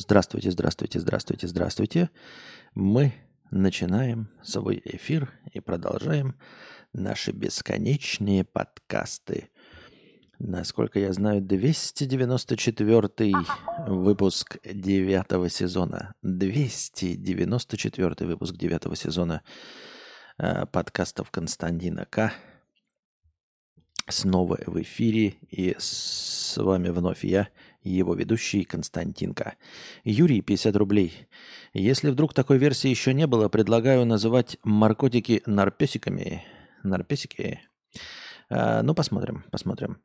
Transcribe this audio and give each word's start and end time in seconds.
Здравствуйте, 0.00 0.52
здравствуйте, 0.52 1.00
здравствуйте, 1.00 1.48
здравствуйте. 1.48 2.10
Мы 2.76 3.12
начинаем 3.50 4.30
свой 4.44 4.80
эфир 4.84 5.32
и 5.52 5.58
продолжаем 5.58 6.36
наши 6.92 7.32
бесконечные 7.32 8.44
подкасты. 8.44 9.50
Насколько 10.38 11.00
я 11.00 11.12
знаю, 11.12 11.42
294 11.42 13.34
выпуск 13.88 14.58
девятого 14.64 15.50
сезона. 15.50 16.14
294 16.22 18.14
выпуск 18.20 18.54
девятого 18.54 18.94
сезона 18.94 19.42
э, 20.38 20.64
подкастов 20.66 21.32
Константина 21.32 22.06
К. 22.08 22.32
Снова 24.08 24.60
в 24.64 24.80
эфире 24.80 25.34
и 25.50 25.74
с 25.76 26.56
вами 26.56 26.88
вновь 26.90 27.24
я, 27.24 27.48
его 27.90 28.14
ведущий 28.14 28.64
Константинка. 28.64 29.56
Юрий, 30.04 30.40
50 30.40 30.76
рублей. 30.76 31.28
Если 31.72 32.10
вдруг 32.10 32.34
такой 32.34 32.58
версии 32.58 32.88
еще 32.88 33.14
не 33.14 33.26
было, 33.26 33.48
предлагаю 33.48 34.04
называть 34.04 34.58
наркотики 34.64 35.42
нарпесиками. 35.46 36.44
Нарпесики. 36.82 37.60
А, 38.50 38.82
ну, 38.82 38.94
посмотрим, 38.94 39.44
посмотрим. 39.50 39.98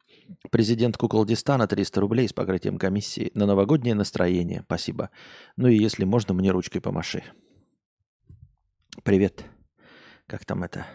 Президент 0.51 0.97
Куколдистана 0.97 1.67
300 1.67 2.01
рублей 2.01 2.27
с 2.27 2.33
покрытием 2.33 2.77
комиссии 2.77 3.31
на 3.33 3.45
новогоднее 3.45 3.95
настроение. 3.95 4.63
Спасибо. 4.65 5.09
Ну 5.57 5.67
и 5.67 5.77
если 5.77 6.05
можно, 6.05 6.33
мне 6.33 6.52
ручкой 6.52 6.79
помаши. 6.79 7.23
Привет. 9.03 9.45
Как 10.27 10.45
там 10.45 10.63
это? 10.63 10.85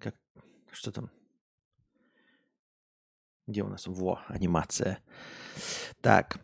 Как? 0.00 0.14
Что 0.72 0.90
там? 0.92 1.10
Где 3.46 3.62
у 3.62 3.68
нас? 3.68 3.86
Во, 3.86 4.20
анимация. 4.28 4.98
Так. 6.00 6.38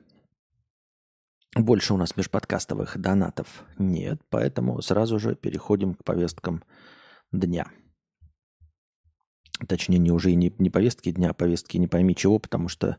Больше 1.57 1.95
у 1.95 1.97
нас 1.97 2.17
межподкастовых 2.17 2.97
донатов 2.99 3.65
нет, 3.79 4.21
поэтому 4.29 4.81
сразу 4.83 5.19
же 5.19 5.35
переходим 5.35 5.95
к 5.95 6.05
повесткам 6.05 6.63
дня. 7.33 7.67
Точнее, 9.67 9.99
не 9.99 10.11
уже 10.11 10.31
и 10.31 10.37
не, 10.37 10.55
не 10.59 10.71
повестки 10.71 11.11
дня, 11.11 11.31
а 11.31 11.35
повестки 11.35 11.77
не 11.77 11.89
пойми 11.89 12.15
чего, 12.15 12.39
потому 12.39 12.69
что 12.69 12.99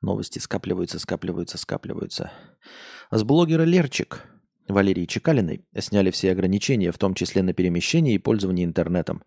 новости 0.00 0.38
скапливаются, 0.38 0.98
скапливаются, 0.98 1.58
скапливаются. 1.58 2.32
С 3.10 3.22
блогера 3.22 3.64
Лерчик 3.64 4.24
Валерии 4.66 5.04
Чекалиной 5.04 5.66
сняли 5.78 6.10
все 6.10 6.32
ограничения, 6.32 6.92
в 6.92 6.98
том 6.98 7.14
числе 7.14 7.42
на 7.42 7.52
перемещение 7.52 8.14
и 8.14 8.18
пользование 8.18 8.64
интернетом, 8.64 9.22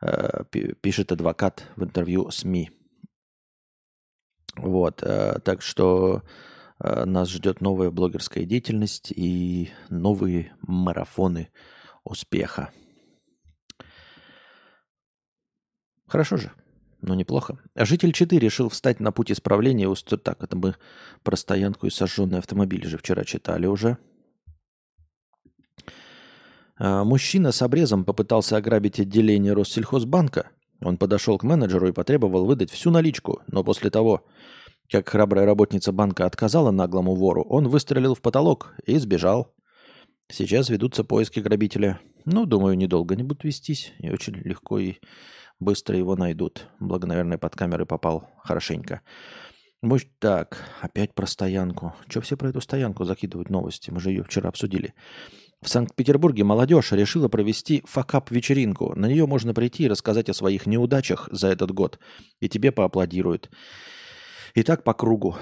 э, 0.00 0.44
пишет 0.80 1.12
адвокат 1.12 1.64
в 1.76 1.84
интервью 1.84 2.30
СМИ. 2.30 2.70
Вот, 4.56 5.02
э, 5.02 5.38
так 5.44 5.62
что 5.62 6.22
э, 6.78 7.04
нас 7.04 7.28
ждет 7.30 7.60
новая 7.60 7.90
блогерская 7.90 8.44
деятельность 8.44 9.12
и 9.14 9.70
новые 9.88 10.52
марафоны 10.62 11.50
успеха. 12.04 12.70
Хорошо 16.06 16.36
же, 16.36 16.50
но 17.02 17.14
неплохо. 17.14 17.58
Житель 17.76 18.12
4 18.12 18.40
решил 18.40 18.68
встать 18.68 18.98
на 18.98 19.12
путь 19.12 19.30
исправления. 19.30 19.88
Уст... 19.88 20.12
Так, 20.22 20.42
это 20.42 20.56
мы 20.56 20.74
про 21.22 21.36
стоянку 21.36 21.86
и 21.86 21.90
сожженный 21.90 22.38
автомобиль 22.38 22.84
же 22.86 22.98
вчера 22.98 23.24
читали 23.24 23.66
уже. 23.66 23.96
А, 26.76 27.04
мужчина 27.04 27.52
с 27.52 27.62
обрезом 27.62 28.04
попытался 28.04 28.56
ограбить 28.56 28.98
отделение 28.98 29.52
Россельхозбанка 29.52 30.50
он 30.80 30.96
подошел 30.96 31.38
к 31.38 31.42
менеджеру 31.42 31.88
и 31.88 31.92
потребовал 31.92 32.46
выдать 32.46 32.70
всю 32.70 32.90
наличку, 32.90 33.42
но 33.46 33.62
после 33.64 33.90
того, 33.90 34.26
как 34.90 35.08
храбрая 35.08 35.46
работница 35.46 35.92
банка 35.92 36.26
отказала 36.26 36.70
наглому 36.70 37.14
вору, 37.14 37.42
он 37.48 37.68
выстрелил 37.68 38.14
в 38.14 38.20
потолок 38.20 38.74
и 38.86 38.98
сбежал. 38.98 39.54
Сейчас 40.30 40.68
ведутся 40.68 41.04
поиски 41.04 41.40
грабителя. 41.40 42.00
Ну, 42.24 42.44
думаю, 42.44 42.76
недолго 42.76 43.16
не 43.16 43.22
будут 43.22 43.44
вестись, 43.44 43.92
и 43.98 44.10
очень 44.10 44.34
легко 44.34 44.78
и 44.78 44.96
быстро 45.58 45.96
его 45.96 46.16
найдут. 46.16 46.68
Благо, 46.80 47.06
наверное, 47.06 47.38
под 47.38 47.54
камеры 47.54 47.86
попал 47.86 48.28
хорошенько. 48.42 49.02
Мощь, 49.82 50.06
так, 50.18 50.68
опять 50.80 51.14
про 51.14 51.26
стоянку. 51.26 51.94
Че 52.08 52.20
все 52.20 52.36
про 52.36 52.50
эту 52.50 52.60
стоянку 52.60 53.04
закидывают 53.04 53.48
новости? 53.48 53.90
Мы 53.90 54.00
же 54.00 54.10
ее 54.10 54.22
вчера 54.24 54.48
обсудили. 54.48 54.94
В 55.62 55.68
Санкт-Петербурге 55.68 56.42
молодежь 56.42 56.92
решила 56.92 57.28
провести 57.28 57.82
факап-вечеринку. 57.86 58.94
На 58.96 59.06
нее 59.06 59.26
можно 59.26 59.52
прийти 59.52 59.84
и 59.84 59.88
рассказать 59.88 60.30
о 60.30 60.34
своих 60.34 60.64
неудачах 60.64 61.28
за 61.30 61.48
этот 61.48 61.70
год. 61.72 61.98
И 62.40 62.48
тебе 62.48 62.72
поаплодируют. 62.72 63.50
И 64.54 64.62
так 64.62 64.84
по 64.84 64.94
кругу. 64.94 65.36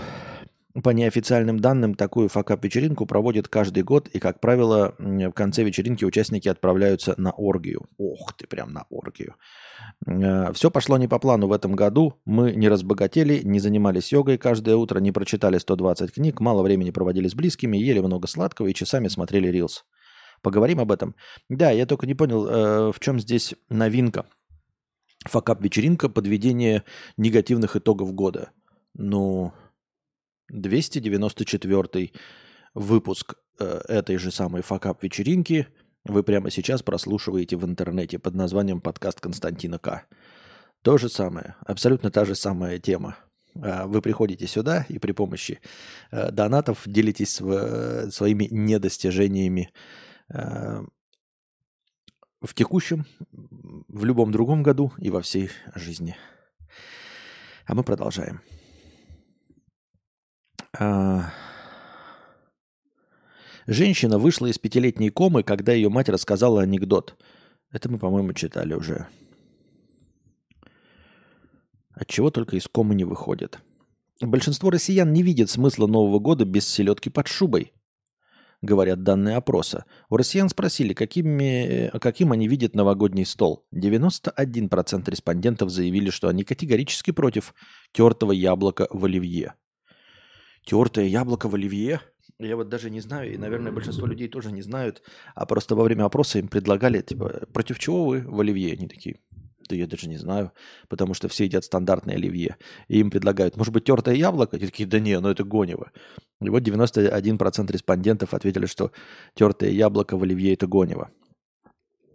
По 0.83 0.91
неофициальным 0.91 1.61
данным, 1.61 1.95
такую 1.95 2.29
факап-вечеринку 2.29 3.07
проводят 3.07 3.47
каждый 3.47 3.85
год, 3.85 4.09
и, 4.09 4.19
как 4.19 4.41
правило, 4.41 4.95
в 4.99 5.31
конце 5.31 5.63
вечеринки 5.63 6.05
участники 6.05 6.49
отправляются 6.49 7.15
на 7.17 7.31
оргию. 7.31 7.87
Ох 7.97 8.33
ты, 8.37 8.49
прям 8.49 8.73
на 8.73 8.87
оргию. 8.91 9.37
Э, 10.07 10.53
Все 10.53 10.71
пошло 10.71 10.99
не 10.99 11.07
по 11.07 11.21
плану 11.21 11.47
в 11.47 11.53
этом 11.53 11.75
году. 11.75 12.15
Мы 12.25 12.55
не 12.55 12.69
разбогатели, 12.69 13.41
не 13.45 13.61
занимались 13.61 14.13
йогой 14.13 14.37
каждое 14.37 14.75
утро, 14.75 14.99
не 14.99 15.13
прочитали 15.13 15.59
120 15.59 16.13
книг, 16.13 16.41
мало 16.41 16.63
времени 16.63 16.91
проводили 16.91 17.29
с 17.29 17.35
близкими, 17.35 17.77
ели 17.77 18.01
много 18.01 18.27
сладкого 18.27 18.67
и 18.67 18.75
часами 18.75 19.07
смотрели 19.07 19.49
рилс. 19.49 19.85
Поговорим 20.43 20.81
об 20.81 20.93
этом. 20.93 21.15
Да, 21.49 21.71
я 21.71 21.87
только 21.87 22.07
не 22.07 22.15
понял, 22.15 22.47
э, 22.47 22.93
в 22.93 23.01
чем 23.01 23.19
здесь 23.19 23.55
новинка. 23.69 24.27
Факап-вечеринка, 25.25 26.09
подведение 26.09 26.85
негативных 27.17 27.77
итогов 27.77 28.15
года. 28.15 28.51
Ну, 28.95 29.53
294 30.49 32.13
выпуск 32.75 33.35
э, 33.59 33.81
этой 33.89 34.17
же 34.17 34.31
самой 34.31 34.63
факап-вечеринки 34.63 35.67
вы 36.05 36.23
прямо 36.23 36.51
сейчас 36.51 36.83
прослушиваете 36.83 37.57
в 37.57 37.65
интернете 37.65 38.19
под 38.19 38.35
названием 38.35 38.81
подкаст 38.81 39.21
Константина 39.21 39.79
К. 39.79 40.07
То 40.83 40.97
же 40.97 41.09
самое, 41.09 41.57
абсолютно 41.67 42.11
та 42.11 42.25
же 42.25 42.37
самая 42.37 42.79
тема. 42.79 43.17
А, 43.61 43.87
вы 43.87 44.01
приходите 44.01 44.47
сюда 44.47 44.87
и 44.89 44.99
при 44.99 45.11
помощи 45.11 45.61
э, 46.13 46.31
донатов 46.31 46.83
делитесь 46.87 47.41
э, 47.41 48.09
своими 48.11 48.47
недостижениями 48.51 49.71
Э, 49.71 50.08
в 50.29 50.87
текущем, 52.55 53.07
в 53.33 54.05
любом 54.05 54.33
другом 54.33 54.63
году 54.63 54.93
и 54.99 55.11
во 55.11 55.21
всей 55.23 55.51
жизни. 55.75 56.17
А 57.67 57.75
мы 57.75 57.83
продолжаем. 57.83 58.41
А, 60.79 61.33
женщина 63.67 64.19
вышла 64.19 64.47
из 64.47 64.59
пятилетней 64.59 65.11
комы, 65.11 65.43
когда 65.43 65.73
ее 65.73 65.89
мать 65.89 66.09
рассказала 66.09 66.63
анекдот. 66.63 67.17
Это 67.71 67.91
мы, 67.91 67.99
по-моему, 67.99 68.33
читали 68.33 68.75
уже. 68.75 69.07
От 71.93 72.07
чего 72.07 72.31
только 72.31 72.57
из 72.57 72.69
комы 72.69 72.95
не 72.95 73.05
выходит. 73.05 73.61
Большинство 74.21 74.71
россиян 74.71 75.13
не 75.13 75.23
видит 75.23 75.51
смысла 75.51 75.87
Нового 75.87 76.19
года 76.19 76.45
без 76.45 76.67
селедки 76.69 77.11
под 77.11 77.29
шубой 77.29 77.73
говорят 78.63 79.03
данные 79.03 79.37
опроса. 79.37 79.85
У 80.09 80.17
россиян 80.17 80.49
спросили, 80.49 80.95
какими, 80.95 81.91
э, 81.93 81.99
каким 81.99 82.33
они 82.33 82.49
видят 82.49 82.75
новогодний 82.75 83.25
стол. 83.25 83.67
91% 83.73 85.09
респондентов 85.09 85.71
заявили, 85.71 86.11
что 86.11 86.29
они 86.29 86.45
категорически 86.45 87.11
против 87.11 87.55
тертого 87.93 88.33
яблока 88.33 88.89
в 88.91 89.05
оливье. 89.05 89.55
Тертое 90.65 91.07
яблоко 91.07 91.49
в 91.49 91.55
оливье? 91.55 92.01
Я 92.39 92.57
вот 92.57 92.69
даже 92.69 92.91
не 92.91 93.01
знаю, 93.01 93.33
и, 93.33 93.37
наверное, 93.37 93.73
большинство 93.73 94.07
людей 94.07 94.29
тоже 94.29 94.53
не 94.53 94.63
знают, 94.63 95.03
а 95.35 95.45
просто 95.45 95.75
во 95.75 95.83
время 95.83 96.05
опроса 96.05 96.39
им 96.39 96.47
предлагали, 96.47 97.01
типа, 97.01 97.47
против 97.53 97.81
чего 97.81 98.05
вы 98.05 98.21
в 98.21 98.39
оливье? 98.39 98.75
Они 98.75 98.87
такие, 98.87 99.19
да 99.69 99.77
я 99.77 99.87
даже 99.87 100.09
не 100.09 100.17
знаю, 100.17 100.53
потому 100.89 101.15
что 101.15 101.29
все 101.29 101.45
едят 101.45 101.65
стандартное 101.65 102.17
оливье. 102.17 102.57
И 102.89 102.99
им 103.01 103.11
предлагают, 103.11 103.57
может 103.57 103.73
быть, 103.73 103.85
тертое 103.85 104.15
яблоко? 104.15 104.57
И 104.57 104.67
такие, 104.67 104.89
да 104.89 104.99
не, 104.99 105.19
ну 105.21 105.29
это 105.29 105.45
гонево. 105.45 105.93
И 106.41 106.49
вот 106.49 106.63
91% 106.63 107.73
респондентов 107.73 108.35
ответили, 108.35 108.67
что 108.67 108.93
тертое 109.35 109.71
яблоко 109.71 110.17
в 110.17 110.23
оливье– 110.23 110.53
это 110.55 110.67
гонево. 110.67 111.11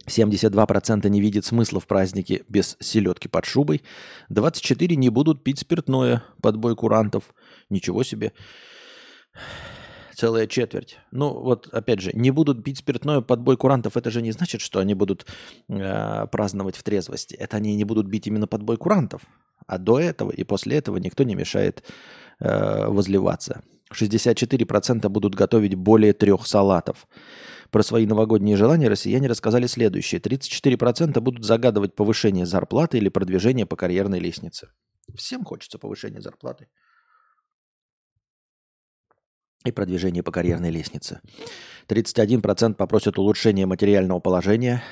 72% 0.06 1.08
не 1.08 1.20
видят 1.20 1.44
смысла 1.44 1.80
в 1.80 1.86
празднике 1.86 2.44
без 2.48 2.76
селедки 2.80 3.28
под 3.28 3.44
шубой. 3.44 3.82
24% 4.30 4.94
не 4.96 5.08
будут 5.08 5.42
пить 5.42 5.60
спиртное 5.60 6.24
под 6.42 6.56
бой 6.56 6.76
курантов. 6.76 7.34
Ничего 7.70 8.02
себе 8.02 8.32
целая 10.14 10.46
четверть. 10.46 10.98
Ну, 11.10 11.32
вот 11.32 11.68
опять 11.72 12.00
же, 12.00 12.10
не 12.14 12.30
будут 12.30 12.64
пить 12.64 12.78
спиртное 12.78 13.20
под 13.20 13.40
бой 13.40 13.56
курантов, 13.56 13.96
это 13.96 14.10
же 14.10 14.22
не 14.22 14.32
значит, 14.32 14.60
что 14.60 14.78
они 14.78 14.94
будут 14.94 15.26
э, 15.68 16.26
праздновать 16.30 16.76
в 16.76 16.82
трезвости. 16.82 17.34
Это 17.34 17.56
они 17.56 17.76
не 17.76 17.84
будут 17.84 18.06
бить 18.06 18.26
именно 18.26 18.46
под 18.46 18.62
бой 18.62 18.76
курантов. 18.76 19.22
А 19.66 19.78
до 19.78 19.98
этого 19.98 20.30
и 20.30 20.44
после 20.44 20.76
этого 20.76 20.98
никто 20.98 21.24
не 21.24 21.34
мешает 21.34 21.84
э, 22.40 22.86
возливаться. 22.86 23.62
64% 23.92 25.08
будут 25.08 25.34
готовить 25.34 25.74
более 25.74 26.12
трех 26.12 26.46
салатов. 26.46 27.06
Про 27.70 27.82
свои 27.82 28.06
новогодние 28.06 28.56
желания 28.56 28.88
россияне 28.88 29.28
рассказали 29.28 29.66
следующее. 29.66 30.20
34% 30.20 31.20
будут 31.20 31.44
загадывать 31.44 31.94
повышение 31.94 32.46
зарплаты 32.46 32.98
или 32.98 33.08
продвижение 33.08 33.66
по 33.66 33.76
карьерной 33.76 34.20
лестнице. 34.20 34.68
Всем 35.14 35.44
хочется 35.44 35.78
повышения 35.78 36.20
зарплаты. 36.20 36.68
И 39.64 39.72
продвижение 39.72 40.22
по 40.22 40.30
карьерной 40.30 40.70
лестнице. 40.70 41.20
31% 41.88 42.74
попросят 42.74 43.18
улучшения 43.18 43.66
материального 43.66 44.20
положения, 44.20 44.82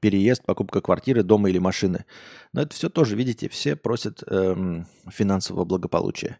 переезд, 0.00 0.44
покупка 0.44 0.80
квартиры, 0.80 1.22
дома 1.22 1.50
или 1.50 1.58
машины. 1.58 2.04
Но 2.52 2.62
это 2.62 2.74
все 2.74 2.88
тоже, 2.88 3.16
видите, 3.16 3.48
все 3.48 3.76
просят 3.76 4.22
эм, 4.26 4.86
финансового 5.10 5.64
благополучия. 5.64 6.38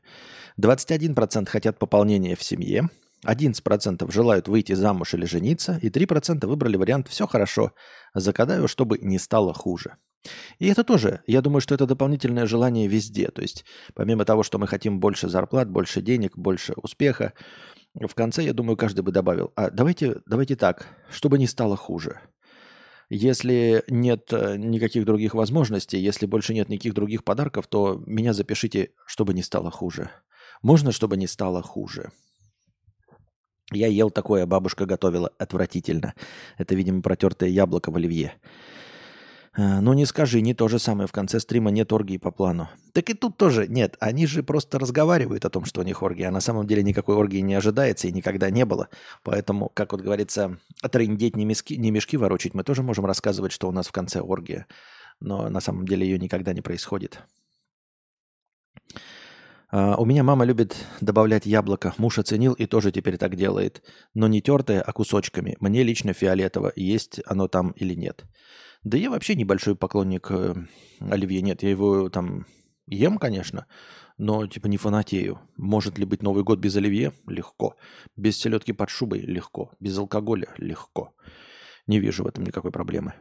21% 0.60 1.46
хотят 1.46 1.78
пополнения 1.78 2.37
в 2.37 2.43
семье, 2.43 2.88
11% 3.26 4.12
желают 4.12 4.46
выйти 4.46 4.75
замуж 4.75 5.14
или 5.14 5.25
жениться, 5.25 5.78
и 5.82 5.90
3% 5.90 6.46
выбрали 6.46 6.76
вариант 6.76 7.08
«все 7.08 7.26
хорошо, 7.26 7.72
закадаю, 8.14 8.69
чтобы 8.69 8.99
не 8.99 9.19
стало 9.19 9.52
хуже». 9.52 9.96
И 10.59 10.67
это 10.67 10.85
тоже, 10.85 11.23
я 11.26 11.41
думаю, 11.41 11.61
что 11.61 11.75
это 11.75 11.87
дополнительное 11.87 12.47
желание 12.47 12.88
везде. 12.88 13.29
То 13.31 13.43
есть 13.43 13.65
помимо 13.94 14.25
того, 14.25 14.43
что 14.43 14.59
мы 14.59 14.67
хотим 14.67 15.00
больше 15.00 15.29
зарплат, 15.29 15.70
больше 15.70 16.03
денег, 16.03 16.37
больше 16.37 16.75
успеха, 16.75 17.32
в 17.94 18.15
конце, 18.15 18.44
я 18.44 18.53
думаю, 18.53 18.76
каждый 18.76 19.00
бы 19.00 19.12
добавил, 19.12 19.53
а 19.56 19.70
давайте, 19.70 20.20
давайте 20.26 20.56
так, 20.56 20.87
чтобы 21.11 21.38
не 21.38 21.47
стало 21.47 21.76
хуже. 21.76 22.20
Если 23.11 23.85
нет 23.88 24.29
э, 24.32 24.56
никаких 24.59 25.06
других 25.06 25.35
возможностей, 25.35 25.99
если 25.99 26.26
больше 26.26 26.53
нет 26.53 26.69
никаких 26.69 26.93
других 26.93 27.25
подарков, 27.25 27.67
то 27.67 28.03
меня 28.06 28.35
запишите, 28.35 28.91
чтобы 29.06 29.32
не 29.32 29.43
стало 29.43 29.71
хуже. 29.71 30.11
Можно, 30.62 30.93
чтобы 30.93 31.17
не 31.17 31.26
стало 31.26 31.62
хуже. 31.62 32.11
Я 33.73 33.87
ел 33.87 34.11
такое, 34.11 34.44
бабушка 34.47 34.85
готовила 34.85 35.31
отвратительно. 35.38 36.14
Это, 36.59 36.75
видимо, 36.75 37.00
протертое 37.00 37.49
яблоко 37.49 37.91
в 37.91 37.97
оливье. 37.97 38.35
Э, 39.58 39.81
ну 39.81 39.93
не 39.93 40.06
скажи, 40.06 40.40
не 40.40 40.55
то 40.55 40.69
же 40.69 40.78
самое. 40.78 41.08
В 41.08 41.12
конце 41.12 41.40
стрима 41.40 41.70
нет 41.70 41.93
оргии 41.93 42.16
по 42.16 42.31
плану. 42.31 42.69
Так 42.93 43.10
и 43.10 43.14
тут 43.14 43.37
тоже 43.37 43.66
нет. 43.66 43.96
Они 43.99 44.26
же 44.26 44.43
просто 44.44 44.78
разговаривают 44.78 45.44
о 45.44 45.50
том, 45.50 45.64
что 45.64 45.81
у 45.81 45.84
них 45.84 46.02
оргия. 46.02 46.28
А 46.28 46.31
на 46.31 46.40
самом 46.40 46.66
деле 46.66 46.84
никакой 46.84 47.16
оргии 47.16 47.40
не 47.40 47.55
ожидается 47.55 48.06
и 48.06 48.12
никогда 48.12 48.50
не 48.50 48.64
было. 48.64 48.88
Поэтому, 49.25 49.69
как 49.75 49.93
вот 49.93 50.00
говорится, 50.00 50.58
отрындеть 50.81 51.37
не, 51.37 51.44
мешки, 51.44 51.76
не 51.76 51.90
мешки 51.90 52.16
ворочить, 52.16 52.55
мы 52.55 52.62
тоже 52.62 52.82
можем 52.82 53.05
рассказывать, 53.06 53.52
что 53.52 53.69
у 53.69 53.72
нас 53.72 53.88
в 53.88 53.93
конце 53.93 54.20
оргия. 54.20 54.66
Но 55.20 55.49
на 55.49 55.61
самом 55.61 55.87
деле 55.87 56.06
ее 56.06 56.19
никогда 56.19 56.52
не 56.52 56.61
происходит. 56.61 57.20
Uh, 59.70 59.96
у 59.99 60.06
меня 60.06 60.22
мама 60.22 60.46
любит 60.46 60.76
добавлять 61.02 61.44
яблоко. 61.44 61.93
Муж 61.99 62.19
оценил 62.19 62.54
и 62.54 62.64
тоже 62.64 62.90
теперь 62.90 63.19
так 63.19 63.37
делает. 63.37 63.82
Но 64.14 64.26
не 64.26 64.40
тертое, 64.40 64.81
а 64.81 64.93
кусочками. 64.93 65.58
Мне 65.61 65.82
лично 65.82 66.14
фиолетово, 66.14 66.72
есть 66.75 67.20
оно 67.26 67.49
там 67.49 67.72
или 67.72 67.93
нет. 67.94 68.25
Да 68.84 68.96
я 68.96 69.10
вообще 69.10 69.34
небольшой 69.34 69.75
поклонник 69.75 70.30
э, 70.30 70.54
Оливье. 71.00 71.42
Нет, 71.42 71.62
я 71.62 71.70
его 71.70 72.08
там 72.08 72.46
ем, 72.86 73.19
конечно, 73.19 73.66
но 74.19 74.46
типа 74.46 74.66
не 74.66 74.76
фанатею. 74.76 75.40
Может 75.56 75.98
ли 75.98 76.04
быть 76.04 76.22
Новый 76.22 76.44
год 76.44 76.58
без 76.58 76.76
Оливье? 76.76 77.12
Легко. 77.26 77.76
Без 78.16 78.38
селедки 78.38 78.72
под 78.72 78.90
шубой? 78.90 79.20
Легко. 79.20 79.72
Без 79.80 79.98
алкоголя? 79.98 80.48
Легко. 80.58 81.14
Не 81.86 81.98
вижу 81.98 82.25
в 82.25 82.26
этом 82.28 82.44
никакой 82.44 82.70
проблемы. 82.70 83.14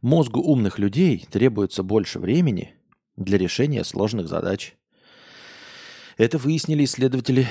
Мозгу 0.00 0.40
умных 0.40 0.78
людей 0.78 1.26
требуется 1.30 1.82
больше 1.82 2.18
времени 2.18 2.74
для 3.16 3.38
решения 3.38 3.84
сложных 3.84 4.26
задач. 4.26 4.74
Это 6.16 6.38
выяснили 6.38 6.84
исследователи 6.84 7.46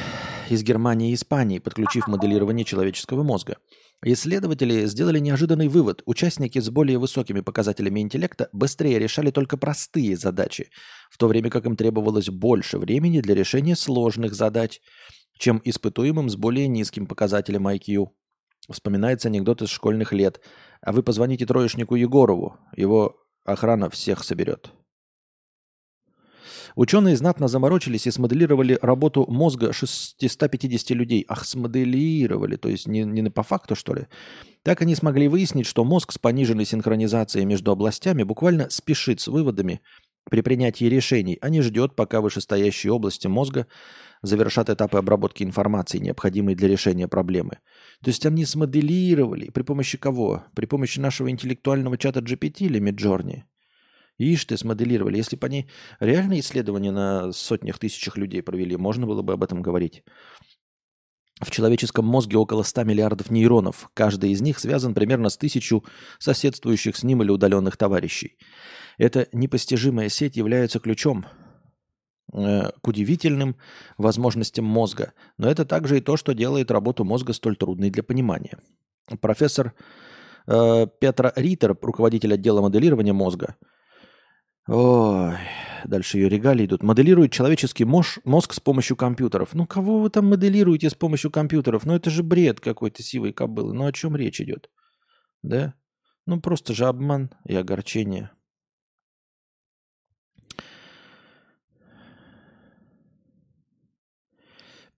из 0.50 0.64
Германии 0.64 1.12
и 1.12 1.14
Испании, 1.16 1.60
подключив 1.60 2.08
моделирование 2.08 2.66
человеческого 2.66 3.24
мозга– 3.24 3.58
Исследователи 4.04 4.88
сделали 4.88 5.20
неожиданный 5.20 5.68
вывод. 5.68 6.02
Участники 6.06 6.58
с 6.60 6.72
более 6.72 6.98
высокими 6.98 7.42
показателями 7.42 8.00
интеллекта 8.00 8.50
быстрее 8.52 8.98
решали 8.98 9.30
только 9.30 9.58
простые 9.58 10.18
задачи, 10.18 10.72
в 11.12 11.20
то 11.20 11.28
время 11.28 11.52
как 11.52 11.68
им 11.68 11.76
требовалось 11.76 12.30
больше 12.30 12.80
времени 12.80 13.22
для 13.22 13.36
решения 13.36 13.76
сложных 13.76 14.34
задач, 14.34 14.82
чем 15.38 15.62
испытуемым 15.64 16.32
с 16.32 16.36
более 16.36 16.68
низким 16.68 17.06
показателем 17.06 17.68
IQ. 17.68 18.08
Вспоминается 18.72 19.28
анекдот 19.28 19.62
из 19.62 19.70
школьных 19.70 20.14
лет. 20.14 20.42
А 20.82 20.94
вы 20.94 21.04
позвоните 21.04 21.46
троечнику 21.46 21.94
Егорову, 21.94 22.58
его 22.76 23.18
охрана 23.46 23.92
всех 23.92 24.24
соберет. 24.24 24.72
Ученые 26.76 27.18
знатно 27.18 27.48
заморочились 27.48 28.08
и 28.08 28.12
смоделировали 28.12 28.78
работу 28.82 29.26
мозга 29.30 29.74
650 29.74 30.92
людей. 30.92 31.26
Ах, 31.28 31.46
смоделировали, 31.46 32.56
то 32.56 32.70
есть 32.70 32.88
не, 32.88 33.04
не 33.04 33.30
по 33.30 33.44
факту, 33.44 33.76
что 33.76 33.94
ли? 33.94 34.08
Так 34.64 34.82
они 34.82 34.96
смогли 34.96 35.28
выяснить, 35.28 35.66
что 35.66 35.84
мозг 35.84 36.12
с 36.12 36.18
пониженной 36.18 36.66
синхронизацией 36.66 37.46
между 37.46 37.72
областями 37.72 38.24
буквально 38.24 38.70
спешит 38.70 39.20
с 39.20 39.28
выводами 39.28 39.82
при 40.30 40.42
принятии 40.42 40.86
решений, 40.86 41.38
а 41.42 41.50
не 41.50 41.62
ждет, 41.62 41.96
пока 41.96 42.22
вышестоящие 42.22 42.94
области 42.94 43.28
мозга 43.28 43.68
завершат 44.22 44.70
этапы 44.70 44.98
обработки 44.98 45.44
информации, 45.44 45.98
необходимой 45.98 46.56
для 46.56 46.68
решения 46.68 47.08
проблемы. 47.08 47.58
То 48.04 48.10
есть 48.10 48.26
они 48.26 48.46
смоделировали 48.46 49.50
при 49.50 49.64
помощи 49.64 49.98
кого? 49.98 50.44
При 50.56 50.68
помощи 50.68 51.00
нашего 51.00 51.30
интеллектуального 51.30 51.98
чата 51.98 52.20
GPT 52.20 52.66
или 52.66 52.80
Midjourney? 52.80 53.44
Ишь 54.18 54.46
смоделировали. 54.56 55.18
Если 55.18 55.36
бы 55.36 55.48
они 55.48 55.68
реальные 56.00 56.42
исследования 56.42 56.92
на 56.92 57.32
сотнях 57.32 57.80
тысячах 57.80 58.18
людей 58.18 58.44
провели, 58.44 58.78
можно 58.78 59.08
было 59.08 59.22
бы 59.22 59.34
об 59.34 59.44
этом 59.44 59.62
говорить. 59.62 60.04
В 61.42 61.50
человеческом 61.50 62.06
мозге 62.06 62.38
около 62.38 62.62
100 62.62 62.84
миллиардов 62.84 63.32
нейронов. 63.32 63.90
Каждый 63.96 64.32
из 64.32 64.42
них 64.42 64.60
связан 64.60 64.94
примерно 64.94 65.30
с 65.30 65.38
тысячу 65.38 65.84
соседствующих 66.20 66.96
с 66.96 67.04
ним 67.04 67.24
или 67.24 67.32
удаленных 67.32 67.78
товарищей. 67.78 68.38
Эта 69.00 69.28
непостижимая 69.32 70.10
сеть 70.10 70.38
является 70.38 70.80
ключом 70.80 71.26
э, 72.32 72.70
к 72.80 72.88
удивительным 72.88 73.56
возможностям 73.98 74.66
мозга. 74.66 75.14
Но 75.40 75.50
это 75.50 75.66
также 75.66 75.98
и 75.98 76.02
то, 76.02 76.16
что 76.16 76.34
делает 76.34 76.70
работу 76.70 77.04
мозга 77.04 77.34
столь 77.34 77.56
трудной 77.56 77.90
для 77.90 78.04
понимания. 78.04 78.60
Профессор 79.20 79.74
э, 80.46 80.88
Петра 81.00 81.34
Риттер, 81.36 81.76
руководитель 81.82 82.36
отдела 82.36 82.62
моделирования 82.62 83.14
мозга, 83.14 83.56
Ой, 84.68 85.38
дальше 85.86 86.18
ее 86.20 86.30
регалии 86.30 86.66
идут. 86.66 86.84
Моделирует 86.84 87.32
человеческий 87.32 87.84
мозг, 87.84 88.20
мозг 88.26 88.54
с 88.54 88.60
помощью 88.60 88.96
компьютеров. 88.96 89.54
Ну, 89.54 89.66
кого 89.66 90.00
вы 90.00 90.10
там 90.10 90.28
моделируете 90.28 90.90
с 90.90 90.94
помощью 90.94 91.32
компьютеров? 91.32 91.86
Ну, 91.86 91.96
это 91.96 92.10
же 92.10 92.22
бред 92.22 92.60
какой-то 92.60 93.02
сивой 93.02 93.34
кобылы. 93.34 93.74
Ну, 93.74 93.86
о 93.86 93.92
чем 93.92 94.16
речь 94.16 94.40
идет? 94.40 94.70
Да? 95.42 95.74
Ну, 96.28 96.40
просто 96.40 96.74
же 96.74 96.86
обман 96.86 97.32
и 97.46 97.56
огорчение. 97.56 98.32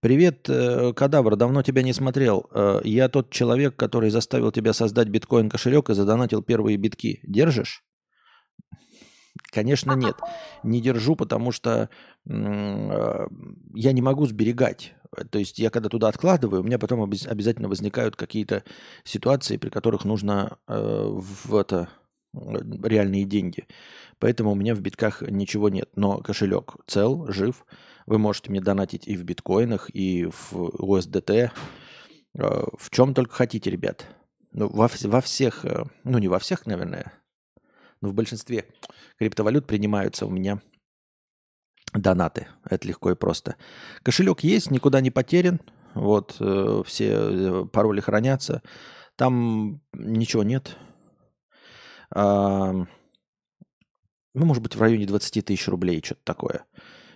Привет, 0.01 0.49
э, 0.49 0.91
Кадавр, 0.91 1.37
давно 1.37 1.63
тебя 1.63 1.81
не 1.81 1.93
смотрел. 1.93 2.49
Э, 2.53 2.81
я 2.83 3.07
тот 3.07 3.29
человек, 3.29 3.77
который 3.77 4.09
заставил 4.09 4.51
тебя 4.51 4.73
создать 4.73 5.07
биткоин-кошелек 5.07 5.89
и 5.89 5.93
задонатил 5.93 6.43
первые 6.43 6.75
битки. 6.75 7.21
Держишь? 7.23 7.85
Конечно, 9.51 9.93
нет. 9.93 10.15
Не 10.63 10.81
держу, 10.81 11.15
потому 11.15 11.51
что 11.51 11.89
э, 12.25 13.27
я 13.75 13.91
не 13.91 14.01
могу 14.01 14.25
сберегать. 14.25 14.93
То 15.29 15.39
есть 15.39 15.59
я 15.59 15.69
когда 15.69 15.89
туда 15.89 16.07
откладываю, 16.07 16.61
у 16.61 16.65
меня 16.65 16.79
потом 16.79 17.03
обязательно 17.03 17.69
возникают 17.69 18.15
какие-то 18.15 18.63
ситуации, 19.03 19.57
при 19.57 19.69
которых 19.69 20.05
нужно 20.05 20.57
э, 20.67 20.73
в 20.73 21.55
это 21.55 21.89
реальные 22.33 23.25
деньги. 23.25 23.67
Поэтому 24.19 24.51
у 24.51 24.55
меня 24.55 24.73
в 24.73 24.81
битках 24.81 25.21
ничего 25.21 25.69
нет. 25.69 25.89
Но 25.95 26.17
кошелек 26.17 26.75
цел, 26.87 27.31
жив. 27.31 27.65
Вы 28.05 28.17
можете 28.17 28.49
мне 28.49 28.59
донатить 28.59 29.07
и 29.07 29.15
в 29.15 29.23
биткоинах, 29.23 29.89
и 29.93 30.25
в 30.25 30.53
USDT. 30.53 31.51
Э, 32.35 32.63
в 32.77 32.89
чем 32.89 33.13
только 33.13 33.35
хотите, 33.35 33.69
ребят. 33.69 34.07
Ну, 34.51 34.67
во, 34.67 34.89
во 35.03 35.21
всех, 35.21 35.65
э, 35.65 35.83
ну 36.03 36.17
не 36.17 36.27
во 36.27 36.39
всех, 36.39 36.65
наверное, 36.65 37.13
но 38.03 38.09
в 38.09 38.13
большинстве 38.13 38.65
криптовалют 39.17 39.65
принимаются 39.65 40.25
у 40.25 40.29
меня 40.29 40.61
донаты. 41.93 42.47
Это 42.69 42.85
легко 42.85 43.11
и 43.11 43.15
просто. 43.15 43.55
Кошелек 44.03 44.41
есть, 44.41 44.71
никуда 44.71 44.99
не 44.99 45.09
потерян. 45.09 45.61
Вот 45.93 46.35
э, 46.41 46.83
все 46.85 47.11
э, 47.13 47.65
пароли 47.71 48.01
хранятся. 48.01 48.61
Там 49.15 49.81
ничего 49.93 50.43
нет. 50.43 50.75
А, 52.13 52.73
ну, 52.73 52.85
может 54.33 54.61
быть, 54.61 54.75
в 54.75 54.81
районе 54.81 55.05
20 55.05 55.45
тысяч 55.45 55.65
рублей, 55.69 56.01
что-то 56.03 56.21
такое. 56.25 56.65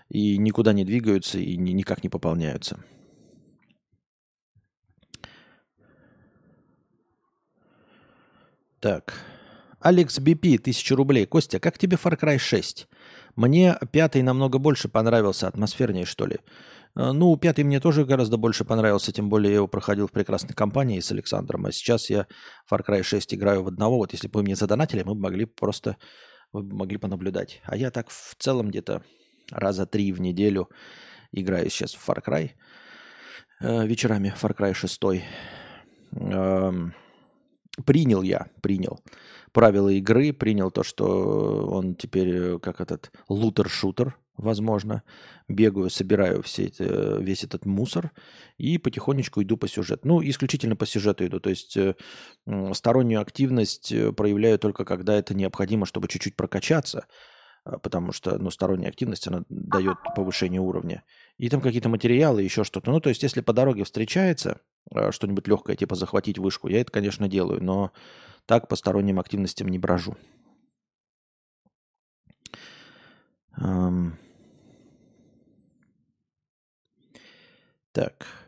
И 0.08 0.38
никуда 0.38 0.72
не 0.72 0.86
двигаются 0.86 1.38
и 1.38 1.58
ни, 1.58 1.72
никак 1.72 2.02
не 2.02 2.10
пополняются. 2.10 2.82
Так. 8.80 9.37
Алекс 9.80 10.20
BP, 10.20 10.60
1000 10.60 10.96
рублей. 10.96 11.26
Костя, 11.26 11.60
как 11.60 11.78
тебе 11.78 11.98
Far 11.98 12.20
Cry 12.20 12.38
6? 12.38 12.88
Мне 13.36 13.76
пятый 13.92 14.24
намного 14.24 14.58
больше 14.58 14.90
понравился, 14.90 15.48
атмосфернее, 15.48 16.06
что 16.06 16.26
ли. 16.26 16.38
Э, 16.96 17.12
ну, 17.12 17.38
пятый 17.38 17.64
мне 17.64 17.80
тоже 17.80 18.06
гораздо 18.06 18.38
больше 18.38 18.66
понравился, 18.66 19.12
тем 19.12 19.30
более 19.30 19.52
я 19.52 19.56
его 19.58 19.68
проходил 19.68 20.08
в 20.08 20.12
прекрасной 20.12 20.56
компании 20.56 21.00
с 21.00 21.12
Александром. 21.12 21.66
А 21.68 21.72
сейчас 21.72 22.10
я 22.10 22.28
Far 22.70 22.84
Cry 22.86 23.04
6 23.04 23.36
играю 23.36 23.64
в 23.64 23.68
одного. 23.68 23.98
Вот 23.98 24.14
если 24.14 24.28
бы 24.28 24.40
вы 24.40 24.44
мне 24.44 24.56
задонатили, 24.56 25.04
мы 25.04 25.14
бы 25.14 25.22
могли 25.22 25.46
просто 25.46 25.98
вы 26.54 26.64
могли 26.64 26.98
понаблюдать. 26.98 27.62
А 27.66 27.76
я 27.76 27.92
так 27.92 28.10
в 28.10 28.36
целом 28.40 28.70
где-то 28.70 29.04
раза 29.52 29.86
три 29.86 30.12
в 30.12 30.22
неделю 30.22 30.70
играю 31.32 31.70
сейчас 31.70 31.94
в 31.94 32.10
Far 32.10 32.24
Cry. 32.26 32.52
Э, 33.60 33.86
вечерами 33.86 34.34
Far 34.42 34.56
Cry 34.56 34.74
6. 34.74 35.00
Эм, 36.14 36.94
принял 37.86 38.22
я, 38.24 38.48
принял 38.62 39.00
правила 39.58 39.90
игры, 39.90 40.34
принял 40.34 40.70
то, 40.70 40.84
что 40.84 41.68
он 41.68 41.96
теперь 41.96 42.30
э, 42.30 42.60
как 42.60 42.80
этот 42.80 43.12
лутер-шутер, 43.28 44.16
возможно. 44.38 45.02
Бегаю, 45.48 45.90
собираю 45.90 46.44
все 46.44 46.66
эти, 46.66 46.84
весь 47.24 47.44
этот 47.44 47.66
мусор 47.66 48.12
и 48.60 48.78
потихонечку 48.78 49.42
иду 49.42 49.58
по 49.58 49.68
сюжету. 49.68 50.08
Ну, 50.08 50.22
исключительно 50.22 50.76
по 50.76 50.86
сюжету 50.86 51.26
иду. 51.26 51.40
То 51.40 51.50
есть 51.50 51.76
э, 51.76 51.96
стороннюю 52.74 53.20
активность 53.20 53.92
э, 53.92 54.12
проявляю 54.12 54.60
только 54.60 54.86
когда 54.86 55.16
это 55.16 55.34
необходимо, 55.34 55.88
чтобы 55.88 56.08
чуть-чуть 56.08 56.36
прокачаться, 56.36 57.08
а, 57.66 57.80
потому 57.80 58.12
что 58.12 58.38
ну, 58.38 58.52
сторонняя 58.52 58.90
активность, 58.90 59.28
она 59.28 59.44
дает 59.50 59.98
повышение 60.16 60.62
уровня. 60.62 61.04
И 61.38 61.50
там 61.50 61.62
какие-то 61.62 61.90
материалы, 61.90 62.42
еще 62.42 62.64
что-то. 62.64 62.92
Ну, 62.92 63.00
то 63.00 63.10
есть 63.10 63.22
если 63.24 63.42
по 63.42 63.54
дороге 63.54 63.84
встречается 63.84 64.62
а, 64.92 65.12
что-нибудь 65.12 65.48
легкое, 65.48 65.76
типа 65.76 65.96
захватить 65.96 66.40
вышку, 66.40 66.68
я 66.68 66.82
это, 66.82 66.92
конечно, 66.92 67.28
делаю, 67.28 67.64
но 67.64 67.92
так 68.46 68.68
по 68.68 68.76
сторонним 68.76 69.20
активностям 69.20 69.68
не 69.68 69.78
брожу. 69.78 70.16
Эм... 73.58 74.18
Так. 77.92 78.47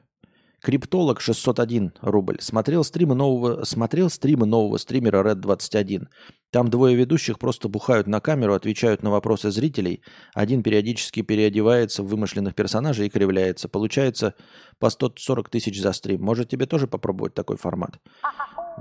Криптолог 0.62 1.22
601 1.22 1.94
рубль. 2.02 2.38
Смотрел 2.42 2.84
стримы 2.84 3.16
нового, 3.16 3.64
смотрел 3.64 4.10
стримы 4.10 4.46
нового 4.46 4.78
стримера 4.78 5.24
Red 5.24 5.36
21. 5.36 6.10
Там 6.52 6.70
двое 6.70 6.96
ведущих 6.96 7.40
просто 7.40 7.70
бухают 7.70 8.08
на 8.08 8.20
камеру, 8.20 8.54
отвечают 8.54 9.02
на 9.02 9.10
вопросы 9.10 9.52
зрителей. 9.52 10.02
Один 10.34 10.62
периодически 10.64 11.22
переодевается 11.22 12.04
в 12.04 12.08
вымышленных 12.08 12.56
персонажей 12.56 13.08
и 13.08 13.10
кривляется. 13.10 13.70
Получается 13.70 14.36
по 14.80 14.90
140 14.90 15.50
тысяч 15.50 15.80
за 15.80 15.94
стрим. 15.94 16.22
Может 16.24 16.50
тебе 16.50 16.66
тоже 16.66 16.88
попробовать 16.88 17.34
такой 17.34 17.58
формат? 17.58 18.00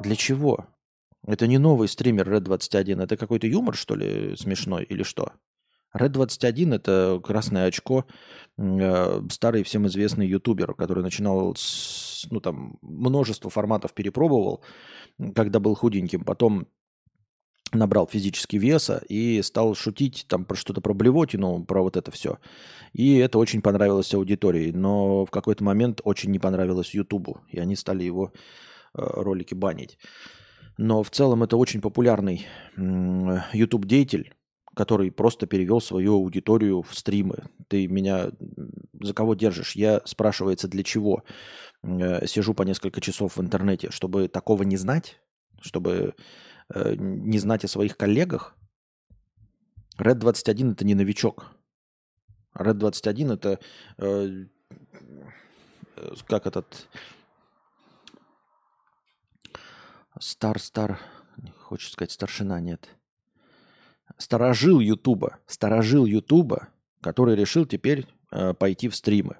Для 0.02 0.16
чего? 0.16 0.66
Это 1.26 1.46
не 1.46 1.58
новый 1.58 1.88
стример 1.88 2.28
Red 2.28 2.40
21. 2.40 3.00
Это 3.02 3.16
какой-то 3.16 3.46
юмор, 3.46 3.76
что 3.76 3.94
ли, 3.94 4.34
смешной 4.36 4.84
или 4.84 5.02
что? 5.02 5.32
Red 5.94 6.10
21 6.10 6.74
это 6.74 7.20
красное 7.24 7.66
очко, 7.66 8.04
э, 8.58 9.22
старый 9.30 9.62
всем 9.62 9.86
известный 9.86 10.26
ютубер, 10.26 10.74
который 10.74 11.02
начинал 11.02 11.54
с, 11.56 12.26
ну 12.30 12.40
там 12.40 12.78
множество 12.82 13.50
форматов 13.50 13.94
перепробовал, 13.94 14.62
когда 15.34 15.60
был 15.60 15.74
худеньким, 15.74 16.24
потом 16.24 16.68
набрал 17.72 18.06
физический 18.06 18.58
веса 18.58 19.02
и 19.08 19.42
стал 19.42 19.74
шутить 19.74 20.26
там 20.28 20.44
про 20.44 20.56
что-то 20.56 20.80
про 20.80 20.94
блевотину, 20.94 21.64
про 21.64 21.82
вот 21.82 21.96
это 21.96 22.10
все. 22.10 22.38
И 22.92 23.16
это 23.16 23.38
очень 23.38 23.62
понравилось 23.62 24.14
аудитории, 24.14 24.70
но 24.72 25.24
в 25.24 25.30
какой-то 25.30 25.64
момент 25.64 26.00
очень 26.04 26.30
не 26.30 26.38
понравилось 26.38 26.94
Ютубу, 26.94 27.42
и 27.48 27.58
они 27.58 27.76
стали 27.76 28.04
его 28.04 28.32
э, 28.32 28.32
ролики 28.94 29.54
банить. 29.54 29.98
Но 30.78 31.02
в 31.02 31.10
целом 31.10 31.42
это 31.42 31.56
очень 31.56 31.80
популярный 31.80 32.46
YouTube-деятель, 32.76 34.32
который 34.78 35.10
просто 35.10 35.48
перевел 35.48 35.80
свою 35.80 36.14
аудиторию 36.14 36.82
в 36.82 36.96
стримы. 36.96 37.46
Ты 37.66 37.88
меня 37.88 38.30
за 39.00 39.12
кого 39.12 39.34
держишь? 39.34 39.74
Я, 39.74 40.00
спрашивается, 40.04 40.68
для 40.68 40.84
чего 40.84 41.24
э, 41.82 42.24
сижу 42.28 42.54
по 42.54 42.62
несколько 42.62 43.00
часов 43.00 43.36
в 43.36 43.40
интернете, 43.40 43.90
чтобы 43.90 44.28
такого 44.28 44.62
не 44.62 44.76
знать, 44.76 45.20
чтобы 45.60 46.14
э, 46.72 46.94
не 46.96 47.40
знать 47.40 47.64
о 47.64 47.68
своих 47.68 47.96
коллегах. 47.96 48.56
Red 49.98 50.14
21 50.14 50.70
это 50.70 50.84
не 50.84 50.94
новичок. 50.94 51.50
Red 52.54 52.74
21 52.74 53.32
это 53.32 53.58
э, 53.96 54.44
как 56.28 56.46
этот 56.46 56.86
Стар, 60.20 60.60
стар, 60.60 61.00
хочется 61.58 61.94
сказать 61.94 62.12
старшина, 62.12 62.60
нет 62.60 62.97
сторожил 64.16 64.80
Ютуба, 64.80 65.38
сторожил 65.46 66.06
Ютуба, 66.06 66.68
который 67.00 67.36
решил 67.36 67.66
теперь 67.66 68.06
э, 68.30 68.54
пойти 68.54 68.88
в 68.88 68.96
стримы. 68.96 69.36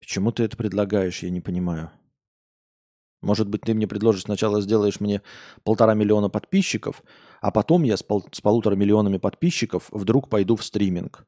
Почему 0.00 0.32
ты 0.32 0.44
это 0.44 0.56
предлагаешь, 0.56 1.22
я 1.22 1.30
не 1.30 1.40
понимаю. 1.40 1.90
Может 3.20 3.48
быть, 3.48 3.62
ты 3.62 3.74
мне 3.74 3.86
предложишь 3.86 4.22
сначала 4.22 4.62
сделаешь 4.62 4.98
мне 4.98 5.20
полтора 5.62 5.94
миллиона 5.94 6.30
подписчиков, 6.30 7.02
а 7.40 7.50
потом 7.50 7.82
я 7.82 7.96
с, 7.96 8.02
пол, 8.02 8.24
с 8.32 8.40
полутора 8.40 8.76
миллионами 8.76 9.18
подписчиков 9.18 9.88
вдруг 9.90 10.30
пойду 10.30 10.56
в 10.56 10.64
стриминг. 10.64 11.26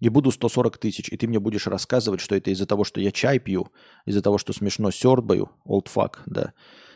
И 0.00 0.08
буду 0.08 0.30
140 0.30 0.78
тысяч, 0.78 1.08
и 1.10 1.16
ты 1.16 1.28
мне 1.28 1.38
будешь 1.38 1.66
рассказывать, 1.66 2.20
что 2.20 2.34
это 2.34 2.50
из-за 2.50 2.66
того, 2.66 2.84
что 2.84 3.00
я 3.00 3.12
чай 3.12 3.38
пью, 3.38 3.68
из-за 4.06 4.22
того, 4.22 4.38
что 4.38 4.52
смешно 4.52 4.90
сербаю, 4.90 5.50
old 5.66 5.86
fuck, 5.94 6.16
да, 6.26 6.52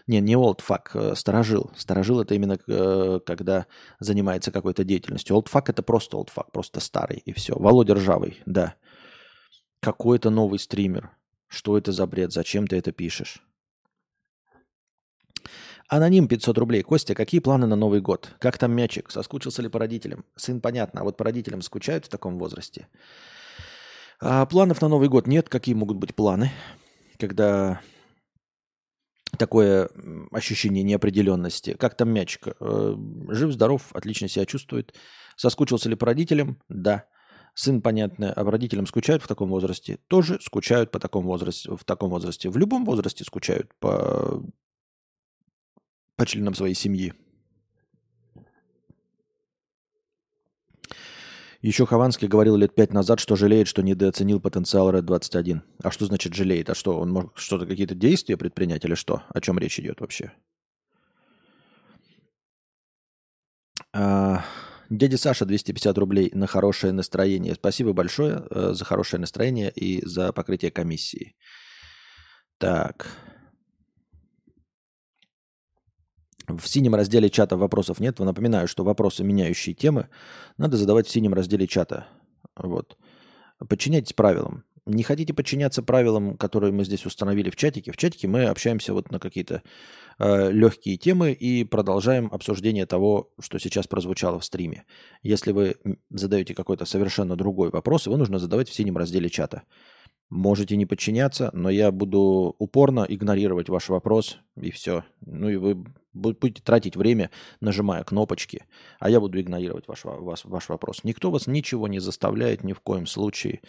не, 0.09 0.21
не 0.21 0.37
олдфак, 0.37 0.91
э, 0.95 1.15
сторожил. 1.15 1.71
Сторожил 1.77 2.21
это 2.21 2.35
именно 2.35 2.59
э, 2.67 3.21
когда 3.25 3.67
занимается 4.01 4.51
какой-то 4.51 4.83
деятельностью. 4.83 5.37
Олдфак 5.37 5.69
это 5.69 5.83
просто 5.83 6.17
олдфак, 6.17 6.51
просто 6.51 6.81
старый 6.81 7.19
и 7.19 7.33
все. 7.33 7.55
Володя 7.55 7.95
Ржавый, 7.95 8.41
да. 8.47 8.75
Какой-то 9.81 10.31
новый 10.31 10.59
стример. 10.59 11.11
Что 11.47 11.79
это 11.79 11.93
за 11.93 12.07
бред? 12.07 12.33
Зачем 12.33 12.67
ты 12.67 12.77
это 12.77 12.91
пишешь? 12.91 13.43
Аноним 15.89 16.27
500 16.27 16.59
рублей. 16.59 16.83
Костя, 16.83 17.15
какие 17.15 17.41
планы 17.41 17.67
на 17.67 17.77
Новый 17.77 18.01
год? 18.01 18.35
Как 18.41 18.59
там 18.59 18.73
мячик? 18.73 19.11
Соскучился 19.11 19.63
ли 19.63 19.69
по 19.69 19.79
родителям? 19.79 20.25
Сын, 20.37 20.61
понятно. 20.61 21.01
А 21.01 21.05
вот 21.05 21.17
по 21.17 21.25
родителям 21.25 21.63
скучают 21.63 22.07
в 22.07 22.09
таком 22.09 22.39
возрасте? 22.39 22.89
А 24.21 24.45
планов 24.47 24.83
на 24.83 24.89
Новый 24.89 25.09
год 25.09 25.27
нет. 25.27 25.49
Какие 25.49 25.75
могут 25.75 25.97
быть 25.97 26.15
планы? 26.15 26.51
Когда 27.19 27.81
такое 29.37 29.91
ощущение 30.33 30.83
неопределенности. 30.83 31.75
Как 31.75 31.97
там 31.97 32.11
мячик? 32.11 32.49
Э, 32.61 32.97
жив, 33.29 33.53
здоров, 33.53 33.89
отлично 33.93 34.29
себя 34.29 34.47
чувствует. 34.47 34.95
Соскучился 35.37 35.89
ли 35.89 35.97
по 35.97 36.07
родителям? 36.07 36.61
Да. 36.69 37.07
Сын, 37.55 37.83
понятно, 37.83 38.33
а 38.33 38.45
родителям 38.45 38.87
скучают 38.87 39.23
в 39.23 39.27
таком 39.27 39.51
возрасте? 39.51 39.99
Тоже 40.07 40.41
скучают 40.41 40.91
по 40.91 41.01
такому 41.01 41.29
возрасте, 41.29 41.75
в 41.75 41.85
таком 41.85 42.11
возрасте. 42.11 42.51
В 42.51 42.57
любом 42.57 42.85
возрасте 42.85 43.25
скучают 43.25 43.75
по, 43.81 44.45
по 46.17 46.27
членам 46.27 46.55
своей 46.55 46.75
семьи. 46.75 47.15
Еще 51.61 51.87
Хованский 51.87 52.29
говорил 52.29 52.57
лет 52.57 52.75
пять 52.75 52.93
назад, 52.93 53.19
что 53.19 53.35
жалеет, 53.35 53.67
что 53.67 53.83
недооценил 53.83 54.41
потенциал 54.41 54.93
Red 54.93 55.03
21. 55.03 55.63
А 55.83 55.91
что 55.91 56.07
значит 56.07 56.33
жалеет? 56.33 56.71
А 56.71 56.75
что, 56.77 56.99
он 57.01 57.11
может 57.11 57.33
что-то, 57.35 57.67
какие-то 57.67 57.97
действия 57.97 58.37
предпринять 58.37 58.85
или 58.85 58.95
что? 58.95 59.25
О 59.29 59.41
чем 59.41 59.59
речь 59.59 59.81
идет 59.81 60.01
вообще? 60.01 60.33
А, 63.93 64.45
дядя 64.89 65.19
Саша, 65.19 65.47
250 65.47 65.99
рублей 65.99 66.31
на 66.33 66.47
хорошее 66.47 66.93
настроение. 66.93 67.55
Спасибо 67.55 67.93
большое 67.93 68.47
э, 68.51 68.73
за 68.75 68.85
хорошее 68.85 69.21
настроение 69.21 69.73
и 69.73 70.07
за 70.07 70.33
покрытие 70.33 70.71
комиссии. 70.71 71.35
Так. 72.59 73.09
В 76.49 76.67
синем 76.67 76.95
разделе 76.95 77.29
чата 77.29 77.57
вопросов 77.57 78.01
нет. 78.01 78.19
Напоминаю, 78.19 78.69
что 78.69 78.83
вопросы, 78.83 79.23
меняющие 79.23 79.75
темы, 79.75 80.09
надо 80.57 80.77
задавать 80.77 81.07
в 81.07 81.11
синем 81.11 81.35
разделе 81.35 81.67
чата. 81.67 82.07
Вот. 82.57 82.97
Подчиняйтесь 83.69 84.15
правилам. 84.15 84.65
Не 84.87 85.03
хотите 85.03 85.35
подчиняться 85.35 85.83
правилам, 85.83 86.39
которые 86.39 86.73
мы 86.73 86.83
здесь 86.83 87.05
установили 87.05 87.51
в 87.51 87.57
чатике? 87.57 87.93
В 87.93 87.99
чатике 87.99 88.27
мы 88.27 88.47
общаемся 88.47 88.95
вот 88.95 89.11
на 89.11 89.19
какие-то 89.19 89.63
э, 90.19 90.51
легкие 90.51 90.97
темы 90.97 91.33
и 91.33 91.65
продолжаем 91.65 92.31
обсуждение 92.33 92.87
того, 92.87 93.31
что 93.39 93.59
сейчас 93.59 93.87
прозвучало 93.87 94.41
в 94.41 94.45
стриме. 94.47 94.85
Если 95.23 95.53
вы 95.53 95.77
задаете 96.09 96.55
какой-то 96.55 96.87
совершенно 96.87 97.37
другой 97.37 97.69
вопрос, 97.69 98.07
его 98.07 98.17
нужно 98.17 98.39
задавать 98.39 98.71
в 98.71 98.75
синем 98.75 98.97
разделе 98.97 99.29
чата. 99.29 99.65
Можете 100.31 100.77
не 100.77 100.87
подчиняться, 100.87 101.51
но 101.53 101.69
я 101.69 101.91
буду 101.91 102.55
упорно 102.59 103.05
игнорировать 103.07 103.69
ваш 103.69 103.91
вопрос, 103.91 104.39
и 104.61 104.71
все. 104.71 105.05
Ну 105.21 105.51
и 105.51 105.57
вы 105.57 105.85
будете 106.19 106.63
тратить 106.63 106.97
время, 106.97 107.31
нажимая 107.61 108.05
кнопочки, 108.05 108.65
а 108.99 109.09
я 109.11 109.21
буду 109.21 109.41
игнорировать 109.41 109.89
ваш, 109.89 110.05
ваш, 110.05 110.45
ваш 110.45 110.69
вопрос. 110.69 111.05
Никто 111.05 111.31
вас 111.31 111.47
ничего 111.47 111.89
не 111.89 111.99
заставляет, 111.99 112.65
ни 112.65 112.73
в 112.73 112.81
коем 112.81 113.07
случае. 113.07 113.61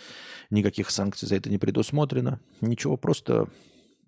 Никаких 0.49 0.89
санкций 0.89 1.27
за 1.27 1.35
это 1.35 1.49
не 1.49 1.57
предусмотрено. 1.57 2.39
Ничего, 2.61 2.97
просто 2.97 3.47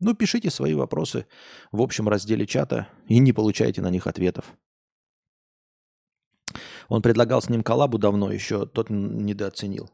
ну, 0.01 0.15
пишите 0.15 0.49
свои 0.49 0.73
вопросы 0.73 1.27
в 1.71 1.79
общем 1.79 2.09
разделе 2.09 2.47
чата 2.47 2.87
и 3.07 3.19
не 3.19 3.33
получайте 3.33 3.81
на 3.81 3.91
них 3.91 4.07
ответов. 4.07 4.45
Он 6.89 7.03
предлагал 7.03 7.41
с 7.41 7.49
ним 7.49 7.63
коллабу 7.63 7.99
давно 7.99 8.31
еще, 8.31 8.65
тот 8.65 8.89
недооценил. 8.89 9.91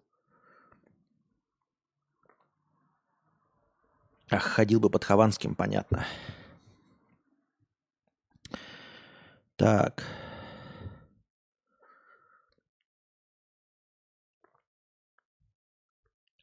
Ах, 4.30 4.44
ходил 4.44 4.80
бы 4.80 4.89
под 4.89 5.04
Хованским, 5.04 5.56
понятно. 5.56 6.06
Так. 9.58 10.04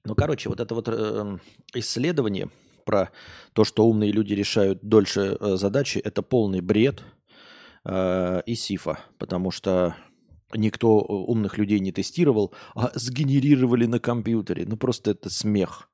Ну, 0.04 0.14
короче, 0.14 0.48
вот 0.48 0.60
это 0.60 0.74
вот 0.74 0.88
э, 0.88 1.38
исследование 1.74 2.50
про 2.84 3.10
то, 3.52 3.64
что 3.64 3.86
умные 3.86 4.12
люди 4.12 4.34
решают 4.34 4.80
дольше 4.82 5.38
э, 5.40 5.56
задачи, 5.56 5.98
это 5.98 6.22
полный 6.22 6.60
бред 6.60 7.02
э, 7.84 8.42
и 8.44 8.54
сифа, 8.54 8.98
потому 9.18 9.50
что 9.50 9.96
никто 10.52 10.98
э, 11.00 11.12
умных 11.12 11.56
людей 11.56 11.78
не 11.78 11.92
тестировал, 11.92 12.52
а 12.74 12.90
сгенерировали 12.94 13.86
на 13.86 14.00
компьютере. 14.00 14.66
Ну, 14.66 14.76
просто 14.76 15.12
это 15.12 15.30
смех. 15.30 15.88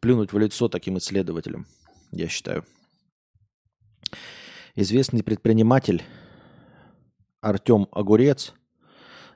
Плюнуть 0.00 0.32
в 0.32 0.38
лицо 0.38 0.68
таким 0.68 0.98
исследователям, 0.98 1.66
я 2.12 2.28
считаю. 2.28 2.64
Известный 4.74 5.22
предприниматель 5.22 6.02
Артем 7.40 7.88
Огурец 7.92 8.54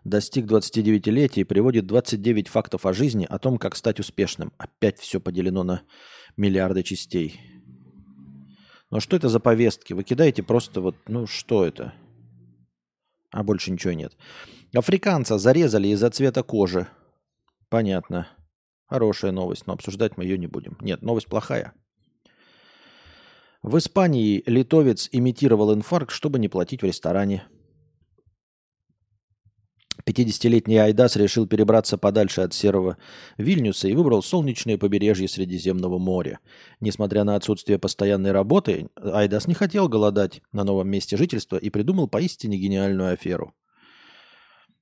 достиг 0.04 0.44
29-летия 0.44 1.40
и 1.40 1.44
приводит 1.44 1.87
29 1.87 2.49
фактов 2.49 2.84
о 2.87 2.92
жизни, 2.92 3.26
о 3.28 3.38
том, 3.38 3.58
как 3.58 3.76
стать 3.76 4.00
успешным. 4.00 4.52
Опять 4.58 4.99
все 4.99 5.20
поделено 5.20 5.62
на 5.62 5.82
миллиарды 6.37 6.82
частей. 6.82 7.40
Но 8.90 9.00
что 9.00 9.16
это 9.16 9.28
за 9.28 9.40
повестки? 9.40 9.92
Вы 9.94 10.04
кидаете 10.04 10.42
просто 10.42 10.80
вот, 10.80 10.96
ну 11.08 11.26
что 11.26 11.64
это? 11.64 11.94
А 13.30 13.42
больше 13.42 13.73
ничего 13.73 13.94
нет. 13.94 14.16
Африканца 14.75 15.38
зарезали 15.38 15.88
из-за 15.88 16.11
цвета 16.11 16.42
кожи. 16.42 16.87
Понятно. 17.68 18.28
Хорошая 18.87 19.32
новость, 19.32 19.66
но 19.66 19.73
обсуждать 19.73 20.16
мы 20.16 20.25
ее 20.25 20.37
не 20.37 20.46
будем. 20.46 20.76
Нет, 20.80 21.02
новость 21.02 21.26
плохая. 21.26 21.73
В 23.62 23.78
Испании 23.78 24.42
литовец 24.44 25.08
имитировал 25.11 25.73
инфаркт, 25.73 26.12
чтобы 26.12 26.38
не 26.38 26.49
платить 26.49 26.82
в 26.82 26.87
ресторане. 26.87 27.44
50-летний 30.06 30.76
Айдас 30.76 31.16
решил 31.16 31.46
перебраться 31.46 31.96
подальше 31.96 32.42
от 32.42 32.52
серого 32.52 32.99
Вильнюса 33.38 33.88
и 33.88 33.94
выбрал 33.94 34.23
солнечное 34.23 34.76
побережье 34.76 35.28
Средиземного 35.28 35.99
моря. 35.99 36.40
Несмотря 36.80 37.25
на 37.25 37.37
отсутствие 37.37 37.78
постоянной 37.78 38.32
работы, 38.32 38.88
Айдас 38.96 39.46
не 39.46 39.54
хотел 39.54 39.88
голодать 39.88 40.42
на 40.52 40.64
новом 40.64 40.88
месте 40.88 41.16
жительства 41.16 41.56
и 41.56 41.70
придумал 41.70 42.08
поистине 42.08 42.58
гениальную 42.58 43.12
аферу. 43.12 43.54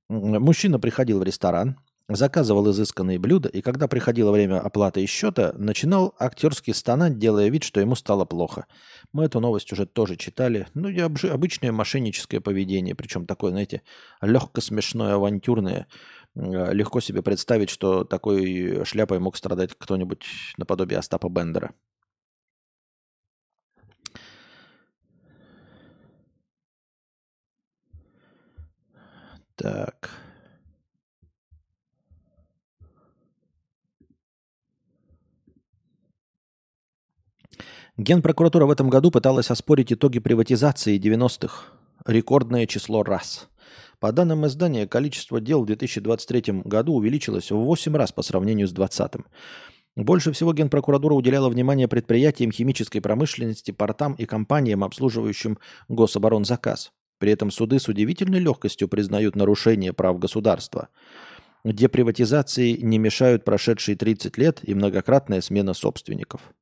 Мужчина 0.09 0.79
приходил 0.79 1.21
в 1.21 1.23
ресторан, 1.23 1.79
заказывал 2.17 2.71
изысканные 2.71 3.19
блюда, 3.19 3.49
и 3.49 3.61
когда 3.63 3.89
приходило 3.89 4.33
время 4.33 4.61
оплаты 4.61 5.03
и 5.03 5.07
счета, 5.07 5.53
начинал 5.57 6.15
актерски 6.19 6.71
стонать, 6.73 7.19
делая 7.19 7.49
вид, 7.49 7.63
что 7.65 7.81
ему 7.81 7.95
стало 7.95 8.25
плохо. 8.25 8.67
Мы 9.13 9.25
эту 9.25 9.41
новость 9.41 9.73
уже 9.73 9.87
тоже 9.87 10.17
читали. 10.17 10.67
Ну, 10.75 10.89
и 10.89 10.99
обычное 11.01 11.73
мошенническое 11.73 12.41
поведение, 12.41 12.95
причем 12.95 13.27
такое, 13.27 13.51
знаете, 13.51 13.83
легко 14.21 14.61
смешное, 14.61 15.15
авантюрное. 15.15 15.87
Э, 16.35 16.73
легко 16.73 17.01
себе 17.01 17.23
представить, 17.23 17.71
что 17.71 18.05
такой 18.05 18.85
шляпой 18.85 19.19
мог 19.19 19.37
страдать 19.37 19.75
кто-нибудь 19.79 20.25
наподобие 20.57 20.99
Остапа 20.99 21.29
Бендера. 21.29 21.73
Так. 29.57 30.11
Генпрокуратура 37.99 38.65
в 38.65 38.71
этом 38.71 38.89
году 38.89 39.11
пыталась 39.11 39.51
оспорить 39.51 39.93
итоги 39.93 40.19
приватизации 40.19 40.99
90-х. 40.99 41.75
Рекордное 42.07 42.67
число 42.67 43.03
раз. 43.03 43.51
По 44.01 44.13
данным 44.13 44.47
издания, 44.47 44.87
количество 44.87 45.43
дел 45.43 45.63
в 45.63 45.67
2023 45.67 46.63
году 46.65 46.95
увеличилось 46.95 47.51
в 47.51 47.57
8 47.57 47.95
раз 47.95 48.11
по 48.11 48.23
сравнению 48.23 48.67
с 48.67 48.73
2020. 48.73 49.27
Больше 49.97 50.33
всего 50.33 50.55
Генпрокуратура 50.55 51.13
уделяла 51.13 51.51
внимание 51.51 51.87
предприятиям 51.87 52.51
химической 52.51 53.01
промышленности, 53.01 53.73
портам 53.73 54.15
и 54.15 54.25
компаниям, 54.25 54.85
обслуживающим 54.85 55.59
гособоронзаказ. 55.89 56.93
При 57.19 57.31
этом 57.31 57.51
суды 57.51 57.79
с 57.79 57.89
удивительной 57.89 58.41
легкостью 58.41 58.89
признают 58.89 59.37
нарушение 59.37 59.93
прав 59.93 60.19
государства. 60.19 60.89
Деприватизации 61.63 62.73
не 62.73 62.99
мешают 62.99 63.45
прошедшие 63.45 63.97
30 63.97 64.39
лет 64.39 64.61
и 64.63 64.75
многократная 64.75 65.43
смена 65.43 65.75
собственников. 65.75 66.55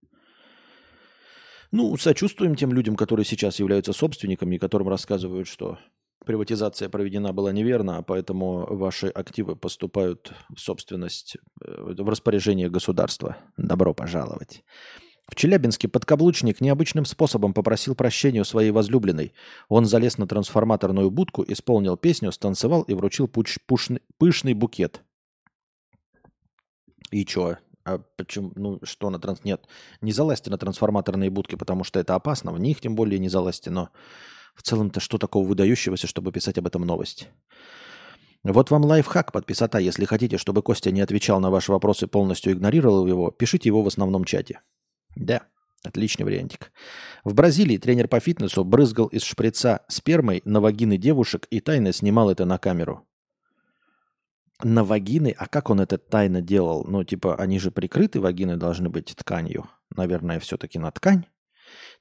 Ну, 1.72 1.96
сочувствуем 1.96 2.56
тем 2.56 2.72
людям, 2.72 2.96
которые 2.96 3.24
сейчас 3.24 3.60
являются 3.60 3.92
собственниками, 3.92 4.56
и 4.56 4.58
которым 4.58 4.88
рассказывают, 4.88 5.46
что 5.46 5.78
приватизация 6.24 6.88
проведена 6.88 7.32
была 7.32 7.52
неверно, 7.52 7.98
а 7.98 8.02
поэтому 8.02 8.66
ваши 8.76 9.06
активы 9.06 9.56
поступают 9.56 10.32
в 10.54 10.58
собственность, 10.60 11.36
э, 11.64 11.94
в 11.98 12.08
распоряжение 12.08 12.68
государства. 12.68 13.36
Добро 13.56 13.94
пожаловать. 13.94 14.64
В 15.28 15.36
Челябинске 15.36 15.86
подкаблучник 15.86 16.60
необычным 16.60 17.04
способом 17.04 17.54
попросил 17.54 17.94
прощения 17.94 18.40
у 18.40 18.44
своей 18.44 18.72
возлюбленной. 18.72 19.32
Он 19.68 19.86
залез 19.86 20.18
на 20.18 20.26
трансформаторную 20.26 21.08
будку, 21.12 21.44
исполнил 21.46 21.96
песню, 21.96 22.32
станцевал 22.32 22.82
и 22.82 22.94
вручил 22.94 23.28
пуч, 23.28 23.58
пушный, 23.66 24.00
пышный 24.18 24.54
букет. 24.54 25.02
И 27.12 27.24
чё? 27.24 27.58
А 27.84 27.98
почему, 28.16 28.52
ну 28.56 28.78
что 28.82 29.10
на 29.10 29.18
транс... 29.18 29.42
Нет, 29.44 29.66
не 30.00 30.12
залазьте 30.12 30.50
на 30.50 30.58
трансформаторные 30.58 31.30
будки, 31.30 31.54
потому 31.54 31.84
что 31.84 31.98
это 31.98 32.14
опасно. 32.14 32.52
В 32.52 32.60
них 32.60 32.80
тем 32.80 32.94
более 32.94 33.18
не 33.18 33.28
залазьте, 33.28 33.70
но 33.70 33.90
в 34.54 34.62
целом-то 34.62 35.00
что 35.00 35.18
такого 35.18 35.46
выдающегося, 35.46 36.06
чтобы 36.06 36.32
писать 36.32 36.58
об 36.58 36.66
этом 36.66 36.82
новость? 36.82 37.28
Вот 38.42 38.70
вам 38.70 38.84
лайфхак 38.84 39.32
подписота. 39.32 39.78
Если 39.78 40.04
хотите, 40.04 40.38
чтобы 40.38 40.62
Костя 40.62 40.90
не 40.90 41.00
отвечал 41.00 41.40
на 41.40 41.50
ваши 41.50 41.72
вопросы, 41.72 42.06
полностью 42.06 42.52
игнорировал 42.52 43.06
его, 43.06 43.30
пишите 43.30 43.68
его 43.68 43.82
в 43.82 43.86
основном 43.86 44.24
чате. 44.24 44.60
Да, 45.14 45.42
отличный 45.82 46.24
вариантик. 46.24 46.72
В 47.24 47.34
Бразилии 47.34 47.76
тренер 47.76 48.08
по 48.08 48.20
фитнесу 48.20 48.64
брызгал 48.64 49.06
из 49.06 49.24
шприца 49.24 49.80
спермой 49.88 50.40
на 50.44 50.60
вагины 50.60 50.96
девушек 50.96 51.46
и 51.50 51.60
тайно 51.60 51.92
снимал 51.92 52.30
это 52.30 52.44
на 52.44 52.58
камеру 52.58 53.06
на 54.64 54.84
вагины, 54.84 55.34
а 55.36 55.46
как 55.46 55.70
он 55.70 55.80
это 55.80 55.98
тайно 55.98 56.40
делал? 56.40 56.84
Ну, 56.86 57.04
типа, 57.04 57.36
они 57.36 57.58
же 57.58 57.70
прикрыты, 57.70 58.20
вагины 58.20 58.56
должны 58.56 58.88
быть 58.88 59.14
тканью. 59.16 59.68
Наверное, 59.94 60.40
все-таки 60.40 60.78
на 60.78 60.90
ткань. 60.90 61.26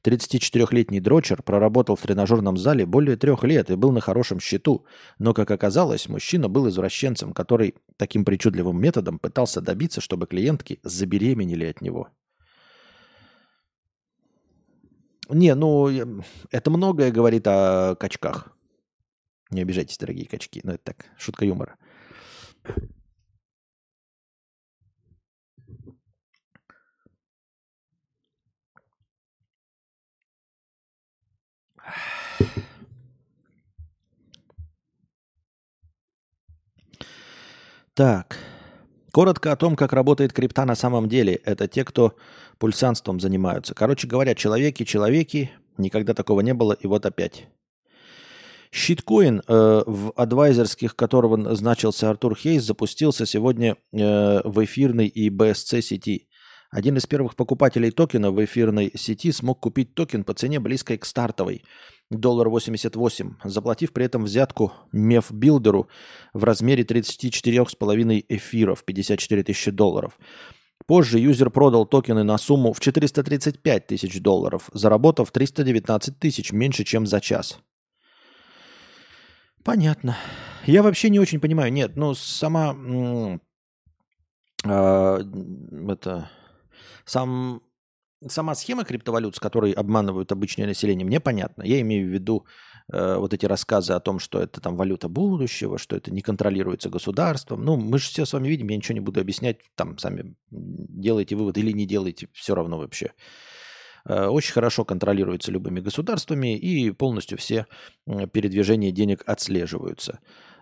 34-летний 0.04 1.00
дрочер 1.00 1.43
проработал 1.43 1.95
в 1.95 2.02
тренажерном 2.02 2.58
зале 2.58 2.86
более 2.86 3.17
трех 3.17 3.43
лет 3.43 3.69
и 3.69 3.76
был 3.76 3.91
на 3.91 4.02
хорошем 4.02 4.39
счету. 4.39 4.86
Но, 5.17 5.34
как 5.34 5.52
оказалось, 5.52 6.08
мужчина 6.08 6.48
был 6.48 6.69
извращенцем, 6.69 7.34
который 7.34 7.76
таким 7.98 8.24
причудливым 8.24 8.80
методом 8.80 9.19
пытался 9.19 9.62
добиться, 9.62 10.02
чтобы 10.02 10.28
клиентки 10.28 10.80
забеременели 10.84 11.65
от 11.65 11.82
него. 11.82 12.10
Не, 15.30 15.54
ну, 15.54 15.89
это 16.50 16.72
многое 16.72 17.12
говорит 17.12 17.45
о 17.45 17.95
качках. 17.95 18.56
Не 19.52 19.62
обижайтесь, 19.62 19.98
дорогие 19.98 20.28
качки. 20.28 20.62
Но 20.63 20.74
это 20.74 20.84
так, 20.86 21.06
шутка 21.17 21.45
юмора. 21.45 21.78
Так. 38.00 38.38
Коротко 39.12 39.52
о 39.52 39.58
том, 39.58 39.76
как 39.76 39.91
работает 39.91 40.32
крипта 40.32 40.63
на 40.63 40.76
самом 40.76 41.10
деле. 41.10 41.34
Это 41.43 41.67
те, 41.67 41.84
кто 41.84 42.15
пульсанством 42.58 43.19
занимаются. 43.19 43.76
Короче 43.76 44.08
говоря, 44.08 44.36
человеки-человеки, 44.36 45.52
никогда 45.78 46.13
такого 46.13 46.39
не 46.39 46.54
было, 46.54 46.72
и 46.72 46.88
вот 46.88 47.06
опять. 47.06 47.50
Shitcoin, 48.72 49.41
э, 49.47 49.84
в 49.86 50.12
advisor 50.15 50.62
ских 50.62 50.95
которого 50.95 51.55
значился 51.55 52.10
Артур 52.10 52.36
Хейс, 52.36 52.63
запустился 52.63 53.25
сегодня 53.25 53.77
э, 53.91 54.41
в 54.43 54.63
эфирной 54.63 55.08
и 55.08 55.29
BSC 55.29 55.82
сети. 55.82 56.27
Один 56.71 56.97
из 56.97 57.08
первых 57.08 57.36
покупателей 57.36 57.89
токена 57.89 58.32
в 58.32 58.43
эфирной 58.43 58.91
сети 58.95 59.32
смог 59.32 59.60
купить 59.60 59.95
токен 59.95 60.23
по 60.23 60.34
цене 60.34 60.60
близкой 60.60 60.97
к 60.97 61.05
стартовой– 61.05 61.63
доллар 62.10 62.49
88, 62.49 63.36
заплатив 63.43 63.93
при 63.93 64.05
этом 64.05 64.23
взятку 64.23 64.73
MEV 64.91 65.18
builder 65.18 65.79
у 65.79 65.88
в 66.34 66.43
размере 66.43 66.84
34,5 66.84 68.25
эфиров, 68.29 68.84
54 68.84 69.43
тысячи 69.43 69.71
долларов. 69.71 70.17
Позже 70.88 71.19
юзер 71.19 71.51
продал 71.51 71.86
токены 71.86 72.23
на 72.23 72.38
сумму 72.38 72.73
в 72.73 72.79
435 72.79 73.88
тысяч 73.88 74.19
долларов, 74.21 74.69
заработав 74.73 75.32
319 75.32 76.17
тысяч 76.17 76.51
меньше, 76.51 76.84
чем 76.84 77.05
за 77.05 77.21
час. 77.21 77.60
Понятно. 79.63 80.17
Я 80.65 80.84
вообще 80.84 81.10
не 81.10 81.19
очень 81.19 81.39
понимаю. 81.39 81.72
Нет, 81.72 81.95
ну 81.95 82.13
сама 82.13 82.76
э, 84.65 85.24
это 85.88 86.30
сам 87.06 87.62
сама 88.28 88.56
схема 88.56 88.84
криптовалют, 88.84 89.36
с 89.36 89.39
которой 89.39 89.72
обманывают 89.72 90.32
обычное 90.32 90.67
население, 90.67 91.06
мне 91.06 91.19
понятна. 91.19 91.63
Я 91.63 91.80
имею 91.82 92.08
в 92.08 92.13
виду 92.13 92.45
э, 92.91 93.15
вот 93.15 93.34
эти 93.34 93.45
рассказы 93.45 93.93
о 93.93 94.00
том, 94.00 94.19
что 94.19 94.39
это 94.41 94.60
там 94.60 94.76
валюта 94.76 95.08
будущего, 95.08 95.78
что 95.78 95.95
это 95.95 96.12
не 96.12 96.22
контролируется 96.22 96.89
государством. 96.89 97.63
Ну, 97.63 97.78
мы 97.78 97.98
же 97.98 98.10
все 98.10 98.26
с 98.26 98.34
вами 98.34 98.50
видим, 98.50 98.69
я 98.69 98.78
ничего 98.78 98.93
не 98.95 99.00
буду 99.00 99.22
объяснять, 99.22 99.60
там 99.76 99.98
сами 99.98 100.36
делайте 100.52 101.36
вывод 101.36 101.58
или 101.58 101.72
не 101.72 101.86
делайте, 101.86 102.28
все 102.34 102.56
равно 102.56 102.78
вообще. 102.78 103.06
Э, 103.08 103.12
очень 104.10 104.54
хорошо 104.54 104.86
контролируется 104.86 105.52
любыми 105.52 105.80
государствами 105.80 106.58
и 106.58 106.91
полностью 106.91 107.38
все 107.38 107.67
передвижения 108.32 108.91
денег 108.91 109.24
отслеживаются. 109.26 110.19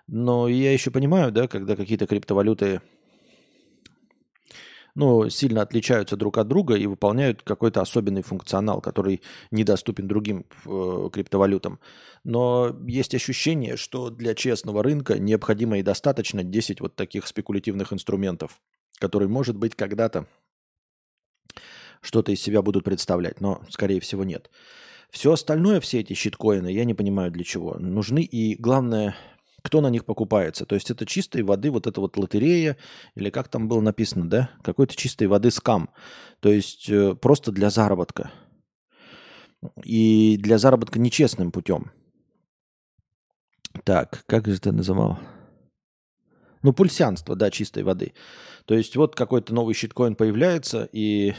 Но 0.07 0.47
я 0.47 0.71
еще 0.73 0.91
понимаю, 0.91 1.31
да, 1.31 1.47
когда 1.47 1.75
какие-то 1.75 2.07
криптовалюты 2.07 2.81
ну, 4.97 5.29
сильно 5.29 5.61
отличаются 5.61 6.17
друг 6.17 6.39
от 6.39 6.47
друга 6.47 6.73
и 6.75 6.87
выполняют 6.87 7.43
какой-то 7.43 7.81
особенный 7.81 8.23
функционал, 8.23 8.81
который 8.81 9.21
недоступен 9.51 10.07
другим 10.07 10.45
э, 10.65 11.09
криптовалютам. 11.13 11.79
Но 12.23 12.75
есть 12.87 13.13
ощущение, 13.13 13.77
что 13.77 14.09
для 14.09 14.33
честного 14.33 14.81
рынка 14.81 15.19
необходимо 15.19 15.77
и 15.77 15.83
достаточно 15.83 16.43
10 16.43 16.81
вот 16.81 16.95
таких 16.95 17.27
спекулятивных 17.27 17.93
инструментов, 17.93 18.59
которые, 18.97 19.29
может 19.29 19.55
быть, 19.55 19.75
когда-то 19.75 20.25
что-то 22.07 22.31
из 22.31 22.41
себя 22.41 22.61
будут 22.61 22.85
представлять, 22.85 23.41
но, 23.41 23.61
скорее 23.69 23.99
всего, 23.99 24.23
нет. 24.23 24.49
Все 25.09 25.33
остальное, 25.33 25.81
все 25.81 25.99
эти 25.99 26.13
щиткоины, 26.13 26.71
я 26.71 26.85
не 26.85 26.93
понимаю 26.93 27.31
для 27.31 27.43
чего. 27.43 27.75
Нужны 27.77 28.21
и, 28.23 28.55
главное, 28.55 29.13
кто 29.61 29.81
на 29.81 29.89
них 29.89 30.05
покупается. 30.05 30.65
То 30.65 30.75
есть 30.75 30.89
это 30.89 31.05
чистой 31.05 31.43
воды 31.43 31.69
вот 31.69 31.85
эта 31.85 31.99
вот 31.99 32.15
лотерея, 32.15 32.77
или 33.15 33.29
как 33.29 33.49
там 33.49 33.67
было 33.67 33.81
написано, 33.81 34.29
да? 34.29 34.49
Какой-то 34.63 34.95
чистой 34.95 35.27
воды 35.27 35.51
скам. 35.51 35.89
То 36.39 36.49
есть 36.49 36.89
э, 36.89 37.13
просто 37.15 37.51
для 37.51 37.69
заработка. 37.69 38.31
И 39.83 40.37
для 40.39 40.57
заработка 40.57 40.99
нечестным 40.99 41.51
путем. 41.51 41.91
Так, 43.83 44.23
как 44.27 44.47
же 44.47 44.55
это 44.55 44.71
называл? 44.71 45.19
Ну, 46.63 46.71
пульсянство, 46.71 47.35
да, 47.35 47.51
чистой 47.51 47.83
воды. 47.83 48.13
То 48.65 48.75
есть 48.75 48.95
вот 48.95 49.15
какой-то 49.15 49.53
новый 49.53 49.73
щиткоин 49.73 50.15
появляется, 50.15 50.87
и 50.93 51.33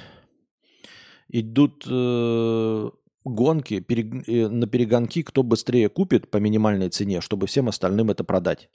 идут 1.29 1.87
э, 1.89 2.91
гонки. 3.25 3.85
Э, 4.27 4.49
на 4.49 4.67
перегонки, 4.67 5.23
кто 5.23 5.43
быстрее 5.43 5.89
купит 5.89 6.31
по 6.31 6.39
минимальной 6.39 6.91
цене, 6.91 7.21
чтобы 7.21 7.47
всем 7.47 7.69
остальным 7.69 8.11
это 8.11 8.25
продать. 8.25 8.71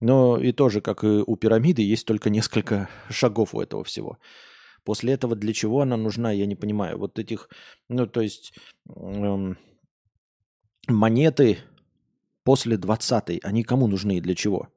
Но 0.00 0.38
и 0.38 0.52
тоже, 0.52 0.80
как 0.80 1.04
и 1.04 1.22
у 1.26 1.36
пирамиды, 1.36 1.82
есть 1.82 2.06
только 2.06 2.30
несколько 2.30 2.88
шагов 3.10 3.54
у 3.54 3.60
этого 3.60 3.84
всего. 3.84 4.18
После 4.84 5.14
этого 5.14 5.34
для 5.34 5.52
чего 5.52 5.80
она 5.80 5.96
нужна, 5.96 6.32
я 6.32 6.46
не 6.46 6.56
понимаю. 6.56 6.98
Вот 6.98 7.18
этих, 7.18 7.48
ну 7.88 8.06
то 8.06 8.20
есть 8.20 8.52
эм, 8.94 9.56
монеты 10.88 11.58
после 12.42 12.76
20-й, 12.76 13.40
они 13.42 13.62
кому 13.62 13.86
нужны 13.86 14.18
и 14.18 14.20
для 14.20 14.34
чего? 14.34 14.68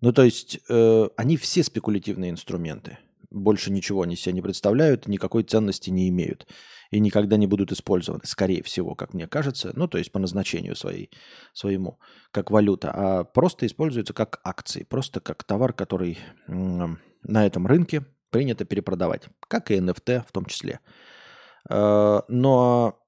Ну 0.00 0.12
то 0.12 0.22
есть 0.22 0.60
э, 0.70 1.08
они 1.16 1.36
все 1.36 1.62
спекулятивные 1.62 2.30
инструменты. 2.30 2.98
Больше 3.30 3.70
ничего 3.70 4.02
они 4.02 4.16
себя 4.16 4.32
не 4.32 4.42
представляют, 4.42 5.06
никакой 5.06 5.44
ценности 5.44 5.90
не 5.90 6.08
имеют 6.08 6.46
и 6.90 6.98
никогда 6.98 7.36
не 7.36 7.46
будут 7.46 7.70
использованы, 7.72 8.22
скорее 8.24 8.62
всего, 8.62 8.94
как 8.94 9.14
мне 9.14 9.28
кажется, 9.28 9.72
ну, 9.74 9.86
то 9.86 9.98
есть 9.98 10.10
по 10.10 10.18
назначению 10.18 10.74
своей, 10.74 11.10
своему, 11.52 12.00
как 12.32 12.50
валюта, 12.50 12.90
а 12.92 13.24
просто 13.24 13.66
используются 13.66 14.12
как 14.12 14.40
акции, 14.42 14.82
просто 14.82 15.20
как 15.20 15.44
товар, 15.44 15.72
который 15.72 16.18
на 16.48 17.46
этом 17.46 17.66
рынке 17.66 18.04
принято 18.30 18.64
перепродавать, 18.64 19.28
как 19.46 19.70
и 19.70 19.76
NFT 19.76 20.24
в 20.26 20.32
том 20.32 20.46
числе. 20.46 20.80
А, 21.68 22.24
но, 22.28 22.98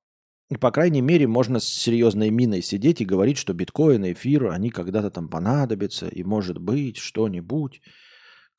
по 0.60 0.70
крайней 0.70 1.00
мере, 1.00 1.26
можно 1.26 1.58
с 1.58 1.64
серьезной 1.64 2.30
миной 2.30 2.62
сидеть 2.62 3.00
и 3.00 3.06
говорить, 3.06 3.38
что 3.38 3.52
биткоин 3.52 4.04
и 4.04 4.12
эфир, 4.12 4.50
они 4.50 4.70
когда-то 4.70 5.10
там 5.10 5.28
понадобятся, 5.28 6.06
и 6.08 6.22
может 6.22 6.58
быть 6.58 6.98
что-нибудь, 6.98 7.80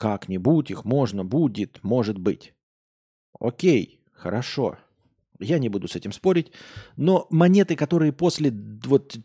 как-нибудь 0.04 0.70
их 0.70 0.84
можно 0.84 1.24
будет, 1.24 1.82
может 1.82 2.18
быть. 2.18 2.54
Окей, 3.40 4.02
хорошо, 4.12 4.78
я 5.40 5.60
не 5.60 5.70
буду 5.70 5.88
с 5.88 5.96
этим 5.96 6.12
спорить. 6.12 6.52
Но 6.98 7.26
монеты, 7.30 7.78
которые 7.78 8.12
после 8.12 8.52
вот 8.86 9.16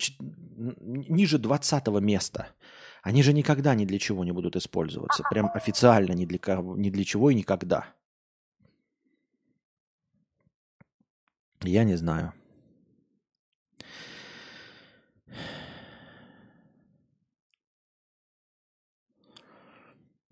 ниже 0.57 1.39
20 1.39 1.89
места, 2.01 2.47
они 3.03 3.25
же 3.25 3.33
никогда 3.33 3.75
ни 3.75 3.87
для 3.87 3.99
чего 3.99 4.25
не 4.25 4.33
будут 4.33 4.55
использоваться. 4.55 5.25
Прям 5.29 5.51
официально 5.53 6.13
ни 6.13 6.27
для, 6.27 6.39
кого, 6.39 6.77
ни 6.77 6.91
для 6.91 7.05
чего 7.05 7.31
и 7.31 7.35
никогда. 7.35 7.87
Я 11.63 11.83
не 11.83 11.97
знаю. 11.97 12.33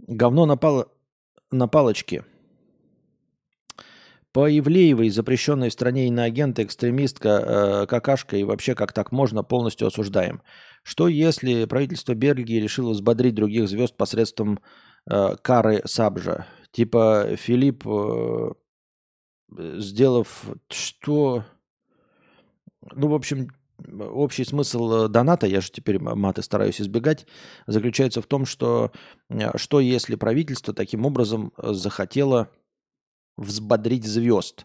Говно 0.06 0.46
на, 0.46 0.56
пал... 0.56 0.86
на 1.50 1.68
палочке– 1.68 2.24
по 4.36 4.50
Ивлеевой, 4.50 5.08
запрещенной 5.08 5.70
в 5.70 5.72
стране 5.72 6.08
иноагента, 6.08 6.62
экстремистка, 6.62 7.28
э, 7.28 7.86
какашка 7.86 8.36
и 8.36 8.44
вообще 8.44 8.74
как 8.74 8.92
так 8.92 9.10
можно, 9.10 9.42
полностью 9.42 9.86
осуждаем. 9.86 10.42
Что 10.82 11.08
если 11.08 11.64
правительство 11.64 12.14
Бельгии 12.14 12.60
решило 12.60 12.90
взбодрить 12.90 13.34
других 13.34 13.66
звезд 13.66 13.96
посредством 13.96 14.60
э, 15.10 15.36
кары 15.40 15.80
Сабжа? 15.86 16.46
Типа 16.70 17.28
Филипп, 17.38 17.86
э, 17.86 18.50
сделав 19.78 20.44
что... 20.68 21.44
Ну, 22.92 23.08
в 23.08 23.14
общем, 23.14 23.48
общий 23.98 24.44
смысл 24.44 25.08
доната, 25.08 25.46
я 25.46 25.60
же 25.60 25.70
теперь 25.70 25.98
маты 25.98 26.42
стараюсь 26.42 26.80
избегать, 26.80 27.26
заключается 27.66 28.22
в 28.22 28.26
том, 28.26 28.46
что 28.46 28.92
э, 29.28 29.56
что 29.56 29.80
если 29.80 30.16
правительство 30.16 30.74
таким 30.74 31.06
образом 31.06 31.52
захотело 31.58 32.50
взбодрить 33.36 34.06
звезд. 34.06 34.64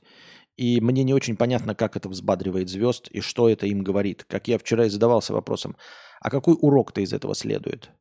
И 0.57 0.79
мне 0.81 1.03
не 1.03 1.13
очень 1.13 1.37
понятно, 1.37 1.75
как 1.75 1.95
это 1.95 2.09
взбадривает 2.09 2.69
звезд 2.69 3.07
и 3.09 3.21
что 3.21 3.49
это 3.49 3.65
им 3.67 3.83
говорит. 3.83 4.25
Как 4.25 4.47
я 4.47 4.57
вчера 4.57 4.85
и 4.85 4.89
задавался 4.89 5.33
вопросом, 5.33 5.75
а 6.19 6.29
какой 6.29 6.55
урок-то 6.59 7.01
из 7.01 7.13
этого 7.13 7.35
следует? 7.35 7.91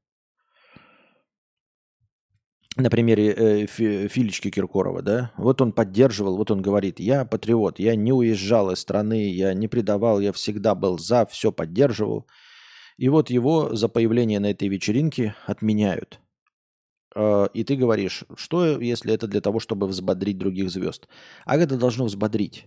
На 2.77 2.89
примере 2.89 3.33
э, 3.33 3.67
Филечки 3.67 4.51
Киркорова, 4.51 5.03
да? 5.03 5.33
Вот 5.37 5.61
он 5.61 5.73
поддерживал, 5.73 6.37
вот 6.37 6.53
он 6.53 6.63
говорит, 6.63 7.01
я 7.01 7.25
патриот, 7.25 7.81
я 7.81 7.97
не 7.97 8.13
уезжал 8.13 8.71
из 8.71 8.79
страны, 8.79 9.29
я 9.29 9.55
не 9.55 9.67
предавал, 9.67 10.21
я 10.21 10.33
всегда 10.33 10.77
был 10.77 10.97
за, 10.97 11.27
все 11.27 11.51
поддерживал. 11.51 12.27
И 12.97 13.09
вот 13.09 13.29
его 13.29 13.75
за 13.75 13.89
появление 13.89 14.39
на 14.39 14.51
этой 14.51 14.69
вечеринке 14.69 15.35
отменяют. 15.47 16.21
Э, 17.17 17.49
и 17.53 17.65
ты 17.65 17.75
говоришь, 17.75 18.25
что 18.37 18.81
если 18.81 19.13
это 19.13 19.27
для 19.27 19.41
того, 19.41 19.59
чтобы 19.59 19.89
взбодрить 19.89 20.39
других 20.39 20.71
звезд? 20.71 21.09
А 21.45 21.57
это 21.57 21.77
должно 21.77 22.05
взбодрить? 22.05 22.67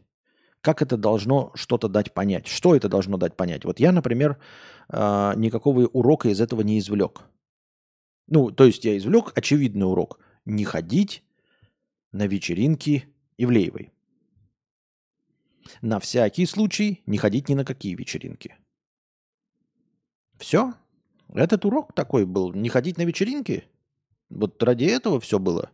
Как 0.60 0.82
это 0.82 0.98
должно 0.98 1.52
что-то 1.56 1.88
дать 1.88 2.13
понять? 2.13 2.48
Что 2.48 2.76
это 2.76 2.89
должно 2.89 3.18
дать 3.18 3.38
понять? 3.38 3.63
Вот 3.63 3.80
я, 3.80 3.94
например, 3.94 4.38
э, 4.89 5.34
никакого 5.38 5.86
урока 5.88 6.28
из 6.28 6.42
этого 6.42 6.62
не 6.62 6.78
извлек. 6.80 7.22
Ну, 8.27 8.51
то 8.51 8.65
есть 8.65 8.86
я 8.86 8.97
извлек 8.97 9.31
очевидный 9.36 9.86
урок. 9.86 10.19
Не 10.45 10.65
ходить 10.65 11.23
на 12.12 12.27
вечеринки 12.27 13.05
Ивлеевой. 13.38 13.91
На 15.81 15.99
всякий 15.99 16.45
случай 16.45 17.01
не 17.05 17.17
ходить 17.17 17.49
ни 17.49 17.53
на 17.53 17.65
какие 17.65 17.95
вечеринки. 17.95 18.55
Все. 20.38 20.73
Этот 21.33 21.65
урок 21.65 21.93
такой 21.93 22.25
был. 22.25 22.53
Не 22.53 22.69
ходить 22.69 22.97
на 22.97 23.03
вечеринки– 23.03 23.65
вот 24.33 24.62
ради 24.63 24.86
этого 24.86 25.19
все 25.19 25.39
было. 25.39 25.69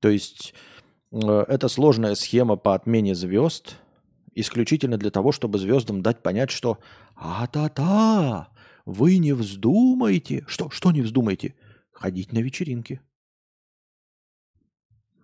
То 0.00 0.08
есть 0.08 0.54
э, 1.12 1.44
это 1.48 1.68
сложная 1.68 2.14
схема 2.14 2.56
по 2.56 2.74
отмене 2.74 3.14
звезд 3.14 3.76
исключительно 4.34 4.96
для 4.96 5.10
того, 5.10 5.30
чтобы 5.32 5.58
звездам 5.58 6.02
дать 6.02 6.22
понять, 6.22 6.50
что 6.50 6.78
«А-та-та! 7.14 8.48
Вы 8.84 9.18
не 9.18 9.32
вздумайте!» 9.32 10.44
Что, 10.46 10.70
что 10.70 10.92
не 10.92 11.02
вздумайте? 11.02 11.54
Ходить 11.92 12.32
на 12.32 12.38
вечеринки. 12.40 13.00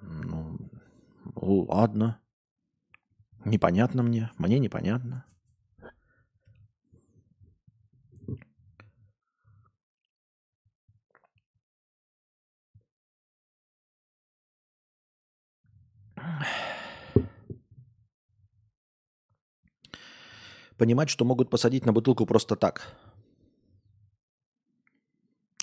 Ну, 0.03 0.59
ладно. 1.35 2.21
Непонятно 3.45 4.03
мне. 4.03 4.31
Мне 4.39 4.59
непонятно. 4.59 5.25
Понимать, 20.79 21.11
что 21.11 21.27
могут 21.27 21.51
посадить 21.51 21.85
на 21.85 21.93
бутылку 21.93 22.25
просто 22.25 22.57
так. 22.57 23.10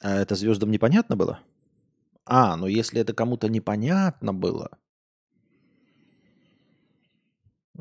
А 0.02 0.16
это 0.16 0.36
звездам 0.36 0.72
непонятно 0.72 1.16
было? 1.16 1.40
А, 2.26 2.56
но 2.56 2.68
если 2.68 3.02
это 3.02 3.14
кому-то 3.14 3.50
непонятно 3.50 4.34
было, 4.34 4.72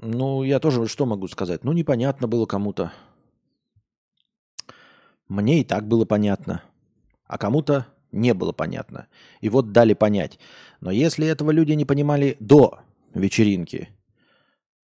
Ну, 0.03 0.43
я 0.43 0.61
тоже 0.61 0.87
что 0.89 1.07
могу 1.07 1.27
сказать? 1.27 1.65
Ну, 1.65 1.73
непонятно 1.73 2.29
было 2.29 2.45
кому-то. 2.45 2.93
Мне 5.27 5.61
и 5.61 5.65
так 5.65 5.89
было 5.89 6.05
понятно. 6.05 6.63
А 7.27 7.39
кому-то 7.39 7.87
не 8.13 8.35
было 8.35 8.53
понятно. 8.53 9.09
И 9.41 9.49
вот 9.49 9.73
дали 9.73 9.95
понять. 9.95 10.39
Но 10.81 10.91
если 10.91 11.27
этого 11.27 11.51
люди 11.51 11.73
не 11.73 11.87
понимали 11.87 12.37
до 12.41 12.81
вечеринки, 13.15 13.89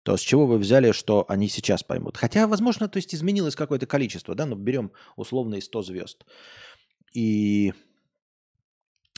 то 0.02 0.16
с 0.16 0.20
чего 0.20 0.46
вы 0.46 0.58
взяли, 0.58 0.92
что 0.92 1.26
они 1.28 1.48
сейчас 1.48 1.84
поймут? 1.84 2.16
Хотя, 2.16 2.48
возможно, 2.48 2.88
то 2.88 2.96
есть 2.96 3.14
изменилось 3.14 3.54
какое-то 3.54 3.86
количество, 3.86 4.34
да, 4.34 4.46
ну, 4.46 4.56
берем 4.56 4.92
условные 5.16 5.60
100 5.60 5.82
звезд. 5.82 6.24
И 7.14 7.72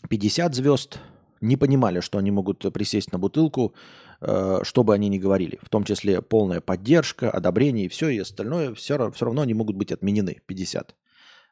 50 0.09 0.55
звезд 0.55 0.99
не 1.41 1.57
понимали, 1.57 2.01
что 2.01 2.19
они 2.19 2.31
могут 2.31 2.73
присесть 2.73 3.13
на 3.13 3.19
бутылку, 3.19 3.75
э, 4.21 4.61
что 4.63 4.83
бы 4.83 4.95
они 4.95 5.09
ни 5.09 5.19
говорили. 5.19 5.59
В 5.63 5.69
том 5.69 5.85
числе 5.85 6.23
полная 6.23 6.61
поддержка, 6.61 7.31
одобрение 7.31 7.87
и 7.87 7.89
все, 7.89 8.09
и 8.09 8.19
остальное, 8.19 8.75
все, 8.75 9.11
все 9.11 9.25
равно 9.25 9.43
они 9.43 9.55
могут 9.55 9.77
быть 9.77 9.93
отменены, 9.93 10.41
50. 10.47 10.95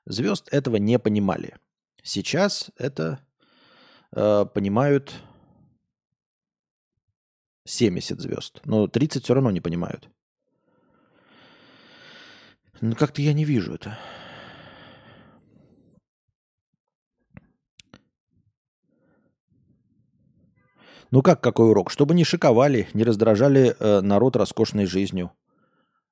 Звезд 0.07 0.49
этого 0.51 0.77
не 0.77 0.99
понимали. 0.99 1.57
Сейчас 2.03 2.71
это 2.77 3.21
э, 4.13 4.47
понимают 4.53 5.13
70 7.65 8.21
звезд, 8.21 8.61
но 8.65 8.89
30 8.89 9.25
все 9.25 9.35
равно 9.35 9.51
не 9.51 9.61
понимают. 9.61 10.09
Ну, 12.81 12.97
как-то 12.97 13.23
я 13.23 13.33
не 13.33 13.45
вижу 13.45 13.75
это. 13.75 13.97
Ну 21.13 21.21
как 21.21 21.43
какой 21.43 21.69
урок? 21.69 21.91
Чтобы 21.91 22.15
не 22.15 22.25
шиковали, 22.25 22.89
не 22.95 23.05
раздражали 23.05 23.77
э, 23.79 24.01
народ 24.01 24.35
роскошной 24.35 24.87
жизнью. 24.87 25.31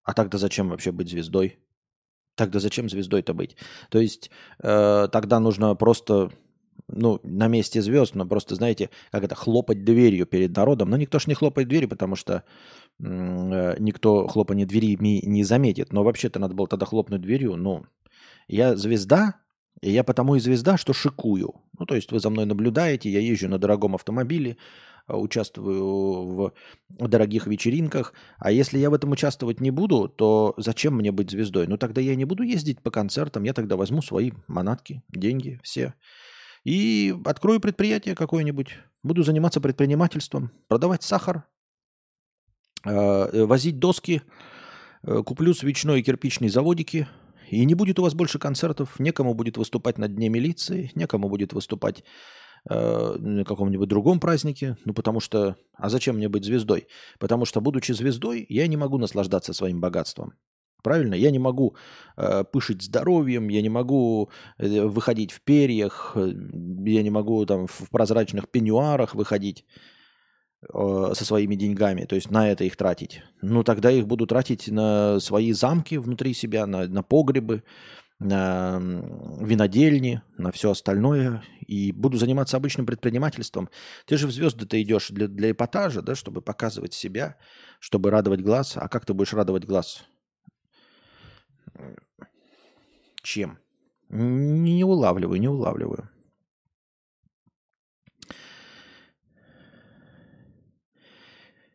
А 0.04 0.12
тогда 0.12 0.36
зачем 0.36 0.68
вообще 0.68 0.92
быть 0.92 1.08
звездой? 1.08 1.58
Тогда 2.34 2.60
зачем 2.60 2.90
звездой-то 2.90 3.32
быть? 3.32 3.56
То 3.88 3.98
есть 3.98 4.30
э, 4.62 5.08
тогда 5.10 5.40
нужно 5.40 5.74
просто, 5.74 6.30
ну, 6.86 7.18
на 7.22 7.48
месте 7.48 7.80
звезд, 7.80 8.14
но 8.14 8.26
просто, 8.26 8.54
знаете, 8.56 8.90
как 9.10 9.24
это, 9.24 9.34
хлопать 9.34 9.84
дверью 9.84 10.26
перед 10.26 10.54
народом. 10.54 10.90
Но 10.90 10.98
никто 10.98 11.18
ж 11.18 11.28
не 11.28 11.34
хлопает 11.34 11.68
дверью, 11.68 11.88
потому 11.88 12.14
что 12.14 12.44
э, 12.98 13.76
никто 13.78 14.26
хлопание 14.26 14.66
двери 14.66 14.98
не 15.00 15.44
заметит. 15.44 15.94
Но 15.94 16.04
вообще-то 16.04 16.38
надо 16.38 16.54
было 16.54 16.68
тогда 16.68 16.84
хлопнуть 16.84 17.22
дверью. 17.22 17.56
Ну, 17.56 17.86
я 18.48 18.76
звезда, 18.76 19.36
и 19.80 19.90
я 19.90 20.04
потому 20.04 20.34
и 20.34 20.40
звезда, 20.40 20.76
что 20.76 20.92
шикую. 20.92 21.54
Ну, 21.78 21.86
то 21.86 21.94
есть 21.94 22.12
вы 22.12 22.20
за 22.20 22.28
мной 22.28 22.44
наблюдаете, 22.44 23.08
я 23.08 23.20
езжу 23.20 23.48
на 23.48 23.58
дорогом 23.58 23.94
автомобиле, 23.94 24.58
участвую 25.16 26.24
в 26.24 26.52
дорогих 26.88 27.46
вечеринках. 27.46 28.12
А 28.38 28.50
если 28.50 28.78
я 28.78 28.90
в 28.90 28.94
этом 28.94 29.10
участвовать 29.10 29.60
не 29.60 29.70
буду, 29.70 30.08
то 30.08 30.54
зачем 30.56 30.96
мне 30.96 31.12
быть 31.12 31.30
звездой? 31.30 31.66
Ну 31.66 31.76
тогда 31.76 32.00
я 32.00 32.14
не 32.14 32.24
буду 32.24 32.42
ездить 32.42 32.82
по 32.82 32.90
концертам, 32.90 33.44
я 33.44 33.52
тогда 33.52 33.76
возьму 33.76 34.02
свои 34.02 34.32
манатки, 34.48 35.02
деньги, 35.08 35.60
все. 35.62 35.94
И 36.64 37.14
открою 37.24 37.60
предприятие 37.60 38.14
какое-нибудь. 38.14 38.76
Буду 39.02 39.22
заниматься 39.22 39.60
предпринимательством, 39.60 40.50
продавать 40.68 41.02
сахар, 41.02 41.44
э, 42.84 43.44
возить 43.44 43.78
доски, 43.78 44.22
э, 45.02 45.22
куплю 45.22 45.54
свечной 45.54 46.00
и 46.00 46.02
кирпичный 46.02 46.50
заводики, 46.50 47.08
и 47.50 47.64
не 47.64 47.74
будет 47.74 47.98
у 47.98 48.02
вас 48.02 48.14
больше 48.14 48.38
концертов, 48.38 49.00
некому 49.00 49.34
будет 49.34 49.56
выступать 49.56 49.98
на 49.98 50.06
Дне 50.06 50.28
милиции, 50.28 50.92
некому 50.94 51.28
будет 51.28 51.52
выступать 51.52 52.04
э, 52.68 53.16
на 53.18 53.44
каком-нибудь 53.44 53.88
другом 53.88 54.20
празднике. 54.20 54.76
Ну, 54.84 54.94
потому 54.94 55.20
что... 55.20 55.56
А 55.74 55.88
зачем 55.88 56.16
мне 56.16 56.28
быть 56.28 56.44
звездой? 56.44 56.88
Потому 57.18 57.44
что, 57.44 57.60
будучи 57.60 57.92
звездой, 57.92 58.46
я 58.48 58.66
не 58.66 58.76
могу 58.76 58.98
наслаждаться 58.98 59.52
своим 59.52 59.80
богатством. 59.80 60.34
Правильно? 60.82 61.14
Я 61.14 61.30
не 61.30 61.38
могу 61.38 61.76
э, 62.16 62.44
пышить 62.44 62.82
здоровьем, 62.82 63.48
я 63.48 63.62
не 63.62 63.68
могу 63.68 64.30
э, 64.58 64.86
выходить 64.86 65.32
в 65.32 65.40
перьях, 65.42 66.12
э, 66.14 66.32
я 66.84 67.02
не 67.02 67.10
могу 67.10 67.44
там 67.46 67.66
в 67.66 67.90
прозрачных 67.90 68.48
пеньюарах 68.48 69.14
выходить 69.14 69.64
э, 70.72 71.12
со 71.14 71.24
своими 71.24 71.54
деньгами, 71.54 72.04
то 72.04 72.14
есть 72.14 72.30
на 72.30 72.50
это 72.50 72.64
их 72.64 72.76
тратить. 72.76 73.22
Ну, 73.42 73.62
тогда 73.62 73.90
их 73.90 74.06
буду 74.06 74.26
тратить 74.26 74.68
на 74.68 75.20
свои 75.20 75.52
замки 75.52 75.98
внутри 75.98 76.34
себя, 76.34 76.66
на, 76.66 76.86
на 76.86 77.02
погребы, 77.02 77.62
на 78.20 78.78
винодельни, 79.40 80.22
на 80.36 80.52
все 80.52 80.70
остальное, 80.70 81.42
и 81.66 81.90
буду 81.90 82.18
заниматься 82.18 82.58
обычным 82.58 82.84
предпринимательством. 82.86 83.70
Ты 84.06 84.18
же 84.18 84.26
в 84.26 84.30
звезды-то 84.30 84.80
идешь 84.80 85.08
для, 85.08 85.26
для 85.26 85.50
эпатажа, 85.50 86.02
да, 86.02 86.14
чтобы 86.14 86.42
показывать 86.42 86.92
себя, 86.92 87.36
чтобы 87.80 88.10
радовать 88.10 88.42
глаз. 88.42 88.76
А 88.76 88.88
как 88.88 89.06
ты 89.06 89.14
будешь 89.14 89.32
радовать 89.32 89.64
глаз? 89.64 90.04
Чем? 93.22 93.58
Не 94.10 94.84
улавливаю, 94.84 95.40
не 95.40 95.48
улавливаю. 95.48 96.09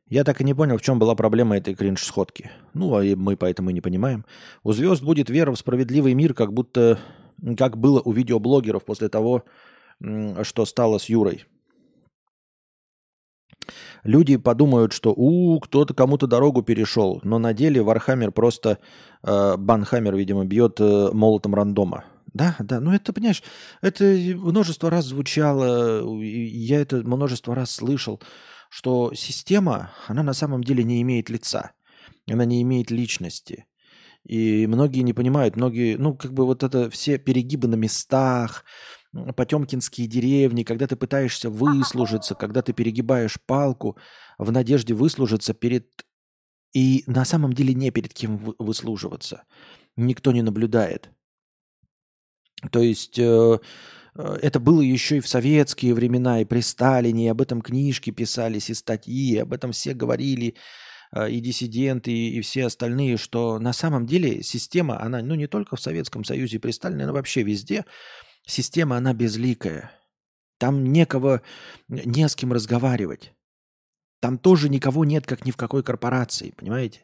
Я 0.08 0.24
так 0.24 0.39
и 0.39 0.44
не 0.44 0.54
понял, 0.54 0.78
в 0.78 0.82
чем 0.82 1.00
была 1.00 1.15
проблема 1.15 1.58
этой 1.58 1.74
кринж-сходки. 1.74 2.52
Ну, 2.74 2.96
а 2.96 3.04
мы 3.15 3.36
поэтому 3.36 3.72
и 3.72 3.74
не 3.74 3.82
понимаем. 3.82 4.24
У 4.63 4.72
звезд 4.72 5.02
будет 5.02 5.30
вера 5.32 5.52
в 5.52 5.58
справедливый 5.58 6.13
мир, 6.13 6.36
как 6.36 6.54
будто, 6.54 7.00
как 7.58 7.78
было 7.78 8.02
у 8.02 8.12
видеоблогеров 8.12 8.86
после 8.86 9.10
того, 9.10 9.46
что 10.00 10.65
стало 10.65 11.00
с 11.00 11.10
Юрой. 11.10 11.46
Люди 14.04 14.38
подумают, 14.38 14.94
что 14.94 15.12
у 15.15 15.60
кто-то 15.60 15.96
кому-то 15.96 16.28
дорогу 16.28 16.62
перешел, 16.62 17.20
но 17.24 17.39
на 17.39 17.54
деле 17.54 17.82
Warhammer 17.82 18.32
просто 18.32 18.78
э, 19.24 19.58
banhammer, 19.58 20.15
видимо, 20.15 20.46
бьет 20.46 20.80
э, 20.80 21.10
молотом 21.12 21.56
рандома. 21.56 22.06
Да, 22.32 22.56
да, 22.60 22.80
ну 22.80 22.94
это, 22.94 23.13
понимаешь, 23.13 23.41
это 23.82 24.04
множество 24.04 24.91
раз 24.91 25.06
звучало, 25.06 26.13
я 26.22 26.82
это 26.82 26.98
множество 26.98 27.56
раз 27.56 27.72
слышал 27.72 28.22
что 28.69 29.13
система, 29.13 29.91
она 30.08 30.23
на 30.23 30.34
самом 30.34 30.63
деле 30.63 30.84
не 30.84 31.01
имеет 31.01 31.30
лица, 31.30 31.71
она 32.30 32.45
не 32.45 32.62
имеет 32.62 32.91
личности. 32.91 33.65
И 34.23 34.65
многие 34.67 35.01
не 35.01 35.13
понимают, 35.13 35.56
многие, 35.56 35.97
ну, 35.97 36.15
как 36.15 36.34
бы 36.34 36.45
вот 36.45 36.63
это 36.63 36.89
все 36.89 37.19
перегибы 37.19 37.67
на 37.67 37.75
местах, 37.75 38.65
потемкинские 39.36 40.08
деревни, 40.08 40.63
когда 40.63 40.88
ты 40.88 40.95
пытаешься 40.95 41.49
выслужиться, 41.49 42.36
когда 42.36 42.62
ты 42.62 42.73
перегибаешь 42.73 43.39
палку 43.45 43.97
в 44.38 44.51
надежде 44.51 44.93
выслужиться 44.93 45.54
перед... 45.54 45.88
И 46.73 47.04
на 47.08 47.23
самом 47.23 47.54
деле 47.54 47.73
не 47.73 47.91
перед 47.91 48.13
кем 48.13 48.38
выслуживаться. 48.60 49.43
Никто 49.95 50.34
не 50.34 50.41
наблюдает. 50.41 51.10
То 52.71 52.82
есть 52.82 53.17
э, 53.17 53.60
это 54.15 54.60
было 54.60 54.82
еще 54.82 55.17
и 55.17 55.21
в 55.21 55.28
советские 55.28 55.93
времена, 55.93 56.41
и 56.41 56.45
при 56.45 56.62
Сталине, 56.62 57.25
и 57.25 57.30
об 57.30 57.41
этом 57.41 57.62
книжки 57.62 58.12
писались, 58.12 58.69
и 58.69 58.73
статьи, 58.73 59.34
и 59.34 59.38
об 59.38 59.51
этом 59.51 59.73
все 59.73 59.93
говорили, 59.93 60.56
э, 61.12 61.32
и 61.32 61.39
диссиденты, 61.41 62.12
и 62.12 62.41
все 62.41 62.65
остальные, 62.65 63.17
что 63.17 63.60
на 63.60 63.73
самом 63.73 64.06
деле 64.06 64.41
система, 64.41 65.01
она, 65.01 65.21
ну 65.21 65.36
не 65.36 65.47
только 65.47 65.75
в 65.75 65.82
Советском 65.82 66.23
Союзе 66.23 66.60
при 66.60 66.71
Сталине, 66.71 67.06
но 67.06 67.13
вообще 67.13 67.43
везде, 67.43 67.86
система, 68.47 68.97
она 68.97 69.13
безликая. 69.13 69.91
Там 70.58 70.86
некого, 70.86 71.41
не 71.89 72.30
с 72.30 72.36
кем 72.36 72.54
разговаривать. 72.54 73.34
Там 74.25 74.39
тоже 74.39 74.69
никого 74.69 75.05
нет, 75.05 75.27
как 75.27 75.45
ни 75.45 75.51
в 75.51 75.55
какой 75.55 75.83
корпорации, 75.83 76.51
понимаете? 76.57 77.01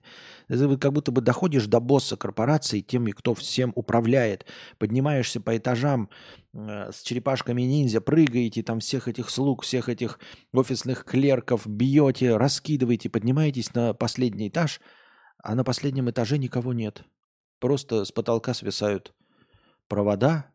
Ты 0.47 0.75
как 0.77 0.91
будто 0.91 1.11
бы 1.11 1.21
доходишь 1.21 1.67
до 1.67 1.79
босса 1.79 2.17
корпорации, 2.17 2.79
теми, 2.79 3.11
кто 3.11 3.35
всем 3.35 3.73
управляет, 3.75 4.47
поднимаешься 4.79 5.39
по 5.39 5.55
этажам 5.55 6.09
э, 6.55 6.89
с 6.91 7.03
черепашками 7.03 7.61
ниндзя, 7.61 8.01
прыгаете, 8.01 8.63
там 8.63 8.79
всех 8.79 9.07
этих 9.07 9.29
слуг, 9.29 9.61
всех 9.61 9.87
этих 9.87 10.17
офисных 10.51 11.05
клерков 11.05 11.67
бьете, 11.67 12.37
раскидываете, 12.37 13.11
поднимаетесь 13.11 13.71
на 13.75 13.93
последний 13.93 14.47
этаж, 14.47 14.81
а 15.43 15.53
на 15.53 15.63
последнем 15.63 16.09
этаже 16.09 16.39
никого 16.39 16.73
нет. 16.73 17.03
Просто 17.59 18.03
с 18.03 18.11
потолка 18.11 18.55
свисают 18.55 19.13
провода, 19.87 20.47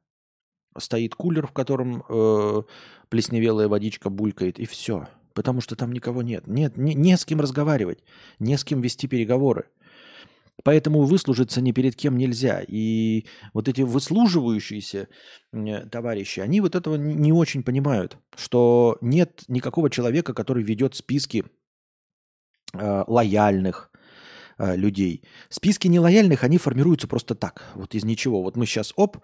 стоит 0.76 1.14
кулер, 1.14 1.46
в 1.46 1.52
котором 1.52 2.02
э, 2.08 2.62
плесневелая 3.08 3.68
водичка 3.68 4.10
булькает, 4.10 4.58
и 4.58 4.66
все– 4.66 5.06
потому 5.36 5.60
что 5.60 5.76
там 5.76 5.92
никого 5.92 6.22
нет. 6.22 6.48
Нет, 6.48 6.76
не, 6.76 6.94
не 6.94 7.16
с 7.16 7.24
кем 7.24 7.40
разговаривать, 7.40 8.02
не 8.40 8.56
с 8.56 8.64
кем 8.64 8.80
вести 8.80 9.06
переговоры. 9.06 9.66
Поэтому 10.64 11.02
выслужиться 11.02 11.60
ни 11.60 11.72
перед 11.72 11.94
кем 11.94 12.16
нельзя. 12.16 12.62
И 12.66 13.26
вот 13.52 13.68
эти 13.68 13.82
выслуживающиеся 13.82 15.08
товарищи, 15.92 16.40
они 16.40 16.62
вот 16.62 16.74
этого 16.74 16.96
не 16.96 17.32
очень 17.32 17.62
понимают, 17.62 18.16
что 18.34 18.96
нет 19.02 19.42
никакого 19.48 19.90
человека, 19.90 20.32
который 20.32 20.64
ведет 20.64 20.94
списки 20.94 21.44
э, 22.72 23.04
лояльных, 23.06 23.90
Э, 24.58 24.74
людей. 24.74 25.22
Списки 25.50 25.86
нелояльных, 25.86 26.42
они 26.42 26.56
формируются 26.56 27.06
просто 27.06 27.34
так, 27.34 27.64
вот 27.74 27.94
из 27.94 28.04
ничего. 28.04 28.42
Вот 28.42 28.56
мы 28.56 28.64
сейчас 28.64 28.94
оп, 28.96 29.18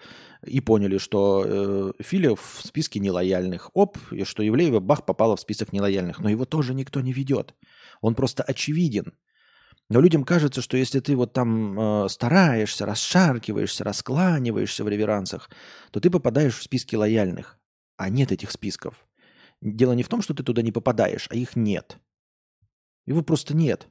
и 0.44 0.60
поняли, 0.60 0.98
что 0.98 1.44
э, 1.46 1.92
Филя 2.02 2.34
в 2.34 2.60
списке 2.62 3.00
нелояльных. 3.00 3.70
Оп, 3.72 3.96
и 4.10 4.24
что 4.24 4.42
Евлеева 4.42 4.80
бах 4.80 5.06
попала 5.06 5.36
в 5.36 5.40
список 5.40 5.72
нелояльных. 5.72 6.18
Но 6.18 6.28
его 6.28 6.44
тоже 6.44 6.74
никто 6.74 7.00
не 7.00 7.14
ведет. 7.14 7.54
Он 8.02 8.14
просто 8.14 8.42
очевиден. 8.42 9.14
Но 9.88 10.02
людям 10.02 10.24
кажется, 10.24 10.60
что 10.60 10.76
если 10.76 11.00
ты 11.00 11.16
вот 11.16 11.32
там 11.32 11.80
э, 11.80 12.08
стараешься, 12.10 12.84
расшаркиваешься, 12.84 13.84
раскланиваешься 13.84 14.84
в 14.84 14.88
реверансах, 14.88 15.48
то 15.92 16.00
ты 16.00 16.10
попадаешь 16.10 16.58
в 16.58 16.62
списки 16.62 16.94
лояльных. 16.94 17.58
А 17.96 18.10
нет 18.10 18.32
этих 18.32 18.50
списков. 18.50 19.06
Дело 19.62 19.92
не 19.94 20.02
в 20.02 20.08
том, 20.08 20.20
что 20.20 20.34
ты 20.34 20.42
туда 20.42 20.60
не 20.60 20.72
попадаешь, 20.72 21.26
а 21.30 21.36
их 21.36 21.56
нет. 21.56 21.96
Его 23.06 23.22
просто 23.22 23.56
нет 23.56 23.88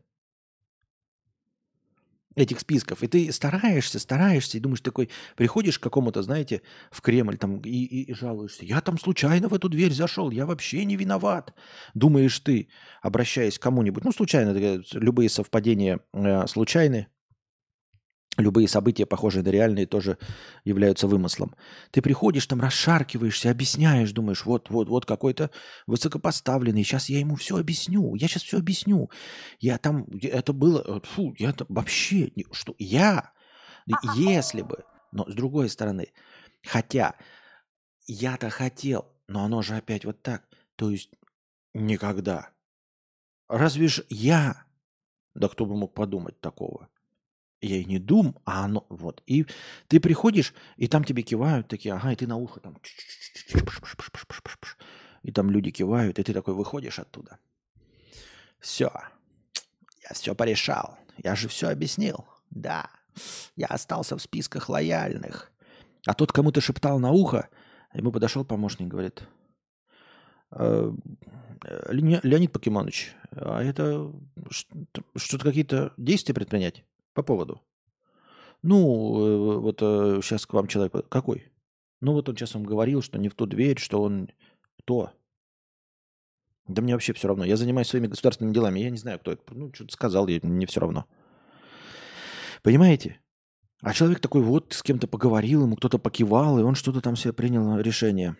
этих 2.35 2.59
списков. 2.59 3.03
И 3.03 3.07
ты 3.07 3.31
стараешься, 3.31 3.99
стараешься, 3.99 4.57
и 4.57 4.61
думаешь 4.61 4.81
такой, 4.81 5.09
приходишь 5.35 5.79
к 5.79 5.83
какому-то, 5.83 6.21
знаете, 6.21 6.61
в 6.89 7.01
Кремль 7.01 7.37
там 7.37 7.59
и, 7.59 7.69
и, 7.69 8.03
и 8.03 8.13
жалуешься. 8.13 8.65
Я 8.65 8.81
там 8.81 8.97
случайно 8.97 9.47
в 9.47 9.53
эту 9.53 9.69
дверь 9.69 9.91
зашел, 9.91 10.31
я 10.31 10.45
вообще 10.45 10.85
не 10.85 10.95
виноват. 10.95 11.53
Думаешь 11.93 12.39
ты, 12.39 12.69
обращаясь 13.01 13.59
к 13.59 13.61
кому-нибудь, 13.61 14.03
ну, 14.03 14.11
случайно, 14.11 14.51
любые 14.93 15.29
совпадения 15.29 15.99
э, 16.13 16.47
случайны, 16.47 17.07
Любые 18.37 18.69
события, 18.69 19.05
похожие 19.05 19.43
на 19.43 19.49
реальные, 19.49 19.85
тоже 19.85 20.17
являются 20.63 21.05
вымыслом. 21.05 21.53
Ты 21.91 22.01
приходишь, 22.01 22.47
там 22.47 22.61
расшаркиваешься, 22.61 23.51
объясняешь, 23.51 24.13
думаешь, 24.13 24.45
вот, 24.45 24.69
вот, 24.69 24.87
вот 24.87 25.05
какой-то 25.05 25.51
высокопоставленный, 25.85 26.83
сейчас 26.83 27.09
я 27.09 27.19
ему 27.19 27.35
все 27.35 27.57
объясню, 27.57 28.15
я 28.15 28.29
сейчас 28.29 28.43
все 28.43 28.57
объясню. 28.57 29.09
Я 29.59 29.77
там, 29.77 30.05
это 30.21 30.53
было, 30.53 31.01
фу, 31.01 31.35
я 31.37 31.51
там 31.51 31.67
вообще, 31.69 32.31
что, 32.53 32.73
я, 32.79 33.33
если 34.15 34.61
бы, 34.61 34.85
но 35.11 35.29
с 35.29 35.35
другой 35.35 35.67
стороны, 35.67 36.13
хотя 36.63 37.15
я-то 38.07 38.49
хотел, 38.49 39.11
но 39.27 39.43
оно 39.43 39.61
же 39.61 39.75
опять 39.75 40.05
вот 40.05 40.21
так, 40.21 40.47
то 40.77 40.89
есть 40.89 41.11
никогда. 41.73 42.51
Разве 43.49 43.89
ж 43.89 44.05
я, 44.09 44.63
да 45.35 45.49
кто 45.49 45.65
бы 45.65 45.75
мог 45.75 45.93
подумать 45.93 46.39
такого? 46.39 46.87
Я 47.61 47.77
и 47.77 47.85
не 47.85 47.99
дум, 47.99 48.35
а 48.43 48.65
оно 48.65 48.85
вот. 48.89 49.21
И 49.27 49.45
ты 49.87 49.99
приходишь, 49.99 50.53
и 50.77 50.87
там 50.87 51.03
тебе 51.03 51.21
кивают 51.21 51.67
такие, 51.67 51.93
ага, 51.93 52.11
и 52.11 52.15
ты 52.15 52.25
на 52.25 52.35
ухо 52.35 52.59
там. 52.59 52.77
И 55.21 55.31
там 55.31 55.51
люди 55.51 55.69
кивают, 55.69 56.17
и 56.17 56.23
ты 56.23 56.33
такой 56.33 56.55
выходишь 56.55 56.97
оттуда. 56.97 57.37
Все. 58.59 58.91
Я 60.03 60.13
все 60.13 60.33
порешал. 60.33 60.97
Я 61.17 61.35
же 61.35 61.47
все 61.47 61.69
объяснил. 61.69 62.25
Да. 62.49 62.89
Я 63.55 63.67
остался 63.67 64.17
в 64.17 64.21
списках 64.21 64.67
лояльных. 64.67 65.51
А 66.07 66.15
тот 66.15 66.31
кому-то 66.31 66.61
шептал 66.61 66.97
на 66.97 67.11
ухо, 67.11 67.49
ему 67.93 68.11
подошел 68.11 68.43
помощник, 68.43 68.87
говорит, 68.87 69.23
«Э, 70.51 70.91
Леонид 71.91 72.51
Покемонович, 72.51 73.15
а 73.31 73.61
это 73.61 74.11
что-то 75.15 75.43
какие-то 75.43 75.93
действия 75.97 76.33
предпринять? 76.33 76.83
По 77.13 77.23
поводу? 77.23 77.61
Ну, 78.61 78.77
э, 78.77 79.59
вот 79.59 79.79
сейчас 80.23 80.43
э, 80.43 80.47
к 80.47 80.53
вам 80.53 80.67
человек... 80.67 80.93
Какой? 81.09 81.51
Ну, 81.99 82.13
вот 82.13 82.29
он 82.29 82.35
сейчас 82.35 82.53
вам 82.53 82.63
говорил, 82.63 83.01
что 83.01 83.17
не 83.17 83.29
в 83.29 83.35
ту 83.35 83.45
дверь, 83.45 83.79
что 83.79 84.01
он... 84.01 84.29
Кто? 84.79 85.11
Да 86.67 86.81
мне 86.81 86.93
вообще 86.93 87.13
все 87.13 87.27
равно. 87.27 87.43
Я 87.43 87.57
занимаюсь 87.57 87.87
своими 87.87 88.07
государственными 88.07 88.53
делами. 88.53 88.79
Я 88.79 88.89
не 88.89 88.97
знаю, 88.97 89.19
кто 89.19 89.31
это. 89.31 89.41
Ну, 89.53 89.73
что-то 89.73 89.91
сказал, 89.93 90.27
я, 90.27 90.39
мне 90.43 90.65
все 90.65 90.79
равно. 90.79 91.05
Понимаете? 92.63 93.19
А 93.81 93.93
человек 93.93 94.19
такой 94.19 94.41
вот 94.43 94.73
с 94.73 94.83
кем-то 94.83 95.07
поговорил, 95.07 95.63
ему 95.63 95.75
кто-то 95.75 95.97
покивал, 95.97 96.59
и 96.59 96.63
он 96.63 96.75
что-то 96.75 97.01
там 97.01 97.15
себе 97.15 97.33
принял 97.33 97.79
решение. 97.79 98.37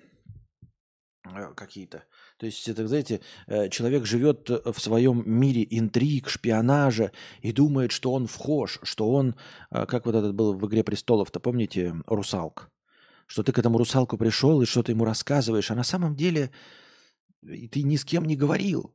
Э, 1.25 1.53
какие-то. 1.55 2.03
То 2.41 2.47
есть, 2.47 2.67
это, 2.67 2.87
знаете, 2.87 3.21
э, 3.45 3.69
человек 3.69 4.03
живет 4.05 4.49
в 4.49 4.79
своем 4.79 5.21
мире 5.27 5.67
интриг, 5.69 6.27
шпионажа 6.27 7.11
и 7.43 7.51
думает, 7.51 7.91
что 7.91 8.13
он 8.13 8.25
вхож, 8.25 8.79
что 8.81 9.11
он, 9.11 9.35
э, 9.69 9.85
как 9.85 10.07
вот 10.07 10.15
этот 10.15 10.33
был 10.33 10.55
в 10.55 10.65
«Игре 10.65 10.83
престолов», 10.83 11.29
то 11.29 11.39
помните, 11.39 11.93
русалк? 12.07 12.71
Что 13.27 13.43
ты 13.43 13.51
к 13.51 13.59
этому 13.59 13.77
русалку 13.77 14.17
пришел 14.17 14.59
и 14.59 14.65
что-то 14.65 14.91
ему 14.91 15.05
рассказываешь, 15.05 15.69
а 15.69 15.75
на 15.75 15.83
самом 15.83 16.15
деле 16.15 16.49
ты 17.43 17.83
ни 17.83 17.95
с 17.95 18.03
кем 18.03 18.25
не 18.25 18.35
говорил. 18.35 18.91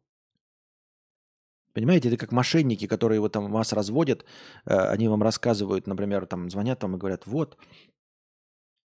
Понимаете, 1.72 2.08
это 2.08 2.16
как 2.16 2.32
мошенники, 2.32 2.88
которые 2.88 3.20
вот 3.20 3.30
там 3.30 3.52
вас 3.52 3.72
разводят, 3.72 4.24
э, 4.64 4.74
они 4.74 5.06
вам 5.06 5.22
рассказывают, 5.22 5.86
например, 5.86 6.26
там 6.26 6.50
звонят 6.50 6.80
там 6.80 6.96
и 6.96 6.98
говорят, 6.98 7.26
вот, 7.26 7.56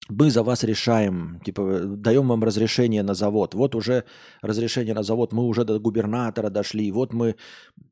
мы 0.10 0.32
за 0.32 0.44
вас 0.44 0.64
решаем, 0.64 1.40
типа, 1.46 1.82
даем 1.86 2.28
вам 2.28 2.44
разрешение 2.44 3.04
на 3.04 3.14
завод. 3.14 3.54
Вот 3.54 3.76
уже 3.76 4.04
разрешение 4.42 4.94
на 4.94 5.04
завод, 5.04 5.32
мы 5.34 5.44
уже 5.44 5.64
до 5.64 5.80
губернатора 5.80 6.50
дошли, 6.50 6.92
вот 6.92 7.14
мы 7.14 7.36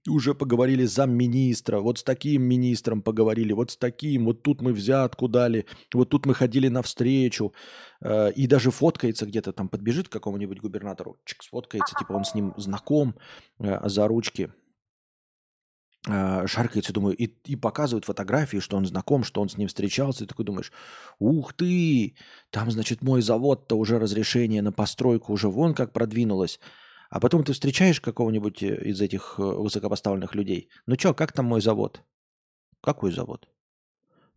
уже 0.07 0.33
поговорили 0.33 0.85
с 0.85 0.93
замминистра, 0.93 1.79
вот 1.79 1.99
с 1.99 2.03
таким 2.03 2.41
министром 2.43 3.01
поговорили, 3.01 3.53
вот 3.53 3.71
с 3.71 3.77
таким, 3.77 4.25
вот 4.25 4.41
тут 4.41 4.61
мы 4.61 4.73
взятку 4.73 5.27
дали, 5.27 5.65
вот 5.93 6.09
тут 6.09 6.25
мы 6.25 6.33
ходили 6.33 6.67
навстречу, 6.67 7.53
э, 8.01 8.31
и 8.31 8.47
даже 8.47 8.71
фоткается 8.71 9.25
где-то, 9.25 9.53
там 9.53 9.69
подбежит 9.69 10.09
к 10.09 10.11
какому-нибудь 10.11 10.59
губернатору, 10.59 11.19
чик, 11.25 11.43
сфоткается, 11.43 11.95
типа 11.97 12.13
он 12.13 12.25
с 12.25 12.33
ним 12.33 12.53
знаком 12.57 13.15
э, 13.59 13.87
за 13.87 14.07
ручки, 14.07 14.51
шаркается, 16.05 16.93
думаю, 16.93 17.15
и, 17.15 17.25
и 17.25 17.55
показывают 17.55 18.05
фотографии, 18.05 18.59
что 18.59 18.77
он 18.77 18.85
знаком, 18.85 19.23
что 19.23 19.41
он 19.41 19.49
с 19.49 19.57
ним 19.57 19.67
встречался, 19.67 20.23
и 20.23 20.27
такой 20.27 20.45
думаешь, 20.45 20.71
ух 21.19 21.53
ты, 21.53 22.15
там, 22.51 22.71
значит, 22.71 23.01
мой 23.01 23.21
завод-то 23.21 23.75
уже 23.77 23.99
разрешение 23.99 24.61
на 24.61 24.71
постройку 24.71 25.33
уже 25.33 25.49
вон 25.49 25.73
как 25.73 25.91
продвинулось. 25.91 26.59
А 27.09 27.19
потом 27.19 27.43
ты 27.43 27.53
встречаешь 27.53 27.99
какого-нибудь 27.99 28.61
э, 28.61 28.83
из 28.83 29.01
этих 29.01 29.35
э, 29.39 29.41
высокопоставленных 29.41 30.35
людей. 30.35 30.69
Ну 30.85 30.95
что, 30.95 31.13
как 31.13 31.31
там 31.31 31.45
мой 31.45 31.59
завод? 31.59 32.03
Какой 32.81 33.11
завод? 33.11 33.49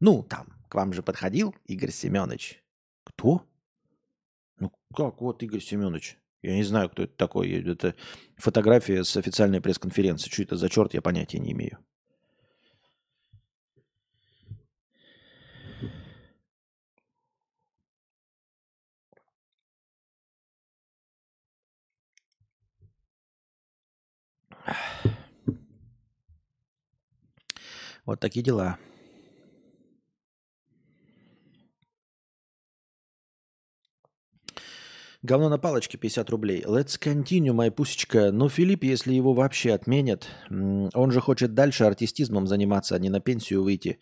Ну, 0.01 0.23
там, 0.23 0.49
к 0.69 0.75
вам 0.75 0.93
же 0.93 1.03
подходил 1.03 1.55
Игорь 1.67 1.91
Семенович. 1.91 2.65
Кто? 3.05 3.47
Ну, 4.59 4.73
как 4.95 5.21
вот 5.21 5.43
Игорь 5.43 5.61
Семенович? 5.61 6.19
Я 6.43 6.55
не 6.57 6.65
знаю, 6.65 6.91
кто 6.91 7.05
это 7.05 7.15
такой. 7.17 7.51
Это 7.51 7.95
фотография 8.37 9.05
с 9.05 9.17
официальной 9.17 9.61
пресс-конференции. 9.61 10.29
Что 10.29 10.43
это 10.43 10.57
за 10.57 10.69
черт, 10.69 10.93
я 10.95 11.01
понятия 11.01 11.39
не 11.39 11.53
имею. 11.53 11.79
Вот 28.05 28.19
такие 28.19 28.43
дела. 28.43 28.79
Говно 35.25 35.49
на 35.49 35.59
палочке 35.59 35.99
50 35.99 36.31
рублей. 36.31 36.65
Let's 36.67 36.99
continue, 37.01 37.53
моя 37.53 37.71
пусечка. 37.71 38.33
Но 38.33 38.49
Филипп, 38.49 38.83
если 38.83 39.15
его 39.15 39.35
вообще 39.35 39.73
отменят, 39.73 40.27
он 40.51 41.13
же 41.13 41.21
хочет 41.21 41.55
дальше 41.55 41.85
артистизмом 41.85 42.49
заниматься, 42.49 42.97
а 42.97 42.99
не 42.99 43.09
на 43.09 43.21
пенсию 43.21 43.63
выйти 43.63 44.01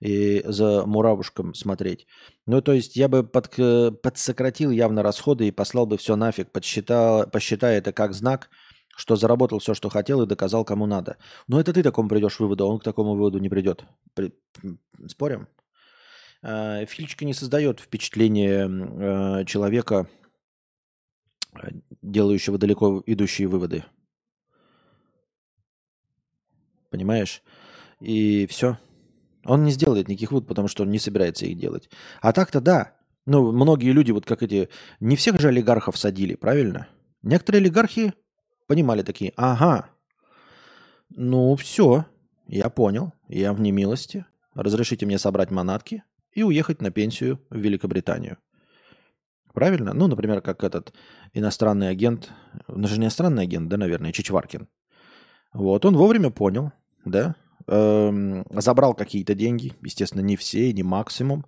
и 0.00 0.42
за 0.44 0.84
муравушком 0.84 1.54
смотреть. 1.54 2.08
Ну, 2.46 2.60
то 2.60 2.72
есть 2.72 2.96
я 2.96 3.08
бы 3.08 3.22
под, 3.22 3.54
подсократил 4.02 4.72
явно 4.72 5.04
расходы 5.04 5.46
и 5.46 5.52
послал 5.52 5.86
бы 5.86 5.98
все 5.98 6.16
нафиг, 6.16 6.50
подсчитал, 6.50 7.30
посчитая 7.30 7.78
это 7.78 7.92
как 7.92 8.12
знак, 8.12 8.50
что 8.96 9.14
заработал 9.14 9.60
все, 9.60 9.72
что 9.72 9.88
хотел 9.88 10.22
и 10.22 10.26
доказал, 10.26 10.64
кому 10.64 10.86
надо. 10.86 11.16
Но 11.46 11.60
это 11.60 11.72
ты 11.72 11.84
такому 11.84 12.08
придешь 12.08 12.40
выводу, 12.40 12.64
а 12.64 12.68
он 12.68 12.80
к 12.80 12.84
такому 12.84 13.14
выводу 13.14 13.38
не 13.38 13.48
придет. 13.48 13.84
При... 14.14 14.34
Спорим? 15.06 15.46
А, 16.42 16.84
Фильчика 16.86 17.24
не 17.24 17.34
создает 17.34 17.78
впечатление 17.78 18.68
э, 18.68 19.44
человека, 19.44 20.08
делающего 22.02 22.58
далеко 22.58 23.02
идущие 23.06 23.48
выводы. 23.48 23.84
Понимаешь? 26.90 27.42
И 28.00 28.46
все. 28.46 28.78
Он 29.44 29.64
не 29.64 29.70
сделает 29.70 30.08
никаких 30.08 30.30
выводов, 30.30 30.48
потому 30.48 30.68
что 30.68 30.82
он 30.82 30.90
не 30.90 30.98
собирается 30.98 31.46
их 31.46 31.58
делать. 31.58 31.88
А 32.20 32.32
так-то 32.32 32.60
да. 32.60 32.96
Ну, 33.26 33.52
многие 33.52 33.92
люди, 33.92 34.12
вот 34.12 34.26
как 34.26 34.42
эти... 34.42 34.68
Не 35.00 35.16
всех 35.16 35.40
же 35.40 35.48
олигархов 35.48 35.96
садили, 35.96 36.34
правильно? 36.34 36.88
Некоторые 37.22 37.60
олигархи 37.60 38.14
понимали 38.66 39.02
такие, 39.02 39.32
ага, 39.36 39.90
ну 41.10 41.54
все, 41.56 42.06
я 42.46 42.68
понял, 42.68 43.12
я 43.28 43.52
в 43.52 43.60
немилости. 43.60 44.26
Разрешите 44.54 45.06
мне 45.06 45.18
собрать 45.18 45.50
манатки 45.50 46.02
и 46.32 46.42
уехать 46.42 46.80
на 46.80 46.90
пенсию 46.90 47.40
в 47.50 47.58
Великобританию. 47.58 48.38
Правильно? 49.56 49.94
Ну, 49.94 50.06
например, 50.06 50.42
как 50.42 50.64
этот 50.64 50.92
иностранный 51.32 51.88
агент, 51.88 52.30
он 52.68 52.86
же 52.86 52.98
не 52.98 53.04
иностранный 53.04 53.44
агент, 53.44 53.70
да, 53.70 53.78
наверное, 53.78 54.12
Чичваркин. 54.12 54.68
Вот, 55.54 55.86
он 55.86 55.96
вовремя 55.96 56.28
понял, 56.28 56.72
да, 57.06 57.36
эм, 57.66 58.44
забрал 58.50 58.92
какие-то 58.92 59.34
деньги, 59.34 59.72
естественно, 59.80 60.20
не 60.20 60.36
все, 60.36 60.70
не 60.74 60.82
максимум, 60.82 61.46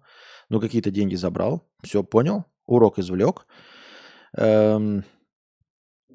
но 0.48 0.58
какие-то 0.58 0.90
деньги 0.90 1.16
забрал, 1.16 1.68
все 1.82 2.02
понял, 2.02 2.46
урок 2.64 2.98
извлек, 2.98 3.46
эм, 4.38 5.04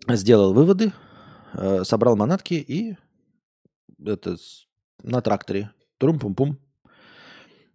сделал 0.10 0.52
выводы, 0.56 0.94
э, 1.54 1.84
собрал 1.84 2.16
манатки 2.16 2.56
и 2.56 2.98
это 4.04 4.38
на 5.04 5.22
тракторе. 5.22 5.70
Трум-пум-пум. 6.00 6.58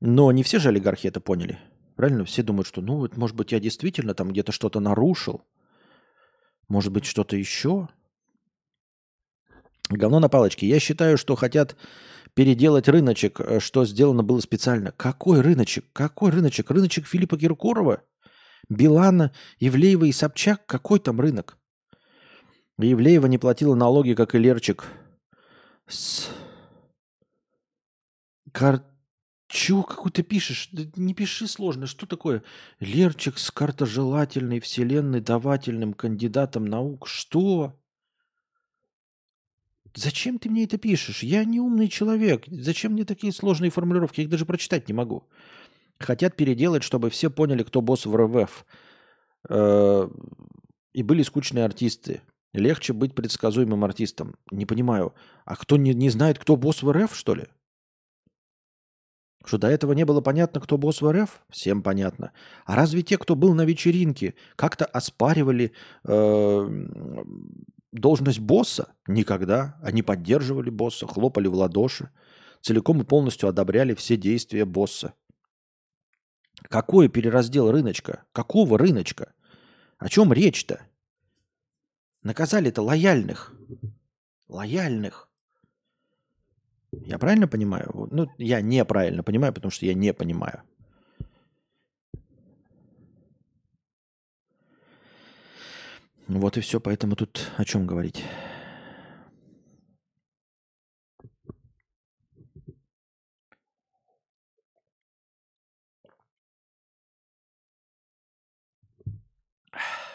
Но 0.00 0.32
не 0.32 0.42
все 0.42 0.58
же 0.58 0.70
олигархи 0.70 1.06
это 1.06 1.20
поняли. 1.20 1.60
Правильно? 1.99 2.24
Все 2.24 2.44
думают, 2.44 2.68
что, 2.68 2.80
ну, 2.80 2.99
вот, 2.99 3.16
может 3.16 3.34
быть, 3.34 3.51
я 3.51 3.59
действительно 3.59 4.14
там 4.14 4.30
где-то 4.30 4.53
что-то 4.53 4.78
нарушил. 4.78 5.42
Может 6.68 6.92
быть, 6.92 7.05
что-то 7.05 7.34
еще. 7.34 7.88
Говно 9.90 10.20
на 10.20 10.28
палочке. 10.28 10.68
Я 10.68 10.78
считаю, 10.78 11.18
что 11.18 11.34
хотят 11.34 11.74
переделать 12.34 12.88
рыночек, 12.88 13.40
э, 13.40 13.59
что 13.59 13.84
сделано 13.84 14.22
было 14.22 14.38
специально. 14.38 14.92
Какой 14.92 15.40
рыночек? 15.40 15.86
Какой 15.92 16.30
рыночек? 16.30 16.70
Рыночек 16.70 17.05
Филиппа 17.05 17.36
Киркорова? 17.36 18.05
Билана, 18.68 19.32
Ивлеева 19.59 20.05
и 20.05 20.12
Собчак? 20.12 20.66
Какой 20.66 21.01
там 21.01 21.20
рынок? 21.20 21.59
Евлеева 22.78 23.26
не 23.26 23.38
платила 23.38 23.74
налоги, 23.74 24.14
как 24.14 24.36
и 24.36 24.38
Лерчик. 24.38 24.84
С... 25.88 26.28
Кар... 28.53 28.84
Чего 29.49 29.82
какой 29.82 30.11
ты 30.12 30.22
пишешь? 30.22 30.68
Не 30.96 31.14
пиши 31.14 31.46
сложно. 31.46 31.86
Что 31.86 32.07
такое? 32.07 32.42
Лерчик 32.80 33.38
с 33.38 33.51
картожелательной 33.51 34.61
вселенной 34.61 35.22
давательным 35.22 35.94
кандидатом 35.94 36.66
наук. 36.66 37.09
Что? 37.09 37.74
Зачем 39.94 40.38
ты 40.38 40.51
мне 40.51 40.64
это 40.64 40.76
пишешь? 40.76 41.22
Я 41.22 41.44
не 41.44 41.61
умный 41.61 41.88
человек. 41.88 42.44
Зачем 42.46 42.92
мне 42.92 43.05
такие 43.05 43.32
сложные 43.32 43.70
формулировки? 43.70 44.20
Я 44.20 44.24
их 44.24 44.30
даже 44.30 44.44
прочитать 44.44 44.86
не 44.86 44.92
могу. 44.92 45.24
Хотят 45.99 46.36
переделать, 46.36 46.82
чтобы 46.82 47.09
все 47.09 47.30
поняли, 47.30 47.62
кто 47.62 47.80
босс 47.80 48.05
в 48.05 48.14
РВФ. 48.14 48.66
Э, 49.49 50.09
и 50.92 51.03
были 51.03 51.22
скучные 51.22 51.64
артисты. 51.64 52.20
Легче 52.53 52.92
быть 52.92 53.14
предсказуемым 53.14 53.82
артистом. 53.82 54.36
Не 54.51 54.66
понимаю. 54.66 55.14
А 55.46 55.57
кто 55.57 55.78
не, 55.78 55.94
не 55.94 56.11
знает, 56.11 56.38
кто 56.38 56.57
босс 56.57 56.82
в 56.82 56.92
РФ, 56.92 57.16
что 57.16 57.34
ли? 57.34 57.46
Что 59.45 59.59
до 59.59 59.68
этого 59.68 59.93
не 59.93 60.05
было 60.05 60.20
понятно, 60.20 60.61
кто 60.61 60.78
босс 60.78 61.01
в 61.01 61.11
РФ? 61.11 61.43
Всем 61.49 61.82
понятно. 61.82 62.32
А 62.66 62.74
разве 62.74 63.03
те, 63.03 63.18
кто 63.18 63.34
был 63.36 63.55
на 63.55 63.64
вечеринке, 63.64 64.34
как-то 64.57 64.84
оспаривали 64.84 65.72
э, 66.05 66.68
должность 67.93 68.41
босса? 68.41 68.95
Никогда. 69.07 69.78
Они 69.82 70.03
поддерживали 70.03 70.70
босса, 70.70 71.07
хлопали 71.07 71.47
в 71.47 71.55
ладоши, 71.55 72.11
целиком 72.61 73.01
и 73.01 73.05
полностью 73.05 73.49
одобряли 73.49 73.95
все 73.95 74.16
действия 74.16 74.64
босса. 74.64 75.14
Какой 76.68 77.09
перераздел 77.09 77.70
рыночка? 77.70 78.24
Какого 78.32 78.76
рыночка? 78.76 79.32
О 79.99 80.09
чем 80.09 80.32
речь-то? 80.32 80.80
Наказали-то 82.22 82.82
лояльных. 82.82 83.55
Лояльных. 84.49 85.28
Я 86.93 87.18
правильно 87.18 87.49
понимаю? 87.49 88.09
Ну, 88.11 88.28
я 88.39 88.61
неправильно 88.61 89.22
понимаю, 89.22 89.53
потому 89.53 89.70
что 89.70 89.86
я 89.86 89.95
не 89.95 90.14
понимаю. 90.14 90.62
Вот 96.26 96.57
и 96.59 96.61
все, 96.61 96.78
поэтому 96.80 97.16
тут 97.16 97.51
о 97.57 97.64
чем 97.64 97.86
говорить. 97.86 98.24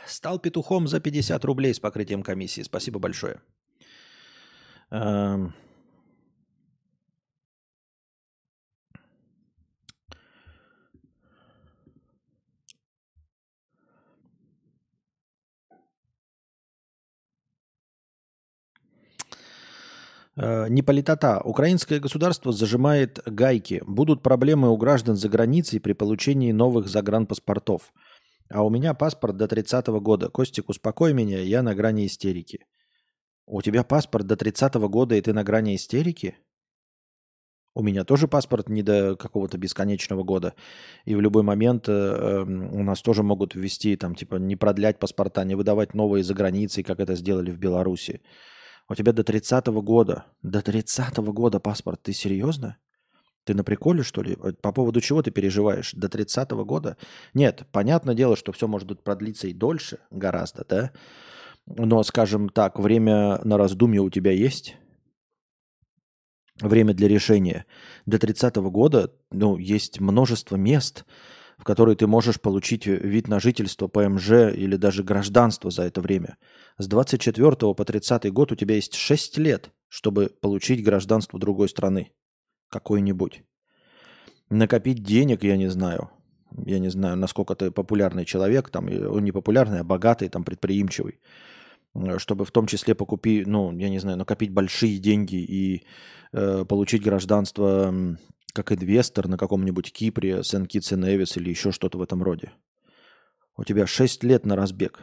Стал 0.06 0.40
петухом 0.40 0.88
за 0.88 1.00
50 1.00 1.44
рублей 1.46 1.74
с 1.74 1.80
покрытием 1.80 2.24
комиссии. 2.24 2.62
Спасибо 2.62 3.00
большое. 3.00 3.42
Эм. 4.92 5.54
Э, 20.36 20.68
не 20.68 20.82
политота. 20.82 21.42
Украинское 21.44 22.00
государство 22.00 22.52
зажимает 22.52 23.20
гайки. 23.26 23.84
Будут 23.86 24.24
проблемы 24.24 24.72
у 24.72 24.78
граждан 24.78 25.16
за 25.16 25.30
границей 25.30 25.80
при 25.80 25.94
получении 25.94 26.52
новых 26.52 26.88
загранпаспортов. 26.88 27.94
А 28.50 28.64
у 28.64 28.70
меня 28.70 28.94
паспорт 28.94 29.38
до 29.38 29.48
30 29.48 29.88
-го 29.88 30.00
года. 30.00 30.30
Костик, 30.30 30.70
успокой 30.70 31.14
меня, 31.14 31.40
я 31.42 31.64
на 31.64 31.76
грани 31.76 32.06
истерики. 32.06 32.66
У 33.46 33.62
тебя 33.62 33.84
паспорт 33.84 34.26
до 34.26 34.36
30 34.36 34.76
-го 34.76 34.90
года, 34.90 35.16
и 35.16 35.22
ты 35.22 35.34
на 35.34 35.44
грани 35.44 35.76
истерики? 35.76 36.36
У 37.76 37.82
меня 37.82 38.04
тоже 38.04 38.28
паспорт 38.28 38.70
не 38.70 38.84
до 38.84 39.16
какого-то 39.16 39.58
бесконечного 39.58 40.24
года. 40.24 40.54
И 41.06 41.16
в 41.16 41.22
любой 41.22 41.44
момент 41.44 41.90
э, 41.90 41.92
эм, 41.92 42.74
у 42.74 42.84
нас 42.84 43.02
тоже 43.02 43.24
могут 43.24 43.56
ввести, 43.56 43.96
там, 43.96 44.16
типа, 44.16 44.36
не 44.36 44.56
продлять 44.56 45.00
паспорта, 45.00 45.44
не 45.44 45.56
выдавать 45.56 45.96
новые 45.96 46.24
за 46.24 46.34
границей, 46.36 46.84
как 46.84 47.00
это 47.00 47.16
сделали 47.16 47.52
в 47.52 47.58
Беларуси. 47.58 48.22
У 48.94 48.96
тебя 48.96 49.12
до 49.12 49.24
30 49.24 49.68
-го 49.70 49.82
года. 49.82 50.26
До 50.44 50.62
30 50.62 51.18
-го 51.18 51.34
года 51.34 51.60
паспорт. 51.60 52.04
Ты 52.04 52.14
серьезно? 52.14 52.78
Ты 53.44 53.56
на 53.56 53.64
приколе, 53.64 54.04
что 54.04 54.22
ли? 54.22 54.38
По 54.62 54.72
поводу 54.72 55.02
чего 55.02 55.24
ты 55.24 55.32
переживаешь? 55.32 55.94
До 55.94 56.08
30-го 56.08 56.64
года? 56.64 56.96
Нет, 57.34 57.64
понятное 57.72 58.14
дело, 58.14 58.36
что 58.36 58.52
все 58.52 58.68
может 58.68 59.04
продлиться 59.04 59.48
и 59.48 59.54
дольше 59.54 59.98
гораздо, 60.12 60.64
да? 60.70 60.92
Но, 61.66 62.04
скажем 62.04 62.50
так, 62.50 62.78
время 62.78 63.42
на 63.44 63.58
раздумье 63.58 64.02
у 64.02 64.12
тебя 64.12 64.32
есть? 64.32 64.78
Время 66.62 66.94
для 66.94 67.08
решения. 67.08 67.66
До 68.06 68.18
30-го 68.18 68.70
года 68.70 69.12
ну, 69.32 69.58
есть 69.58 70.00
множество 70.02 70.56
мест, 70.56 71.04
в 71.58 71.64
которые 71.64 71.96
ты 71.96 72.06
можешь 72.06 72.40
получить 72.40 72.86
вид 72.86 73.28
на 73.28 73.40
жительство, 73.40 73.88
ПМЖ 73.88 74.54
или 74.54 74.76
даже 74.76 75.04
гражданство 75.04 75.72
за 75.72 75.82
это 75.82 76.00
время. 76.00 76.38
С 76.78 76.88
24 76.88 77.52
по 77.76 77.86
30 77.86 78.32
год 78.32 78.52
у 78.52 78.56
тебя 78.56 78.76
есть 78.76 78.96
6 78.96 79.38
лет, 79.38 79.72
чтобы 79.90 80.32
получить 80.42 80.84
гражданство 80.84 81.40
другой 81.40 81.70
страны 81.70 82.12
какой-нибудь. 82.70 83.44
Накопить 84.50 85.04
денег, 85.04 85.44
я 85.44 85.58
не 85.58 85.70
знаю. 85.70 86.10
Я 86.66 86.80
не 86.80 86.90
знаю, 86.90 87.18
насколько 87.18 87.56
ты 87.56 87.72
популярный 87.72 88.26
человек, 88.26 88.70
там, 88.70 88.88
он 88.88 89.24
не 89.24 89.32
популярный, 89.32 89.80
а 89.80 89.84
богатый, 89.84 90.30
там, 90.30 90.44
предприимчивый. 90.44 91.20
Э, 91.96 92.18
чтобы 92.20 92.46
в 92.46 92.52
том 92.52 92.68
числе 92.68 92.96
покупить, 92.96 93.48
ну, 93.48 93.72
я 93.78 93.90
не 93.90 94.00
знаю, 94.00 94.18
накопить 94.18 94.52
большие 94.52 94.98
деньги 94.98 95.36
и 95.36 95.84
э, 96.32 96.66
получить 96.66 97.04
гражданство 97.04 97.94
как 98.54 98.72
инвестор 98.72 99.28
на 99.28 99.38
каком-нибудь 99.38 99.92
Кипре, 99.92 100.44
Сен-Китс 100.44 100.92
и 100.92 100.96
Невис 100.96 101.38
или 101.38 101.50
еще 101.50 101.72
что-то 101.72 101.98
в 101.98 102.02
этом 102.02 102.22
роде. 102.22 102.52
У 103.58 103.64
тебя 103.64 103.88
6 103.88 104.24
лет 104.24 104.46
на 104.46 104.56
разбег. 104.56 105.00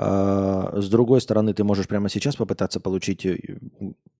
А, 0.00 0.80
с 0.80 0.88
другой 0.88 1.20
стороны, 1.20 1.52
ты 1.54 1.64
можешь 1.64 1.88
прямо 1.88 2.08
сейчас 2.08 2.36
попытаться 2.36 2.78
получить, 2.78 3.26
э, 3.26 3.36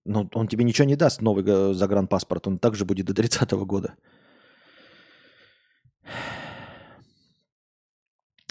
ну, 0.05 0.29
он 0.33 0.47
тебе 0.47 0.65
ничего 0.65 0.85
не 0.85 0.97
даст, 0.97 1.21
новый 1.21 1.73
загранпаспорт, 1.73 2.47
он 2.47 2.59
также 2.59 2.83
будет 2.83 3.05
до 3.05 3.13
30 3.13 3.53
-го 3.53 3.65
года. 3.65 3.93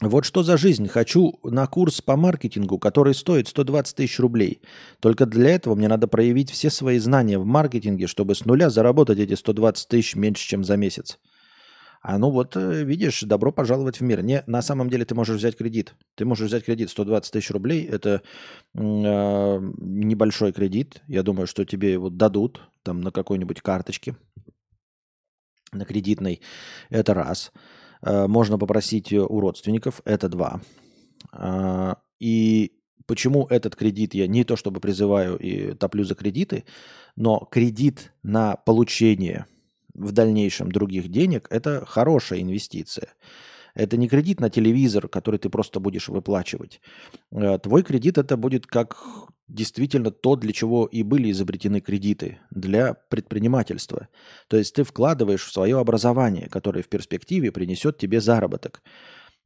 Вот 0.01 0.25
что 0.25 0.43
за 0.43 0.57
жизнь. 0.57 0.89
Хочу 0.89 1.39
на 1.43 1.67
курс 1.67 2.01
по 2.01 2.17
маркетингу, 2.17 2.79
который 2.79 3.15
стоит 3.15 3.49
120 3.49 3.97
тысяч 3.97 4.19
рублей. 4.21 4.63
Только 5.01 5.27
для 5.27 5.51
этого 5.51 5.75
мне 5.75 5.89
надо 5.89 6.07
проявить 6.07 6.51
все 6.51 6.71
свои 6.71 6.99
знания 6.99 7.39
в 7.39 7.45
маркетинге, 7.45 8.07
чтобы 8.07 8.37
с 8.37 8.47
нуля 8.47 8.71
заработать 8.71 9.19
эти 9.19 9.35
120 9.35 9.89
тысяч 9.89 10.17
меньше, 10.17 10.49
чем 10.49 10.65
за 10.65 10.77
месяц. 10.77 11.19
А 12.09 12.17
ну 12.17 12.31
вот, 12.31 12.57
э, 12.57 12.85
видишь, 12.85 13.21
добро 13.21 13.53
пожаловать 13.53 14.01
в 14.01 14.03
мир. 14.03 14.23
Не, 14.23 14.43
на 14.47 14.63
самом 14.63 14.89
деле 14.89 15.05
ты 15.05 15.15
можешь 15.15 15.37
взять 15.37 15.59
кредит. 15.59 15.95
Ты 16.15 16.25
можешь 16.25 16.49
взять 16.49 16.65
кредит 16.65 16.89
120 16.89 17.31
тысяч 17.31 17.51
рублей. 17.51 17.85
Это 17.85 18.23
э, 18.75 18.79
небольшой 18.79 20.53
кредит. 20.53 21.03
Я 21.07 21.23
думаю, 21.23 21.47
что 21.47 21.67
тебе 21.67 21.93
его 21.93 22.09
дадут 22.09 22.63
там 22.83 23.03
на 23.03 23.11
какой-нибудь 23.11 23.61
карточке, 23.61 24.17
на 25.71 25.85
кредитной. 25.85 26.41
Это 26.89 27.13
раз. 27.13 27.53
Э, 28.01 28.27
можно 28.27 28.57
попросить 28.59 29.13
у 29.13 29.41
родственников. 29.41 30.01
Это 30.07 30.31
два. 30.31 30.63
Э, 31.35 31.93
и 32.19 32.73
почему 33.05 33.45
этот 33.51 33.77
кредит 33.77 34.15
я 34.15 34.27
не 34.27 34.45
то 34.45 34.57
чтобы 34.57 34.81
призываю 34.81 35.37
и 35.37 35.75
топлю 35.75 36.05
за 36.05 36.15
кредиты, 36.15 36.65
но 37.17 37.47
кредит 37.51 38.15
на 38.23 38.57
получение– 38.57 39.45
в 39.99 40.13
дальнейшем 40.13 40.71
других 40.73 41.09
денег, 41.09 41.47
это 41.51 41.85
хорошая 41.87 42.41
инвестиция. 42.41 43.09
Это 43.75 43.97
не 43.97 44.09
кредит 44.09 44.41
на 44.41 44.51
телевизор, 44.51 45.09
который 45.09 45.39
ты 45.39 45.51
просто 45.51 45.79
будешь 45.79 46.09
выплачивать. 46.09 46.81
Э, 47.31 47.59
твой 47.59 47.83
кредит 47.83 48.19
это 48.19 48.37
будет 48.37 48.67
как 48.67 48.97
действительно 49.47 50.11
то, 50.11 50.37
для 50.37 50.53
чего 50.53 50.87
и 50.87 51.03
были 51.03 51.31
изобретены 51.31 51.81
кредиты, 51.81 52.41
для 52.51 52.95
предпринимательства. 52.95 54.09
То 54.49 54.57
есть 54.57 54.75
ты 54.75 54.85
вкладываешь 54.85 55.45
в 55.45 55.53
свое 55.53 55.79
образование, 55.79 56.49
которое 56.49 56.83
в 56.83 56.89
перспективе 56.89 57.53
принесет 57.53 57.99
тебе 57.99 58.21
заработок. 58.21 58.83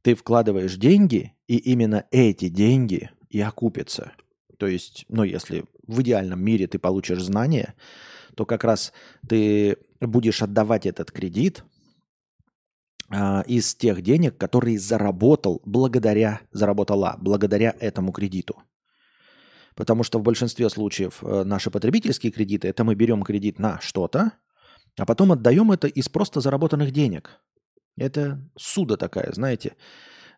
Ты 0.01 0.15
вкладываешь 0.15 0.75
деньги, 0.75 1.33
и 1.47 1.57
именно 1.57 2.05
эти 2.11 2.49
деньги 2.49 3.11
и 3.29 3.39
окупятся. 3.39 4.11
То 4.57 4.67
есть, 4.67 5.05
ну, 5.09 5.23
если 5.23 5.63
в 5.87 6.01
идеальном 6.01 6.43
мире 6.43 6.67
ты 6.67 6.79
получишь 6.79 7.21
знания, 7.21 7.75
то 8.35 8.45
как 8.45 8.63
раз 8.63 8.93
ты 9.27 9.77
будешь 10.07 10.41
отдавать 10.41 10.85
этот 10.85 11.11
кредит 11.11 11.63
а, 13.09 13.43
из 13.47 13.75
тех 13.75 14.01
денег, 14.01 14.37
которые 14.37 14.79
заработал 14.79 15.61
благодаря, 15.65 16.41
заработала 16.51 17.17
благодаря 17.19 17.75
этому 17.79 18.11
кредиту. 18.11 18.63
Потому 19.75 20.03
что 20.03 20.19
в 20.19 20.23
большинстве 20.23 20.69
случаев 20.69 21.23
э, 21.23 21.43
наши 21.43 21.71
потребительские 21.71 22.31
кредиты, 22.31 22.67
это 22.67 22.83
мы 22.83 22.95
берем 22.95 23.23
кредит 23.23 23.59
на 23.59 23.79
что-то, 23.81 24.33
а 24.97 25.05
потом 25.05 25.31
отдаем 25.31 25.71
это 25.71 25.87
из 25.87 26.09
просто 26.09 26.41
заработанных 26.41 26.91
денег. 26.91 27.41
Это 27.97 28.39
суда 28.55 28.97
такая, 28.97 29.31
знаете, 29.33 29.75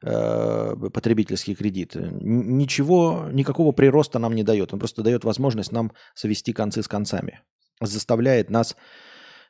э, 0.01 0.76
потребительский 0.93 1.55
кредит. 1.55 1.95
Ничего, 1.95 3.28
никакого 3.32 3.72
прироста 3.74 4.20
нам 4.20 4.36
не 4.36 4.43
дает. 4.43 4.74
Он 4.74 4.80
просто 4.80 5.01
дает 5.01 5.24
возможность 5.24 5.72
нам 5.72 5.91
свести 6.13 6.53
концы 6.53 6.82
с 6.82 6.88
концами. 6.88 7.41
Заставляет 7.82 8.49
нас 8.49 8.76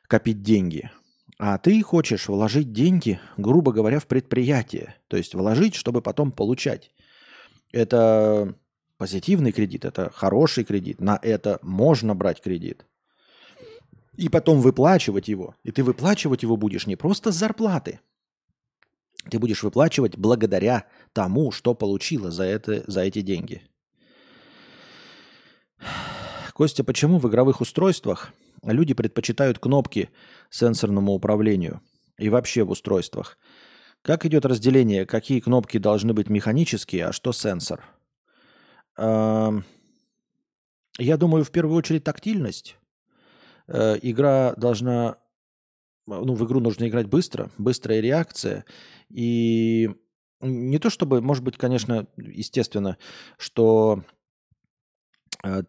копить 0.06 0.42
деньги. 0.42 0.90
А 1.38 1.58
ты 1.58 1.82
хочешь 1.82 2.28
вложить 2.28 2.72
деньги, 2.72 3.20
грубо 3.36 3.72
говоря, 3.72 4.00
в 4.00 4.06
предприятие. 4.06 4.94
То 5.08 5.16
есть 5.16 5.34
вложить, 5.34 5.74
чтобы 5.74 6.00
потом 6.00 6.32
получать. 6.32 6.90
Это 7.72 8.54
позитивный 8.96 9.52
кредит, 9.52 9.84
это 9.84 10.10
хороший 10.14 10.64
кредит. 10.64 11.00
На 11.00 11.18
это 11.22 11.58
можно 11.62 12.14
брать 12.14 12.40
кредит 12.40 12.86
и 14.16 14.28
потом 14.28 14.60
выплачивать 14.60 15.28
его. 15.28 15.54
И 15.62 15.70
ты 15.70 15.84
выплачивать 15.84 16.42
его 16.42 16.56
будешь 16.56 16.86
не 16.86 16.96
просто 16.96 17.32
с 17.32 17.36
зарплаты. 17.36 18.00
Ты 19.30 19.38
будешь 19.38 19.62
выплачивать 19.62 20.16
благодаря 20.16 20.86
тому, 21.12 21.52
что 21.52 21.74
получила 21.74 22.30
за, 22.30 22.44
это, 22.44 22.84
за 22.86 23.02
эти 23.02 23.20
деньги. 23.22 23.62
Костя, 26.54 26.84
почему 26.84 27.18
в 27.18 27.28
игровых 27.28 27.60
устройствах 27.60 28.32
люди 28.72 28.94
предпочитают 28.94 29.58
кнопки 29.58 30.10
сенсорному 30.50 31.12
управлению 31.12 31.80
и 32.18 32.28
вообще 32.28 32.64
в 32.64 32.70
устройствах? 32.70 33.38
Как 34.02 34.24
идет 34.24 34.44
разделение, 34.44 35.06
какие 35.06 35.40
кнопки 35.40 35.78
должны 35.78 36.12
быть 36.12 36.28
механические, 36.28 37.06
а 37.06 37.12
что 37.12 37.32
сенсор? 37.32 37.82
Я 40.98 41.16
думаю, 41.18 41.44
в 41.44 41.50
первую 41.50 41.76
очередь 41.76 42.04
тактильность. 42.04 42.76
Э, 43.68 43.96
игра 44.00 44.54
должна, 44.56 45.18
ну, 46.06 46.34
в 46.34 46.46
игру 46.46 46.60
нужно 46.60 46.88
играть 46.88 47.06
быстро, 47.06 47.50
быстрая 47.58 48.00
реакция. 48.00 48.64
И 49.10 49.90
не 50.40 50.78
то 50.78 50.88
чтобы, 50.90 51.20
может 51.20 51.44
быть, 51.44 51.56
конечно, 51.56 52.06
естественно, 52.16 52.96
что 53.38 54.04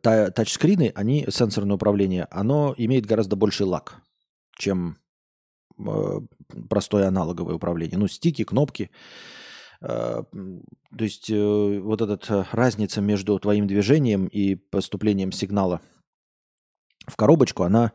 тачскрины, 0.02 0.92
они, 0.96 1.26
сенсорное 1.30 1.76
управление, 1.76 2.28
оно 2.32 2.74
имеет 2.78 3.06
гораздо 3.06 3.36
больший 3.36 3.66
лак, 3.66 4.02
чем 4.58 4.98
э, 5.80 6.20
простое 6.70 7.08
аналоговое 7.08 7.56
управление. 7.56 7.98
Ну, 7.98 8.08
стики, 8.08 8.44
кнопки. 8.44 8.92
То 9.80 10.26
есть 10.98 11.30
вот 11.30 12.02
эта 12.02 12.48
разница 12.52 13.00
между 13.00 13.38
твоим 13.38 13.68
движением 13.68 14.26
и 14.26 14.56
поступлением 14.56 15.32
сигнала– 15.32 15.82
в 17.08 17.16
коробочку, 17.16 17.64
она 17.64 17.94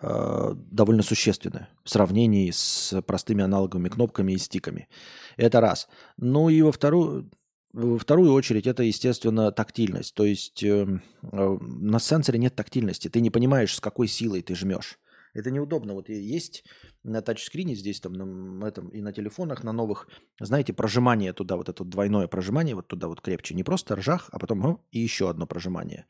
э, 0.00 0.52
довольно 0.54 1.02
существенная 1.02 1.68
в 1.84 1.90
сравнении 1.90 2.50
с 2.50 3.02
простыми 3.02 3.42
аналоговыми 3.42 3.88
кнопками 3.88 4.32
и 4.32 4.38
стиками. 4.38 4.88
Это 5.36 5.60
раз. 5.60 5.88
Ну 6.16 6.48
и 6.48 6.62
во 6.62 6.70
вторую, 6.70 7.30
вторую 7.72 8.32
очередь 8.32 8.66
это, 8.66 8.82
естественно, 8.82 9.50
тактильность. 9.50 10.14
То 10.14 10.24
есть 10.24 10.62
э, 10.62 10.86
э, 11.22 11.58
на 11.60 11.98
сенсоре 11.98 12.38
нет 12.38 12.54
тактильности. 12.54 13.08
Ты 13.08 13.20
не 13.20 13.30
понимаешь, 13.30 13.74
с 13.74 13.80
какой 13.80 14.08
силой 14.08 14.42
ты 14.42 14.54
жмешь. 14.54 14.98
Это 15.34 15.50
неудобно. 15.50 15.94
Вот 15.94 16.08
есть 16.10 16.64
на 17.02 17.22
тачскрине 17.22 17.74
здесь 17.74 18.00
там 18.00 18.12
на 18.12 18.66
этом 18.66 18.88
и 18.88 19.00
на 19.00 19.12
телефонах 19.12 19.64
на 19.64 19.72
новых, 19.72 20.08
знаете, 20.38 20.74
прожимание 20.74 21.32
туда, 21.32 21.56
вот 21.56 21.70
это 21.70 21.84
двойное 21.84 22.26
прожимание 22.26 22.74
вот 22.74 22.88
туда 22.88 23.08
вот 23.08 23.22
крепче. 23.22 23.54
Не 23.54 23.64
просто 23.64 23.96
ржах, 23.96 24.28
а 24.32 24.38
потом 24.38 24.60
ну, 24.60 24.84
и 24.90 24.98
еще 24.98 25.30
одно 25.30 25.46
прожимание. 25.46 26.06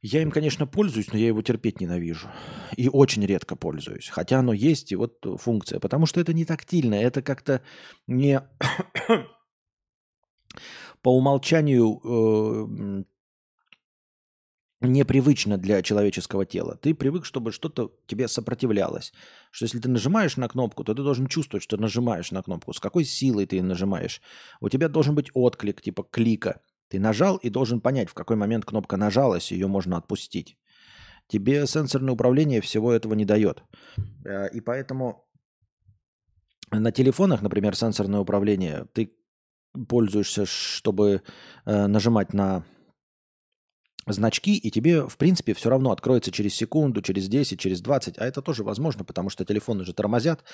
Я 0.00 0.22
им, 0.22 0.30
конечно, 0.30 0.66
пользуюсь, 0.66 1.12
но 1.12 1.18
я 1.18 1.28
его 1.28 1.42
терпеть 1.42 1.80
ненавижу. 1.80 2.28
И 2.76 2.88
очень 2.88 3.24
редко 3.26 3.56
пользуюсь. 3.56 4.08
Хотя 4.08 4.38
оно 4.38 4.52
есть, 4.52 4.92
и 4.92 4.96
вот 4.96 5.24
функция. 5.40 5.80
Потому 5.80 6.06
что 6.06 6.20
это 6.20 6.32
не 6.32 6.44
тактильно, 6.44 6.94
это 6.94 7.20
как-то 7.20 7.62
не 8.06 8.40
по 11.02 11.16
умолчанию 11.16 12.00
э, 12.04 13.04
непривычно 14.80 15.58
для 15.58 15.82
человеческого 15.82 16.46
тела. 16.46 16.76
Ты 16.80 16.94
привык, 16.94 17.24
чтобы 17.24 17.52
что-то 17.52 17.92
тебе 18.06 18.28
сопротивлялось. 18.28 19.12
Что 19.50 19.64
если 19.64 19.80
ты 19.80 19.88
нажимаешь 19.88 20.36
на 20.36 20.48
кнопку, 20.48 20.84
то 20.84 20.94
ты 20.94 21.02
должен 21.02 21.26
чувствовать, 21.26 21.64
что 21.64 21.76
нажимаешь 21.76 22.30
на 22.30 22.42
кнопку. 22.42 22.72
С 22.72 22.80
какой 22.80 23.04
силой 23.04 23.46
ты 23.46 23.62
нажимаешь. 23.62 24.20
У 24.60 24.68
тебя 24.68 24.88
должен 24.88 25.14
быть 25.14 25.30
отклик, 25.34 25.82
типа 25.82 26.04
клика. 26.04 26.60
Ты 26.88 27.00
нажал 27.00 27.36
и 27.36 27.50
должен 27.50 27.80
понять, 27.80 28.08
в 28.08 28.14
какой 28.14 28.36
момент 28.36 28.64
кнопка 28.64 28.96
нажалась, 28.96 29.52
ее 29.52 29.66
можно 29.66 29.96
отпустить. 29.96 30.56
Тебе 31.26 31.66
сенсорное 31.66 32.14
управление 32.14 32.60
всего 32.60 32.92
этого 32.92 33.14
не 33.14 33.24
дает. 33.24 33.62
Э, 34.24 34.48
и 34.48 34.60
поэтому 34.60 35.28
на 36.70 36.92
телефонах, 36.92 37.42
например, 37.42 37.76
сенсорное 37.76 38.20
управление, 38.20 38.86
ты 38.94 39.12
пользуешься, 39.88 40.46
чтобы 40.46 41.22
э, 41.64 41.86
нажимать 41.86 42.32
на 42.32 42.64
значки, 44.06 44.56
и 44.56 44.70
тебе, 44.70 45.06
в 45.06 45.16
принципе, 45.16 45.54
все 45.54 45.70
равно 45.70 45.90
откроется 45.90 46.32
через 46.32 46.54
секунду, 46.54 47.02
через 47.02 47.28
10, 47.28 47.58
через 47.60 47.80
20. 47.80 48.18
А 48.18 48.24
это 48.24 48.42
тоже 48.42 48.64
возможно, 48.64 49.04
потому 49.04 49.30
что 49.30 49.44
телефоны 49.44 49.84
же 49.84 49.92
тормозят 49.92 50.44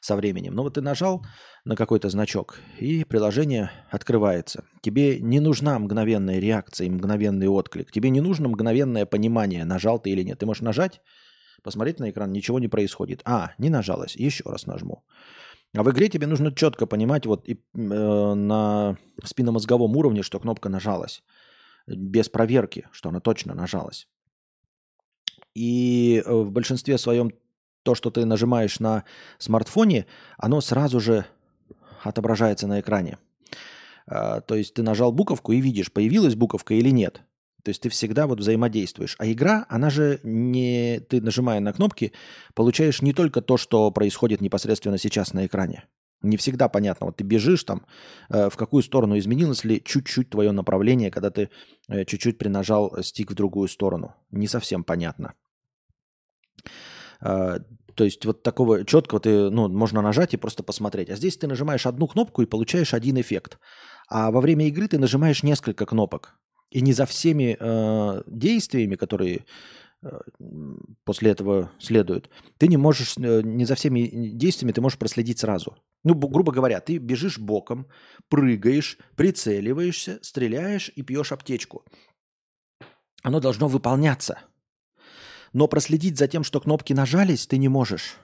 со 0.00 0.16
временем. 0.16 0.54
Но 0.54 0.62
вот 0.62 0.74
ты 0.74 0.80
нажал 0.80 1.24
на 1.64 1.76
какой-то 1.76 2.10
значок, 2.10 2.58
и 2.78 3.04
приложение 3.04 3.70
открывается. 3.90 4.64
Тебе 4.82 5.18
не 5.18 5.40
нужна 5.40 5.78
мгновенная 5.78 6.38
реакция 6.38 6.86
и 6.86 6.90
мгновенный 6.90 7.48
отклик. 7.48 7.90
Тебе 7.90 8.10
не 8.10 8.20
нужно 8.20 8.48
мгновенное 8.48 9.06
понимание, 9.06 9.64
нажал 9.64 9.98
ты 9.98 10.10
или 10.10 10.22
нет. 10.22 10.38
Ты 10.38 10.46
можешь 10.46 10.62
нажать, 10.62 11.00
посмотреть 11.62 12.00
на 12.00 12.10
экран, 12.10 12.32
ничего 12.32 12.58
не 12.58 12.68
происходит. 12.68 13.22
А, 13.24 13.52
не 13.58 13.70
нажалось, 13.70 14.14
еще 14.16 14.44
раз 14.44 14.66
нажму. 14.66 15.04
А 15.74 15.82
в 15.82 15.90
игре 15.90 16.08
тебе 16.08 16.26
нужно 16.26 16.54
четко 16.54 16.86
понимать 16.86 17.26
вот 17.26 17.48
и, 17.48 17.54
э, 17.54 18.34
на 18.34 18.96
спинномозговом 19.24 19.96
уровне, 19.96 20.22
что 20.22 20.38
кнопка 20.38 20.68
нажалась. 20.68 21.22
Без 21.86 22.28
проверки, 22.28 22.86
что 22.92 23.08
она 23.08 23.20
точно 23.20 23.54
нажалась. 23.54 24.08
И 25.54 26.22
э, 26.24 26.32
в 26.32 26.50
большинстве 26.50 26.96
своем 26.96 27.32
то, 27.82 27.94
что 27.94 28.10
ты 28.10 28.24
нажимаешь 28.24 28.80
на 28.80 29.04
смартфоне, 29.38 30.06
оно 30.38 30.60
сразу 30.60 31.00
же 31.00 31.26
отображается 32.02 32.66
на 32.66 32.80
экране. 32.80 33.18
А, 34.06 34.40
то 34.40 34.54
есть 34.54 34.74
ты 34.74 34.82
нажал 34.82 35.12
буковку 35.12 35.52
и 35.52 35.60
видишь, 35.60 35.92
появилась 35.92 36.34
буковка 36.34 36.74
или 36.74 36.90
нет. 36.90 37.22
То 37.64 37.70
есть 37.70 37.80
ты 37.80 37.88
всегда 37.88 38.26
вот 38.26 38.40
взаимодействуешь. 38.40 39.16
А 39.18 39.26
игра, 39.26 39.64
она 39.70 39.88
же 39.88 40.20
не... 40.22 41.00
Ты, 41.08 41.22
нажимая 41.22 41.60
на 41.60 41.72
кнопки, 41.72 42.12
получаешь 42.54 43.00
не 43.00 43.14
только 43.14 43.40
то, 43.40 43.56
что 43.56 43.90
происходит 43.90 44.42
непосредственно 44.42 44.98
сейчас 44.98 45.32
на 45.32 45.46
экране. 45.46 45.84
Не 46.20 46.36
всегда 46.36 46.68
понятно. 46.68 47.06
Вот 47.06 47.16
ты 47.16 47.24
бежишь 47.24 47.64
там, 47.64 47.86
э, 48.28 48.50
в 48.50 48.56
какую 48.56 48.82
сторону 48.82 49.18
изменилось 49.18 49.64
ли 49.64 49.82
чуть-чуть 49.82 50.28
твое 50.28 50.52
направление, 50.52 51.10
когда 51.10 51.30
ты 51.30 51.48
э, 51.88 52.04
чуть-чуть 52.04 52.36
принажал 52.36 53.02
стик 53.02 53.30
в 53.30 53.34
другую 53.34 53.68
сторону. 53.68 54.14
Не 54.30 54.46
совсем 54.46 54.84
понятно. 54.84 55.32
А, 57.20 57.60
то 57.94 58.04
есть 58.04 58.26
вот 58.26 58.42
такого 58.42 58.84
четкого 58.84 59.20
ты, 59.20 59.48
ну, 59.50 59.68
можно 59.68 60.02
нажать 60.02 60.34
и 60.34 60.38
просто 60.38 60.62
посмотреть. 60.62 61.08
А 61.08 61.16
здесь 61.16 61.38
ты 61.38 61.46
нажимаешь 61.46 61.86
одну 61.86 62.08
кнопку 62.08 62.42
и 62.42 62.46
получаешь 62.46 62.92
один 62.92 63.18
эффект. 63.18 63.58
А 64.08 64.30
во 64.30 64.42
время 64.42 64.66
игры 64.66 64.86
ты 64.86 64.98
нажимаешь 64.98 65.42
несколько 65.42 65.86
кнопок. 65.86 66.34
И 66.74 66.82
не 66.82 66.92
за 66.92 67.06
всеми 67.06 67.56
э, 67.58 68.22
действиями, 68.26 68.96
которые 68.96 69.44
э, 70.02 70.20
после 71.04 71.30
этого 71.30 71.70
следуют, 71.78 72.28
ты 72.58 72.68
не 72.68 72.76
можешь, 72.76 73.16
э, 73.16 73.42
не 73.42 73.64
за 73.64 73.74
всеми 73.74 74.10
действиями 74.34 74.72
ты 74.72 74.80
можешь 74.80 74.98
проследить 74.98 75.38
сразу. 75.38 75.76
Ну, 76.04 76.14
грубо 76.14 76.52
говоря, 76.52 76.80
ты 76.80 76.98
бежишь 76.98 77.38
боком, 77.38 77.86
прыгаешь, 78.28 78.98
прицеливаешься, 79.16 80.18
стреляешь 80.22 80.90
и 80.96 81.02
пьешь 81.02 81.32
аптечку. 81.32 81.84
Оно 83.22 83.40
должно 83.40 83.68
выполняться– 83.68 84.40
но 85.54 85.68
проследить 85.68 86.18
за 86.18 86.28
тем, 86.28 86.44
что 86.44 86.60
кнопки 86.60 86.92
нажались, 86.92 87.46
ты 87.46 87.56
не 87.56 87.68
можешь. 87.68 88.16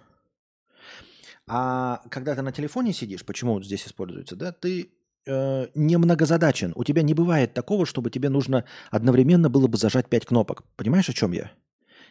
А 1.47 2.03
когда 2.11 2.35
ты 2.35 2.43
на 2.43 2.53
телефоне 2.53 2.93
сидишь, 2.93 3.25
почему 3.25 3.55
вот 3.55 3.65
здесь 3.65 3.87
используется, 3.87 4.37
да, 4.37 4.53
ты 4.53 4.93
э, 5.31 5.69
не 5.75 5.97
многозадачен. 5.97 6.73
У 6.75 6.85
тебя 6.85 7.03
не 7.03 7.15
бывает 7.15 7.55
такого, 7.55 7.87
чтобы 7.87 8.11
тебе 8.11 8.29
нужно 8.29 8.65
одновременно 8.91 9.49
было 9.49 9.67
бы 9.67 9.79
зажать 9.79 10.09
пять 10.09 10.27
кнопок. 10.27 10.65
Понимаешь, 10.77 11.09
о 11.09 11.13
чем 11.13 11.33
я? 11.33 11.51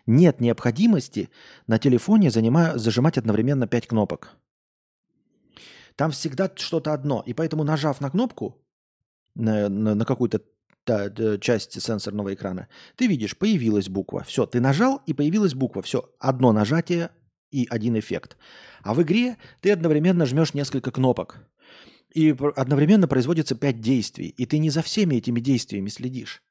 Нет 0.05 0.39
необходимости 0.39 1.29
на 1.67 1.77
телефоне 1.77 2.31
занима, 2.31 2.77
зажимать 2.77 3.17
одновременно 3.17 3.67
пять 3.67 3.87
кнопок. 3.87 4.37
Там 5.95 6.11
всегда 6.11 6.49
что-то 6.55 6.93
одно. 6.93 7.23
И 7.27 7.33
поэтому, 7.33 7.63
нажав 7.63 8.01
на 8.01 8.09
кнопку, 8.09 8.57
на, 9.35 9.69
на, 9.69 9.95
на 9.95 10.05
какую-то 10.05 10.41
та, 10.83 11.09
та, 11.09 11.37
часть 11.37 11.81
сенсорного 11.81 12.33
экрана, 12.33 12.67
ты 12.95 13.07
видишь, 13.07 13.37
появилась 13.37 13.89
буква. 13.89 14.23
Все, 14.23 14.45
ты 14.45 14.61
нажал, 14.61 15.01
и 15.05 15.13
появилась 15.13 15.53
буква. 15.53 15.81
Все, 15.81 16.09
одно 16.19 16.53
нажатие 16.53 17.09
и 17.51 17.67
один 17.69 17.99
эффект. 17.99 18.37
А 18.81 18.93
в 18.93 19.01
игре 19.01 19.37
ты 19.61 19.71
одновременно 19.71 20.25
жмешь 20.25 20.53
несколько 20.53 20.91
кнопок. 20.91 21.39
И 22.13 22.35
одновременно 22.55 23.07
производится 23.07 23.55
пять 23.55 23.81
действий. 23.81 24.27
И 24.29 24.45
ты 24.45 24.57
не 24.57 24.69
за 24.69 24.81
всеми 24.81 25.15
этими 25.15 25.39
действиями 25.39 25.89
следишь. 25.89 26.41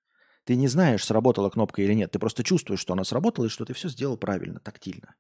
Ты 0.45 0.55
не 0.55 0.69
знаешь, 0.69 1.05
сработала 1.05 1.51
кнопка 1.51 1.83
или 1.83 1.93
нет. 1.95 2.13
Ты 2.13 2.19
просто 2.19 2.45
чувствуешь, 2.45 2.81
что 2.81 2.93
она 2.93 3.05
сработала 3.05 3.47
и 3.47 3.51
что 3.51 3.65
ты 3.65 3.75
все 3.75 3.89
сделал 3.89 4.17
правильно, 4.17 4.61
тактильно. 4.61 5.15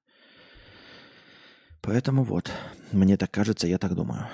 Поэтому 1.82 2.22
вот, 2.22 2.51
мне 2.93 3.16
так 3.16 3.30
кажется, 3.30 3.66
я 3.66 3.78
так 3.78 3.95
думаю. 3.95 4.28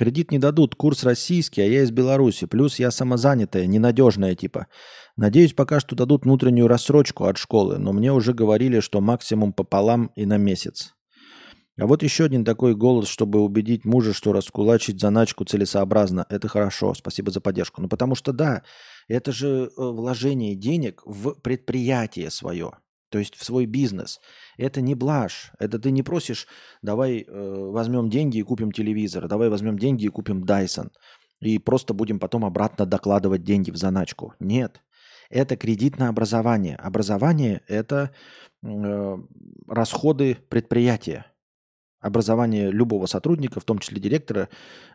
Кредит 0.00 0.30
не 0.30 0.38
дадут, 0.38 0.76
курс 0.76 1.04
российский, 1.04 1.60
а 1.60 1.66
я 1.66 1.82
из 1.82 1.90
Беларуси. 1.90 2.46
Плюс 2.46 2.78
я 2.78 2.90
самозанятая, 2.90 3.66
ненадежная 3.66 4.34
типа. 4.34 4.66
Надеюсь, 5.20 5.52
пока 5.52 5.80
что 5.80 5.94
дадут 5.94 6.24
внутреннюю 6.24 6.66
рассрочку 6.66 7.26
от 7.26 7.36
школы, 7.36 7.76
но 7.76 7.92
мне 7.92 8.10
уже 8.10 8.32
говорили, 8.32 8.80
что 8.80 9.02
максимум 9.02 9.52
пополам 9.52 10.10
и 10.16 10.24
на 10.24 10.38
месяц. 10.38 10.94
А 11.78 11.86
вот 11.86 12.02
еще 12.02 12.24
один 12.24 12.42
такой 12.42 12.74
голос, 12.74 13.06
чтобы 13.06 13.42
убедить 13.42 13.84
мужа, 13.84 14.14
что 14.14 14.32
раскулачить 14.32 14.98
заначку 14.98 15.44
целесообразно. 15.44 16.24
Это 16.30 16.48
хорошо, 16.48 16.94
спасибо 16.94 17.30
за 17.30 17.42
поддержку. 17.42 17.82
Ну 17.82 17.88
потому 17.90 18.14
что 18.14 18.32
да, 18.32 18.62
это 19.08 19.30
же 19.30 19.46
э, 19.46 19.70
вложение 19.76 20.54
денег 20.54 21.02
в 21.04 21.34
предприятие 21.34 22.30
свое, 22.30 22.70
то 23.10 23.18
есть 23.18 23.36
в 23.36 23.44
свой 23.44 23.66
бизнес. 23.66 24.20
Это 24.56 24.80
не 24.80 24.94
блажь, 24.94 25.52
это 25.58 25.78
ты 25.78 25.90
не 25.90 26.02
просишь, 26.02 26.46
давай 26.80 27.26
э, 27.28 27.70
возьмем 27.70 28.08
деньги 28.08 28.38
и 28.38 28.42
купим 28.42 28.72
телевизор, 28.72 29.28
давай 29.28 29.50
возьмем 29.50 29.78
деньги 29.78 30.06
и 30.06 30.08
купим 30.08 30.44
Dyson, 30.44 30.88
и 31.40 31.58
просто 31.58 31.92
будем 31.92 32.18
потом 32.18 32.46
обратно 32.46 32.86
докладывать 32.86 33.44
деньги 33.44 33.70
в 33.70 33.76
заначку. 33.76 34.32
Нет, 34.40 34.80
это 35.30 35.56
кредит 35.56 35.98
на 35.98 36.08
образование. 36.08 36.76
Образование– 36.76 37.62
это 37.66 38.10
э, 38.62 39.18
расходы 39.66 40.36
предприятия 40.48 41.24
образование 42.00 42.70
любого 42.70 43.06
сотрудника, 43.06 43.60
в 43.60 43.64
том 43.64 43.78
числе 43.78 44.00
директора, 44.00 44.48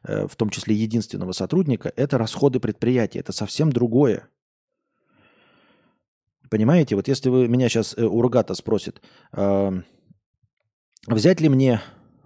э, 0.04 0.28
в 0.28 0.36
том 0.36 0.50
числе 0.50 0.76
единственного 0.76 1.32
сотрудника, 1.32 1.92
это 1.96 2.18
расходы 2.18 2.60
предприятия, 2.60 3.20
это 3.20 3.32
совсем 3.32 3.72
другое. 3.72 4.28
Понимаете, 6.50 6.96
вот 6.96 7.08
если 7.08 7.30
вы 7.30 7.48
меня 7.48 7.70
сейчас 7.70 7.96
э, 7.96 8.04
Ургата 8.04 8.54
спросит, 8.56 9.02
э, 9.34 9.82
взять 11.08 11.42
ли 11.42 11.50
мне 11.50 11.82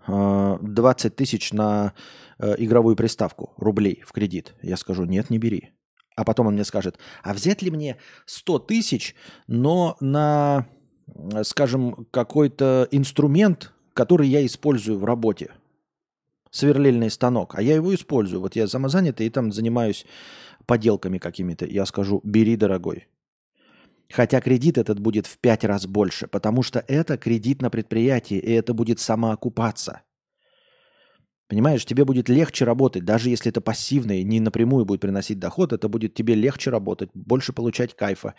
20 0.08 1.16
тысяч 1.16 1.54
на 1.54 1.94
игровую 2.40 2.96
приставку 2.96 3.54
рублей 3.58 4.02
в 4.08 4.12
кредит, 4.12 4.56
я 4.64 4.76
скажу, 4.76 5.04
нет, 5.04 5.30
не 5.30 5.38
бери. 5.38 5.74
А 6.20 6.26
потом 6.26 6.48
он 6.48 6.56
мне 6.56 6.66
скажет, 6.66 7.00
а 7.24 7.34
взять 7.34 7.62
ли 7.62 7.72
мне 7.72 7.96
100 8.26 8.60
тысяч, 8.60 9.16
но 9.48 9.96
на, 10.02 10.68
скажем, 11.44 12.08
какой-то 12.12 12.90
инструмент, 12.92 13.72
который 13.94 14.28
я 14.28 14.46
использую 14.46 15.00
в 15.00 15.06
работе. 15.06 15.52
Сверлильный 16.52 17.10
станок. 17.10 17.56
А 17.56 17.62
я 17.62 17.76
его 17.76 17.96
использую. 17.96 18.42
Вот 18.42 18.58
я 18.58 18.68
самозанятый 18.68 19.28
и 19.28 19.30
там 19.30 19.54
занимаюсь 19.54 20.06
поделками 20.66 21.20
какими-то. 21.20 21.66
Я 21.66 21.86
скажу, 21.86 22.20
бери, 22.26 22.58
дорогой. 22.58 23.08
Хотя 24.12 24.42
кредит 24.42 24.78
этот 24.78 25.00
будет 25.00 25.26
в 25.26 25.38
пять 25.38 25.64
раз 25.64 25.88
больше, 25.88 26.28
потому 26.28 26.64
что 26.64 26.84
это 26.86 27.18
кредит 27.18 27.62
на 27.62 27.70
предприятие, 27.70 28.42
и 28.42 28.52
это 28.52 28.74
будет 28.74 29.00
самоокупаться. 29.00 30.02
Понимаешь, 31.50 31.84
тебе 31.84 32.06
будет 32.06 32.30
легче 32.30 32.64
работать, 32.64 33.04
даже 33.04 33.32
если 33.32 33.50
это 33.50 33.60
пассивно 33.60 34.20
и 34.20 34.24
не 34.24 34.40
напрямую 34.40 34.86
будет 34.86 35.02
приносить 35.02 35.40
доход, 35.40 35.74
это 35.74 35.90
будет 35.90 36.14
тебе 36.14 36.36
легче 36.36 36.70
работать, 36.70 37.10
больше 37.16 37.54
получать 37.54 37.96
кайфа. 37.96 38.36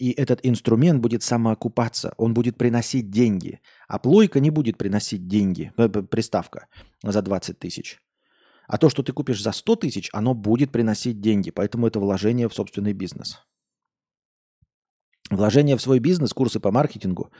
И 0.00 0.10
этот 0.10 0.40
инструмент 0.42 1.00
будет 1.00 1.22
самоокупаться, 1.22 2.12
он 2.16 2.34
будет 2.34 2.58
приносить 2.58 3.08
деньги. 3.08 3.60
А 3.86 4.00
плойка 4.00 4.40
не 4.40 4.50
будет 4.50 4.78
приносить 4.78 5.28
деньги, 5.28 5.72
э, 5.76 5.88
приставка 5.88 6.66
за 7.04 7.22
20 7.22 7.56
тысяч. 7.60 8.00
А 8.66 8.78
то, 8.78 8.90
что 8.90 9.04
ты 9.04 9.12
купишь 9.12 9.42
за 9.42 9.52
100 9.52 9.76
тысяч, 9.76 10.10
оно 10.12 10.34
будет 10.34 10.72
приносить 10.72 11.20
деньги. 11.20 11.52
Поэтому 11.52 11.86
это 11.86 12.00
вложение 12.00 12.48
в 12.48 12.54
собственный 12.54 12.94
бизнес. 12.94 13.38
Вложение 15.30 15.76
в 15.76 15.82
свой 15.82 16.00
бизнес, 16.00 16.32
курсы 16.32 16.58
по 16.58 16.72
маркетингу. 16.72 17.30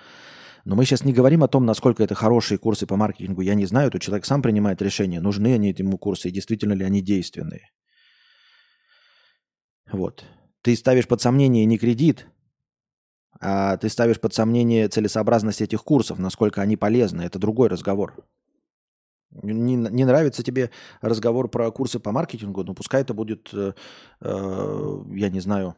Но 0.64 0.76
мы 0.76 0.84
сейчас 0.84 1.04
не 1.04 1.12
говорим 1.12 1.42
о 1.42 1.48
том, 1.48 1.64
насколько 1.64 2.02
это 2.02 2.14
хорошие 2.14 2.58
курсы 2.58 2.86
по 2.86 2.96
маркетингу. 2.96 3.40
Я 3.40 3.54
не 3.54 3.66
знаю, 3.66 3.88
этот 3.88 4.02
человек 4.02 4.24
сам 4.24 4.42
принимает 4.42 4.82
решение, 4.82 5.20
нужны 5.20 5.54
они 5.54 5.74
ему 5.76 5.98
курсы 5.98 6.28
и 6.28 6.32
действительно 6.32 6.74
ли 6.74 6.84
они 6.84 7.00
действенные. 7.00 7.70
Вот. 9.90 10.24
Ты 10.62 10.76
ставишь 10.76 11.08
под 11.08 11.20
сомнение 11.20 11.64
не 11.64 11.78
кредит, 11.78 12.26
а 13.40 13.76
ты 13.78 13.88
ставишь 13.88 14.20
под 14.20 14.34
сомнение 14.34 14.88
целесообразность 14.88 15.62
этих 15.62 15.82
курсов, 15.82 16.18
насколько 16.18 16.60
они 16.60 16.76
полезны. 16.76 17.22
Это 17.22 17.38
другой 17.38 17.68
разговор. 17.68 18.14
Не, 19.30 19.76
не 19.76 20.04
нравится 20.04 20.42
тебе 20.42 20.70
разговор 21.00 21.48
про 21.48 21.70
курсы 21.70 22.00
по 22.00 22.10
маркетингу, 22.10 22.64
ну 22.64 22.74
пускай 22.74 23.02
это 23.02 23.14
будет, 23.14 23.50
э, 23.52 23.74
э, 24.20 25.02
я 25.14 25.28
не 25.30 25.38
знаю, 25.38 25.76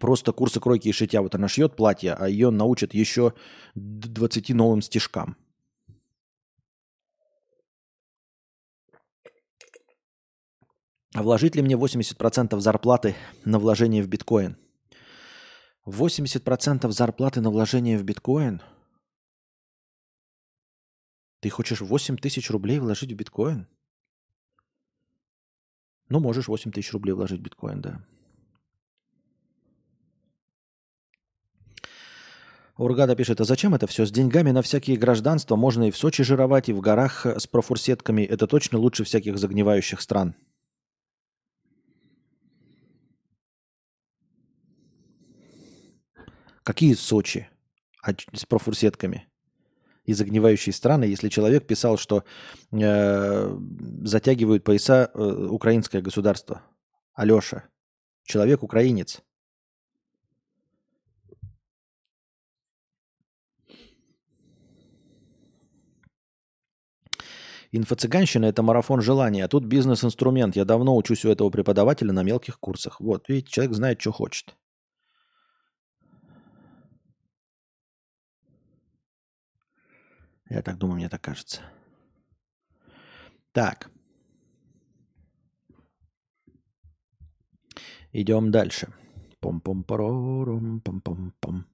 просто 0.00 0.32
курсы 0.32 0.60
кройки 0.60 0.88
и 0.88 0.92
шитья. 0.92 1.22
Вот 1.22 1.34
она 1.34 1.48
шьет 1.48 1.76
платье, 1.76 2.14
а 2.14 2.28
ее 2.28 2.50
научат 2.50 2.94
еще 2.94 3.34
20 3.74 4.50
новым 4.50 4.82
стежкам. 4.82 5.36
А 11.14 11.22
вложить 11.22 11.54
ли 11.54 11.62
мне 11.62 11.76
80% 11.76 12.58
зарплаты 12.58 13.14
на 13.44 13.60
вложение 13.60 14.02
в 14.02 14.08
биткоин? 14.08 14.56
80% 15.86 16.90
зарплаты 16.90 17.40
на 17.40 17.50
вложение 17.50 17.98
в 17.98 18.02
биткоин? 18.02 18.62
Ты 21.40 21.50
хочешь 21.50 21.82
8 21.82 22.16
тысяч 22.16 22.50
рублей 22.50 22.80
вложить 22.80 23.12
в 23.12 23.16
биткоин? 23.16 23.68
Ну, 26.08 26.20
можешь 26.20 26.48
8 26.48 26.72
тысяч 26.72 26.92
рублей 26.92 27.12
вложить 27.12 27.40
в 27.40 27.42
биткоин, 27.42 27.80
да. 27.80 28.04
Ургада 32.76 33.14
пишет, 33.14 33.40
а 33.40 33.44
зачем 33.44 33.74
это 33.74 33.86
все? 33.86 34.04
С 34.04 34.10
деньгами 34.10 34.50
на 34.50 34.60
всякие 34.62 34.96
гражданства 34.96 35.54
можно 35.54 35.88
и 35.88 35.90
в 35.92 35.96
Сочи 35.96 36.24
жировать, 36.24 36.68
и 36.68 36.72
в 36.72 36.80
горах 36.80 37.24
с 37.24 37.46
профурсетками. 37.46 38.22
Это 38.22 38.46
точно 38.48 38.78
лучше 38.78 39.04
всяких 39.04 39.38
загнивающих 39.38 40.00
стран. 40.00 40.34
Какие 46.64 46.94
Сочи? 46.94 47.48
А 48.02 48.12
с 48.32 48.44
профурсетками? 48.44 49.28
И 50.04 50.12
загнивающие 50.12 50.72
страны, 50.72 51.04
если 51.04 51.28
человек 51.28 51.66
писал, 51.66 51.96
что 51.96 52.24
э, 52.72 53.58
затягивают 54.02 54.64
пояса 54.64 55.10
э, 55.14 55.18
украинское 55.50 56.02
государство. 56.02 56.62
Алеша. 57.14 57.64
Человек 58.24 58.62
украинец. 58.62 59.22
Инфо-цыганщина– 67.76 68.44
это 68.46 68.62
марафон 68.62 69.00
желания, 69.00 69.44
а 69.44 69.48
тут 69.48 69.64
бизнес-инструмент. 69.64 70.54
Я 70.54 70.64
давно 70.64 70.96
учусь 70.96 71.24
у 71.24 71.28
этого 71.28 71.50
преподавателя 71.50 72.12
на 72.12 72.22
мелких 72.22 72.60
курсах. 72.60 73.00
Вот, 73.00 73.28
видите, 73.28 73.50
человек 73.50 73.74
знает, 73.74 74.00
что 74.00 74.12
хочет. 74.12 74.56
Я 80.48 80.62
так 80.62 80.78
думаю, 80.78 80.98
мне 80.98 81.08
так 81.08 81.20
кажется. 81.20 81.62
Так. 83.50 83.90
Идем 88.12 88.52
дальше. 88.52 88.86
Пом-пом-парором, 89.40 90.80
пом-пом-пом. 90.80 91.64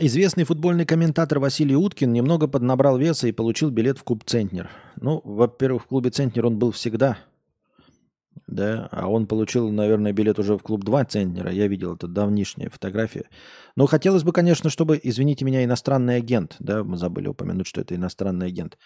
Известный 0.00 0.44
футбольный 0.44 0.84
комментатор 0.84 1.38
Василий 1.38 1.76
Уткин 1.76 2.12
немного 2.12 2.48
поднабрал 2.48 2.98
веса 2.98 3.28
и 3.28 3.32
получил 3.32 3.70
билет 3.70 3.98
в 3.98 4.04
клуб 4.04 4.24
«Центнер». 4.24 4.68
Ну, 4.96 5.20
во-первых, 5.24 5.84
в 5.84 5.86
клубе 5.86 6.10
«Центнер» 6.10 6.46
он 6.46 6.58
был 6.58 6.72
всегда– 6.72 7.18
да, 8.46 8.88
а 8.90 9.08
он 9.08 9.26
получил, 9.26 9.70
наверное, 9.70 10.12
билет 10.12 10.38
уже 10.38 10.56
в 10.56 10.62
клуб 10.62 10.84
2 10.84 11.04
центнера, 11.06 11.50
я 11.50 11.66
видел 11.66 11.94
это 11.94 12.06
давнишняя 12.06 12.68
фотография. 12.68 13.24
Но 13.76 13.86
хотелось 13.86 14.22
бы, 14.22 14.32
конечно, 14.32 14.70
чтобы, 14.70 15.00
извините 15.02 15.44
меня, 15.44 15.64
иностранный 15.64 16.16
агент, 16.16 16.56
да, 16.58 16.84
мы 16.84 16.96
забыли 16.96 17.28
упомянуть, 17.28 17.66
что 17.66 17.80
это 17.80 17.94
иностранный 17.94 18.46
агент, 18.46 18.76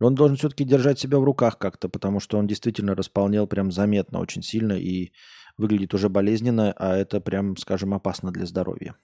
Он 0.00 0.14
должен 0.14 0.36
все-таки 0.36 0.64
держать 0.64 0.98
себя 0.98 1.18
в 1.18 1.24
руках 1.24 1.58
как-то, 1.58 1.88
потому 1.88 2.18
что 2.18 2.38
он 2.38 2.46
действительно 2.46 2.94
располнел 2.94 3.46
прям 3.46 3.70
заметно, 3.70 4.18
очень 4.18 4.42
сильно 4.42 4.72
и 4.72 5.12
выглядит 5.56 5.94
уже 5.94 6.08
болезненно, 6.08 6.72
а 6.76 6.96
это 6.96 7.20
прям, 7.20 7.56
скажем, 7.56 7.94
опасно 7.94 8.32
для 8.32 8.46
здоровья. 8.46 8.96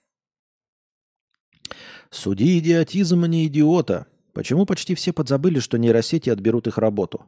Суди 2.11 2.58
идиотизм, 2.58 3.24
а 3.24 3.28
не 3.28 3.46
идиота. 3.46 4.06
Почему 4.32 4.66
почти 4.66 4.94
все 4.94 5.12
подзабыли, 5.12 5.61
что 5.61 5.78
нейросети 5.78 6.28
отберут 6.28 6.66
их 6.66 6.78
работу? 6.78 7.26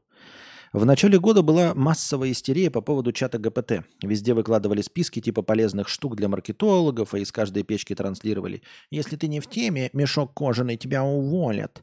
В 0.73 0.87
начале 0.87 1.21
года 1.21 1.43
была 1.43 1.75
массовая 1.75 2.31
истерия 2.31 2.71
по 2.71 2.81
поводу 2.81 3.13
чата 3.13 3.37
ГПТ. 3.37 3.85
Везде 4.03 4.33
выкладывали 4.33 4.81
списки 4.81 5.21
типа 5.21 5.43
полезных 5.43 5.87
штук 5.87 6.17
для 6.17 6.31
маркетологов, 6.31 7.13
а 7.13 7.19
из 7.19 7.31
каждой 7.31 7.63
печки 7.63 7.95
транслировали. 7.95 8.63
Если 8.91 9.17
ты 9.17 9.29
не 9.29 9.41
в 9.41 9.49
теме, 9.49 9.91
мешок 9.93 10.33
кожаный, 10.33 10.79
тебя 10.79 11.05
уволят. 11.05 11.83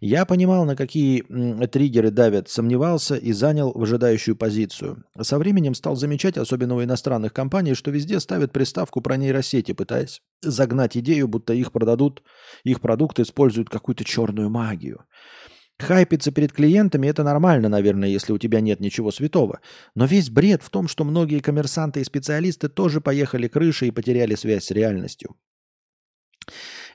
Я 0.00 0.24
понимал, 0.24 0.64
на 0.64 0.76
какие 0.76 1.20
триггеры 1.66 2.10
давят, 2.10 2.48
сомневался 2.48 3.16
и 3.16 3.32
занял 3.32 3.70
выжидающую 3.72 4.34
позицию. 4.34 5.04
Со 5.20 5.36
временем 5.36 5.74
стал 5.74 5.96
замечать, 5.96 6.38
особенно 6.38 6.76
у 6.76 6.82
иностранных 6.82 7.34
компаний, 7.34 7.74
что 7.74 7.90
везде 7.90 8.18
ставят 8.18 8.50
приставку 8.50 9.02
про 9.02 9.18
нейросети, 9.18 9.72
пытаясь 9.72 10.22
загнать 10.40 10.96
идею, 10.96 11.28
будто 11.28 11.52
их 11.52 11.70
продадут, 11.70 12.22
их 12.64 12.80
продукт 12.80 13.20
используют 13.20 13.68
какую-то 13.68 14.04
черную 14.04 14.48
магию. 14.48 15.04
Хайпиться 15.82 16.32
перед 16.32 16.52
клиентами– 16.52 17.06
это 17.08 17.24
нормально, 17.24 17.68
наверное, 17.68 18.08
если 18.08 18.32
у 18.32 18.38
тебя 18.38 18.60
нет 18.60 18.80
ничего 18.80 19.10
святого. 19.10 19.60
Но 19.94 20.06
весь 20.06 20.30
бред 20.30 20.62
в 20.62 20.70
том, 20.70 20.88
что 20.88 21.04
многие 21.04 21.40
коммерсанты 21.40 22.00
и 22.00 22.04
специалисты 22.04 22.68
тоже 22.68 23.00
поехали 23.00 23.48
крышей 23.48 23.88
и 23.88 23.92
потеряли 23.92 24.34
связь 24.34 24.64
с 24.64 24.70
реальностью. 24.70 25.36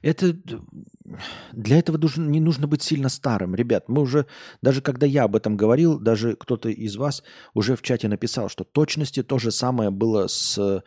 Это 0.01 0.35
для 1.51 1.79
этого 1.79 1.99
не 2.17 2.39
нужно 2.39 2.67
быть 2.67 2.83
сильно 2.83 3.09
старым. 3.09 3.55
Ребят, 3.55 3.85
мы 3.87 4.01
уже, 4.01 4.25
даже 4.61 4.81
когда 4.81 5.05
я 5.05 5.23
об 5.23 5.35
этом 5.35 5.57
говорил, 5.57 5.99
даже 5.99 6.35
кто-то 6.35 6.69
из 6.69 6.95
вас 6.97 7.23
уже 7.53 7.75
в 7.75 7.81
чате 7.81 8.07
написал, 8.07 8.49
что 8.49 8.63
точности 8.63 9.23
то 9.23 9.39
же 9.39 9.51
самое 9.51 9.89
было 9.89 10.27
с 10.27 10.83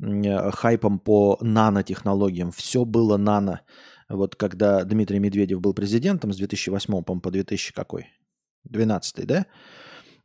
хайпом 0.00 0.98
по 0.98 1.38
нанотехнологиям. 1.40 2.52
Все 2.52 2.84
было 2.84 3.16
нано. 3.16 3.60
Вот 4.08 4.36
когда 4.36 4.84
Дмитрий 4.84 5.18
Медведев 5.18 5.60
был 5.60 5.74
президентом 5.74 6.32
с 6.32 6.36
2008 6.36 7.02
по 7.02 7.30
2000 7.30 7.72
какой? 7.72 8.06
12 8.64 9.26
да? 9.26 9.46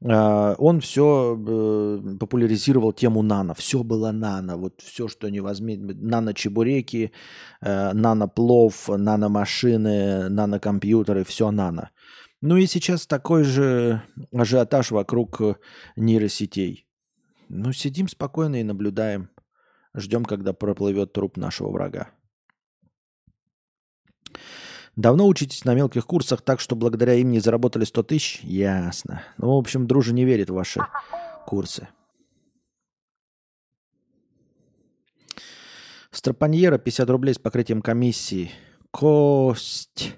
А, 0.01 0.55
он 0.57 0.79
все 0.79 1.35
э, 1.37 2.17
популяризировал 2.19 2.93
тему 2.93 3.21
нано. 3.21 3.53
Все 3.53 3.83
было 3.83 4.11
нано. 4.11 4.57
Вот 4.57 4.81
все, 4.81 5.07
что 5.07 5.29
не 5.29 5.41
возьми. 5.41 5.77
Нано-чебуреки, 5.77 7.11
э, 7.61 7.93
нано-плов, 7.93 8.89
нано-машины, 8.89 10.29
нано-компьютеры, 10.29 11.23
все 11.23 11.51
нано. 11.51 11.89
Ну 12.41 12.55
и 12.55 12.67
сейчас 12.67 13.05
такой 13.05 13.43
же 13.43 14.01
ажиотаж 14.31 14.91
вокруг 14.91 15.41
нейросетей. 15.97 16.85
Ну, 17.49 17.73
сидим 17.73 18.07
спокойно 18.07 18.61
и 18.61 18.63
наблюдаем. 18.63 19.29
Ждем, 19.95 20.23
когда 20.23 20.53
проплывет 20.53 21.11
труп 21.11 21.35
нашего 21.35 21.71
врага. 21.71 22.11
Давно 24.95 25.27
учитесь 25.27 25.63
на 25.65 25.73
мелких 25.73 26.05
курсах 26.05 26.41
так, 26.41 26.59
что 26.59 26.75
благодаря 26.75 27.13
им 27.13 27.31
не 27.31 27.39
заработали 27.39 27.85
100 27.85 28.03
тысяч? 28.03 28.41
Ясно. 28.43 29.23
Ну, 29.37 29.55
в 29.55 29.57
общем, 29.57 29.87
дружи 29.87 30.13
не 30.13 30.25
верит 30.25 30.49
в 30.49 30.55
ваши 30.55 30.81
курсы. 31.45 31.87
Страпаньера 36.11 36.77
50 36.77 37.09
рублей 37.09 37.33
с 37.33 37.39
покрытием 37.39 37.81
комиссии. 37.81 38.51
Кость. 38.91 40.15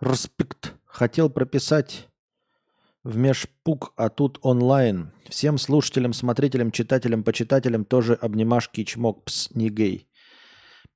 Респект. 0.00 0.74
Хотел 0.86 1.28
прописать 1.28 2.08
в 3.02 3.16
межпук, 3.16 3.92
а 3.96 4.08
тут 4.08 4.38
онлайн. 4.42 5.12
Всем 5.28 5.58
слушателям, 5.58 6.12
смотрителям, 6.12 6.70
читателям, 6.70 7.22
почитателям 7.24 7.84
тоже 7.84 8.14
обнимашки 8.14 8.80
и 8.80 8.86
чмок. 8.86 9.24
Пс, 9.24 9.50
не 9.50 9.68
гей. 9.68 10.08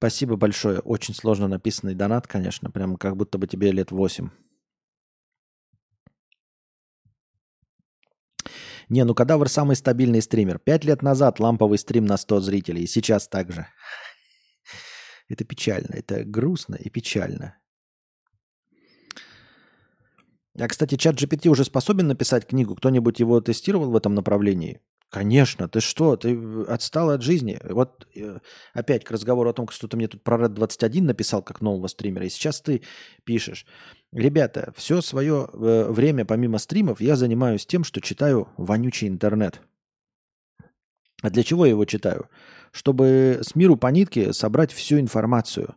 Спасибо 0.04 0.36
большое. 0.36 0.80
Очень 0.80 1.14
сложно 1.14 1.48
написанный 1.48 1.94
донат, 1.94 2.26
конечно. 2.26 2.70
Прям 2.70 2.98
как 2.98 3.16
будто 3.16 3.38
бы 3.38 3.46
тебе 3.46 3.72
лет 3.72 3.90
8. 3.90 4.28
Не, 8.90 9.04
ну 9.04 9.14
кадавр 9.14 9.48
самый 9.48 9.76
стабильный 9.76 10.20
стример. 10.20 10.58
Пять 10.58 10.84
лет 10.84 11.00
назад 11.00 11.40
ламповый 11.40 11.78
стрим 11.78 12.04
на 12.04 12.18
100 12.18 12.40
зрителей, 12.40 12.82
и 12.82 12.86
сейчас 12.86 13.28
так 13.28 13.50
же. 13.50 13.66
Это 15.30 15.46
печально, 15.46 15.94
это 15.94 16.22
грустно 16.22 16.74
и 16.74 16.90
печально. 16.90 17.56
А, 20.58 20.68
кстати, 20.68 20.96
чат 20.96 21.16
GPT 21.16 21.48
уже 21.48 21.64
способен 21.64 22.08
написать 22.08 22.46
книгу? 22.46 22.74
Кто-нибудь 22.74 23.20
его 23.20 23.40
тестировал 23.40 23.90
в 23.90 23.96
этом 23.96 24.14
направлении? 24.14 24.82
Конечно, 25.10 25.68
ты 25.68 25.80
что, 25.80 26.16
ты 26.16 26.36
отстал 26.66 27.10
от 27.10 27.22
жизни. 27.22 27.58
Вот 27.62 28.06
э, 28.16 28.38
опять 28.72 29.04
к 29.04 29.10
разговору 29.10 29.50
о 29.50 29.52
том, 29.52 29.68
что 29.68 29.86
ты 29.86 29.96
мне 29.96 30.08
тут 30.08 30.24
про 30.24 30.36
Red 30.36 30.48
21 30.48 31.06
написал 31.06 31.40
как 31.42 31.60
нового 31.60 31.86
стримера, 31.86 32.26
и 32.26 32.30
сейчас 32.30 32.60
ты 32.60 32.82
пишешь. 33.22 33.64
Ребята, 34.12 34.72
все 34.76 35.00
свое 35.00 35.48
э, 35.52 35.86
время 35.90 36.24
помимо 36.24 36.58
стримов 36.58 37.00
я 37.00 37.14
занимаюсь 37.14 37.64
тем, 37.64 37.84
что 37.84 38.00
читаю 38.00 38.48
вонючий 38.56 39.06
интернет. 39.06 39.60
А 41.22 41.30
для 41.30 41.42
чего 41.42 41.64
я 41.64 41.70
его 41.70 41.84
читаю? 41.84 42.28
Чтобы 42.72 43.38
с 43.42 43.54
миру 43.54 43.76
по 43.76 43.86
нитке 43.86 44.32
собрать 44.32 44.72
всю 44.72 44.98
информацию 44.98 45.74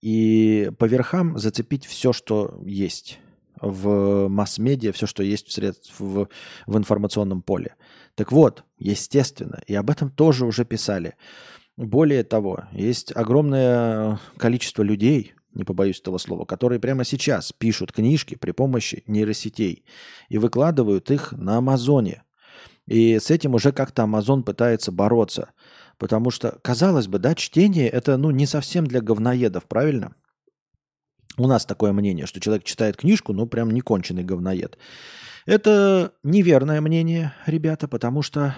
и 0.00 0.70
по 0.78 0.84
верхам 0.84 1.36
зацепить 1.36 1.84
все, 1.84 2.12
что 2.12 2.60
есть 2.64 3.18
в 3.60 4.28
масс-медиа, 4.28 4.92
все, 4.92 5.06
что 5.06 5.22
есть 5.22 5.48
в, 5.48 5.52
средств, 5.52 5.94
в, 5.98 6.28
в 6.66 6.76
информационном 6.78 7.42
поле. 7.42 7.74
Так 8.18 8.32
вот, 8.32 8.64
естественно, 8.80 9.60
и 9.68 9.76
об 9.76 9.90
этом 9.90 10.10
тоже 10.10 10.44
уже 10.44 10.64
писали. 10.64 11.14
Более 11.76 12.24
того, 12.24 12.64
есть 12.72 13.14
огромное 13.14 14.18
количество 14.36 14.82
людей, 14.82 15.34
не 15.54 15.62
побоюсь 15.62 16.00
этого 16.00 16.18
слова, 16.18 16.44
которые 16.44 16.80
прямо 16.80 17.04
сейчас 17.04 17.52
пишут 17.52 17.92
книжки 17.92 18.34
при 18.34 18.50
помощи 18.50 19.04
нейросетей 19.06 19.84
и 20.28 20.36
выкладывают 20.36 21.12
их 21.12 21.30
на 21.30 21.58
Амазоне. 21.58 22.24
И 22.88 23.20
с 23.20 23.30
этим 23.30 23.54
уже 23.54 23.70
как-то 23.70 24.02
Амазон 24.02 24.42
пытается 24.42 24.90
бороться. 24.90 25.50
Потому 25.96 26.32
что, 26.32 26.58
казалось 26.62 27.06
бы, 27.06 27.20
да, 27.20 27.36
чтение 27.36 27.88
это 27.88 28.16
ну, 28.16 28.32
не 28.32 28.46
совсем 28.46 28.84
для 28.84 29.00
говноедов, 29.00 29.66
правильно? 29.66 30.16
У 31.38 31.46
нас 31.46 31.64
такое 31.64 31.92
мнение, 31.92 32.26
что 32.26 32.40
человек 32.40 32.64
читает 32.64 32.96
книжку, 32.96 33.32
ну 33.32 33.46
прям 33.46 33.70
не 33.70 33.80
конченый 33.80 34.24
говноед. 34.24 34.76
Это 35.46 36.12
неверное 36.24 36.80
мнение, 36.80 37.32
ребята, 37.46 37.86
потому 37.86 38.22
что 38.22 38.56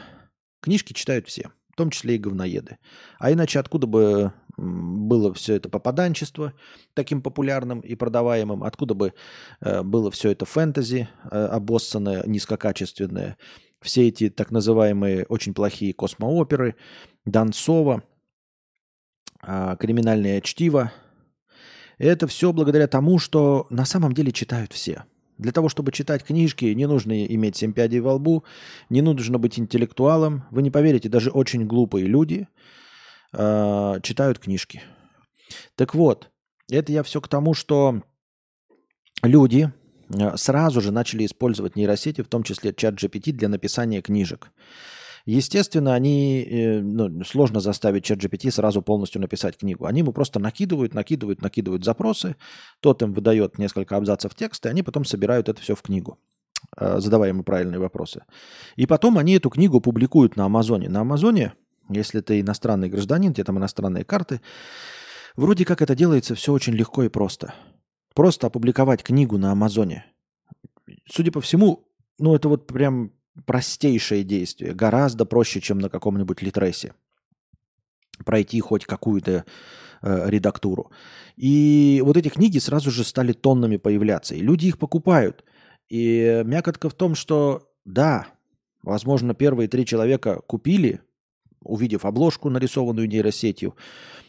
книжки 0.62 0.94
читают 0.94 1.28
все, 1.28 1.50
в 1.72 1.76
том 1.76 1.90
числе 1.90 2.16
и 2.16 2.18
говноеды. 2.18 2.78
А 3.18 3.30
иначе 3.30 3.60
откуда 3.60 3.86
бы 3.86 4.32
было 4.56 5.32
все 5.34 5.54
это 5.54 5.68
попаданчество 5.68 6.54
таким 6.94 7.22
популярным 7.22 7.80
и 7.80 7.94
продаваемым, 7.94 8.64
откуда 8.64 8.94
бы 8.94 9.14
э, 9.60 9.82
было 9.82 10.10
все 10.10 10.30
это 10.30 10.44
фэнтези 10.44 11.08
э, 11.30 11.44
обоссанное, 11.46 12.24
низкокачественное, 12.26 13.36
все 13.80 14.08
эти 14.08 14.28
так 14.28 14.50
называемые 14.50 15.24
очень 15.28 15.54
плохие 15.54 15.94
космооперы, 15.94 16.76
Донцова, 17.24 18.02
э, 19.42 19.76
криминальное 19.78 20.40
чтиво. 20.40 20.92
Это 22.00 22.26
все 22.26 22.52
благодаря 22.52 22.88
тому, 22.88 23.20
что 23.20 23.68
на 23.70 23.84
самом 23.84 24.12
деле 24.12 24.32
читают 24.32 24.72
все– 24.72 25.04
для 25.40 25.52
того, 25.52 25.70
чтобы 25.70 25.90
читать 25.90 26.22
книжки, 26.22 26.66
не 26.66 26.86
нужно 26.86 27.24
иметь 27.24 27.56
семь 27.56 27.72
пядей 27.72 28.00
во 28.00 28.14
лбу, 28.14 28.44
не 28.90 29.00
нужно 29.00 29.38
быть 29.38 29.58
интеллектуалом. 29.58 30.44
Вы 30.50 30.60
не 30.60 30.70
поверите, 30.70 31.08
даже 31.08 31.30
очень 31.30 31.66
глупые 31.66 32.06
люди 32.06 32.46
э, 33.32 34.00
читают 34.02 34.38
книжки. 34.38 34.82
Так 35.76 35.94
вот, 35.94 36.30
это 36.70 36.92
я 36.92 37.02
все 37.02 37.22
к 37.22 37.28
тому, 37.28 37.54
что 37.54 38.02
люди 39.22 39.72
а, 40.14 40.36
сразу 40.36 40.80
же 40.80 40.92
начали 40.92 41.24
использовать 41.24 41.74
нейросети, 41.74 42.20
в 42.20 42.28
том 42.28 42.42
числе 42.42 42.74
чат 42.74 42.94
GPT, 42.94 43.32
для 43.32 43.48
написания 43.48 44.02
книжек. 44.02 44.50
Естественно, 45.26 45.94
они, 45.94 46.42
э, 46.42 46.80
ну, 46.80 47.24
сложно 47.24 47.60
заставить 47.60 48.04
чат 48.04 48.18
GPT 48.18 48.50
сразу 48.50 48.82
полностью 48.82 49.20
написать 49.20 49.56
книгу. 49.56 49.84
Они 49.84 50.00
ему 50.00 50.12
просто 50.12 50.38
накидывают, 50.38 50.94
накидывают, 50.94 51.42
накидывают 51.42 51.84
запросы, 51.84 52.36
тот 52.80 53.02
им 53.02 53.12
выдает 53.12 53.58
несколько 53.58 53.96
абзацев 53.96 54.34
текста, 54.34 54.68
и 54.68 54.70
они 54.70 54.82
потом 54.82 55.04
собирают 55.04 55.48
это 55.48 55.60
все 55.60 55.74
в 55.74 55.82
книгу 55.82 56.18
э, 56.76 57.00
задавая 57.00 57.30
ему 57.30 57.42
правильные 57.42 57.78
вопросы. 57.78 58.24
И 58.76 58.86
потом 58.86 59.18
они 59.18 59.34
эту 59.34 59.50
книгу 59.50 59.80
публикуют 59.80 60.36
на 60.36 60.46
Амазоне. 60.46 60.88
На 60.88 61.00
Амазоне, 61.00 61.52
если 61.88 62.20
ты 62.20 62.40
иностранный 62.40 62.88
гражданин, 62.88 63.34
тебе 63.34 63.44
там 63.44 63.58
иностранные 63.58 64.04
карты, 64.04 64.40
вроде 65.36 65.64
как 65.64 65.82
это 65.82 65.94
делается 65.94 66.34
все 66.34 66.52
очень 66.52 66.72
легко 66.72 67.02
и 67.02 67.08
просто. 67.08 67.54
Просто 68.14 68.46
опубликовать 68.46 69.02
книгу 69.02 69.38
на 69.38 69.52
Амазоне. 69.52 70.06
Судя 71.08 71.30
по 71.30 71.40
всему, 71.40 71.86
ну 72.18 72.34
это 72.34 72.48
вот 72.48 72.66
прям 72.66 73.12
простейшее 73.46 74.24
действие, 74.24 74.74
гораздо 74.74 75.24
проще, 75.24 75.60
чем 75.60 75.78
на 75.78 75.88
каком-нибудь 75.88 76.42
литресе 76.42 76.94
пройти 78.24 78.60
хоть 78.60 78.84
какую-то 78.84 79.44
э, 80.02 80.30
редактуру. 80.30 80.90
И 81.36 82.02
вот 82.04 82.16
эти 82.16 82.28
книги 82.28 82.58
сразу 82.58 82.90
же 82.90 83.04
стали 83.04 83.32
тоннами 83.32 83.76
появляться. 83.76 84.34
И 84.34 84.40
люди 84.40 84.66
их 84.66 84.78
покупают. 84.78 85.44
И 85.88 86.42
мякотка 86.44 86.88
в 86.88 86.94
том, 86.94 87.14
что 87.14 87.68
да, 87.84 88.26
возможно, 88.82 89.34
первые 89.34 89.68
три 89.68 89.84
человека 89.84 90.40
купили, 90.46 91.00
увидев 91.62 92.04
обложку, 92.04 92.50
нарисованную 92.50 93.08
нейросетью, 93.08 93.74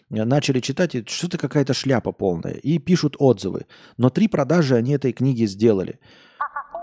начали 0.10 0.60
читать, 0.60 0.96
и 0.96 1.06
что-то 1.08 1.38
какая-то 1.38 1.74
шляпа 1.74 2.12
полная, 2.12 2.54
и 2.54 2.80
пишут 2.80 3.16
отзывы. 3.20 3.66
Но 3.98 4.10
три 4.10 4.28
продажи 4.28 4.76
они 4.76 4.94
этой 4.94 5.14
книги 5.14 5.46
сделали. 5.46 6.00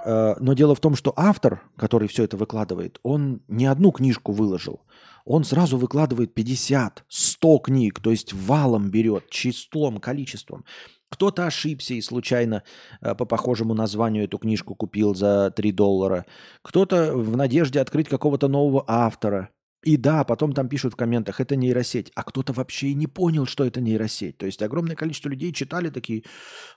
Э, 0.04 0.34
но 0.38 0.54
дело 0.54 0.74
в 0.74 0.80
том, 0.80 0.94
что 0.94 1.12
автор, 1.16 1.62
который 1.76 2.08
все 2.08 2.24
это 2.24 2.36
выкладывает, 2.36 2.98
он 3.02 3.42
не 3.48 3.66
одну 3.66 3.92
книжку 3.92 4.32
выложил. 4.32 4.80
Он 5.24 5.44
сразу 5.44 5.76
выкладывает 5.76 6.34
50, 6.34 7.04
100 7.08 7.58
книг, 7.58 8.00
то 8.00 8.10
есть 8.10 8.32
валом 8.32 8.90
берет, 8.90 9.28
числом, 9.28 9.98
количеством. 9.98 10.64
Кто-то 11.10 11.46
ошибся 11.46 11.94
и 11.94 12.00
случайно 12.00 12.62
э, 13.00 13.14
по 13.14 13.24
похожему 13.24 13.74
названию 13.74 14.24
эту 14.24 14.38
книжку 14.38 14.74
купил 14.74 15.14
за 15.14 15.50
3 15.50 15.72
доллара. 15.72 16.26
Кто-то 16.62 17.14
в 17.14 17.36
надежде 17.36 17.80
открыть 17.80 18.08
какого-то 18.08 18.48
нового 18.48 18.84
автора. 18.86 19.50
И 19.84 19.96
да, 19.96 20.24
потом 20.24 20.52
там 20.54 20.68
пишут 20.68 20.94
в 20.94 20.96
комментах, 20.96 21.40
это 21.40 21.54
нейросеть. 21.54 22.10
А 22.16 22.24
кто-то 22.24 22.52
вообще 22.52 22.88
и 22.88 22.94
не 22.94 23.06
понял, 23.06 23.46
что 23.46 23.64
это 23.64 23.80
нейросеть. 23.80 24.36
То 24.36 24.46
есть 24.46 24.60
огромное 24.60 24.96
количество 24.96 25.28
людей 25.28 25.52
читали 25.52 25.88
такие, 25.88 26.24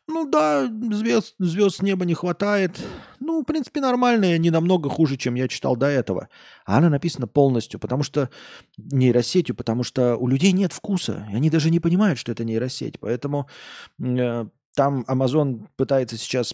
ну 0.07 0.29
да, 0.29 0.67
звезд, 0.91 1.33
звезд 1.39 1.77
с 1.77 1.81
неба 1.81 2.05
не 2.05 2.13
хватает. 2.13 2.79
Ну, 3.19 3.41
в 3.41 3.45
принципе, 3.45 3.81
нормальная, 3.81 4.37
не 4.37 4.51
намного 4.51 4.87
хуже, 4.87 5.17
чем 5.17 5.33
я 5.33 5.47
читал 5.47 5.75
до 5.75 5.87
этого. 5.87 6.29
А 6.65 6.77
она 6.77 6.89
написана 6.89 7.25
полностью, 7.25 7.79
потому 7.79 8.03
что 8.03 8.29
нейросетью, 8.77 9.55
потому 9.55 9.81
что 9.83 10.15
у 10.15 10.27
людей 10.27 10.51
нет 10.51 10.71
вкуса. 10.71 11.27
И 11.31 11.35
они 11.35 11.49
даже 11.49 11.71
не 11.71 11.79
понимают, 11.79 12.19
что 12.19 12.31
это 12.31 12.43
нейросеть. 12.43 12.99
Поэтому 12.99 13.49
э, 13.99 14.45
там 14.75 15.05
Amazon 15.07 15.67
пытается 15.75 16.17
сейчас 16.17 16.53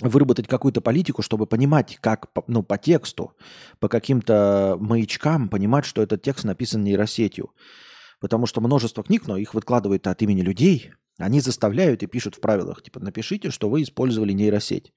выработать 0.00 0.46
какую-то 0.46 0.80
политику, 0.80 1.22
чтобы 1.22 1.46
понимать, 1.46 1.98
как 2.00 2.28
ну, 2.46 2.62
по 2.62 2.78
тексту, 2.78 3.32
по 3.80 3.88
каким-то 3.88 4.76
маячкам 4.80 5.48
понимать, 5.48 5.84
что 5.84 6.02
этот 6.02 6.22
текст 6.22 6.44
написан 6.44 6.84
нейросетью. 6.84 7.50
Потому 8.20 8.46
что 8.46 8.60
множество 8.60 9.02
книг, 9.02 9.26
но 9.26 9.36
их 9.36 9.54
выкладывают 9.54 10.06
от 10.06 10.22
имени 10.22 10.40
людей, 10.40 10.92
они 11.18 11.40
заставляют 11.40 12.02
и 12.02 12.06
пишут 12.06 12.36
в 12.36 12.40
правилах, 12.40 12.82
типа, 12.82 13.00
напишите, 13.00 13.50
что 13.50 13.68
вы 13.68 13.82
использовали 13.82 14.32
нейросеть. 14.32 14.92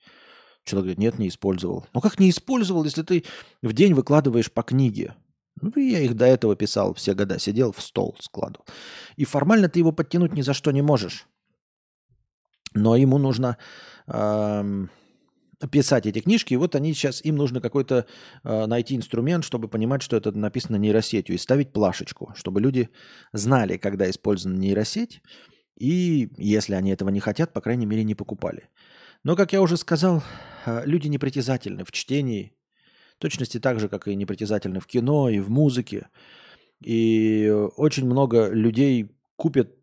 Человек 0.63 0.83
говорит, 0.83 0.99
нет, 0.99 1.19
не 1.19 1.27
использовал. 1.27 1.87
Ну 1.93 2.01
как 2.01 2.19
не 2.19 2.29
использовал, 2.29 2.83
если 2.83 3.01
ты 3.01 3.25
в 3.63 3.73
день 3.73 3.95
выкладываешь 3.95 4.51
по 4.51 4.61
книге? 4.61 5.15
Ну, 5.59 5.71
я 5.75 5.99
их 5.99 6.15
до 6.15 6.25
этого 6.25 6.55
писал 6.55 6.93
все 6.93 7.13
года, 7.13 7.39
сидел 7.39 7.71
в 7.71 7.81
стол, 7.81 8.15
складывал. 8.19 8.65
И 9.15 9.25
формально 9.25 9.69
ты 9.69 9.79
его 9.79 9.91
подтянуть 9.91 10.33
ни 10.33 10.41
за 10.41 10.53
что 10.53 10.71
не 10.71 10.81
можешь. 10.81 11.27
Но 12.73 12.95
ему 12.95 13.17
нужно 13.17 13.57
э, 14.07 14.87
писать 15.71 16.05
эти 16.05 16.19
книжки, 16.19 16.53
и 16.53 16.57
вот 16.57 16.75
они 16.75 16.93
сейчас, 16.93 17.23
им 17.23 17.35
нужно 17.35 17.61
какой-то 17.61 18.05
э, 18.43 18.65
найти 18.65 18.95
инструмент, 18.95 19.43
чтобы 19.43 19.67
понимать, 19.67 20.01
что 20.01 20.17
это 20.17 20.31
написано 20.31 20.77
нейросетью, 20.77 21.35
и 21.35 21.39
ставить 21.39 21.73
плашечку, 21.73 22.33
чтобы 22.35 22.61
люди 22.61 22.89
знали, 23.33 23.77
когда 23.77 24.09
использована 24.09 24.57
нейросеть, 24.57 25.21
и 25.77 26.29
если 26.37 26.75
они 26.75 26.91
этого 26.91 27.09
не 27.09 27.19
хотят, 27.19 27.53
по 27.53 27.61
крайней 27.61 27.85
мере, 27.85 28.03
не 28.03 28.15
покупали. 28.15 28.69
Но, 29.23 29.35
как 29.35 29.53
я 29.53 29.61
уже 29.61 29.77
сказал, 29.77 30.23
э, 30.65 30.83
люди 30.85 31.07
непритязательны 31.07 31.83
в 31.83 31.91
чтении, 31.91 32.53
точности 33.17 33.59
так 33.59 33.79
же, 33.79 33.87
как 33.87 34.07
и 34.07 34.15
непритязательны 34.15 34.79
в 34.79 34.87
кино 34.87 35.29
и 35.29 35.39
в 35.39 35.49
музыке. 35.49 36.07
И 36.83 37.51
очень 37.77 38.05
много 38.05 38.49
людей 38.49 39.11
купят 39.35 39.75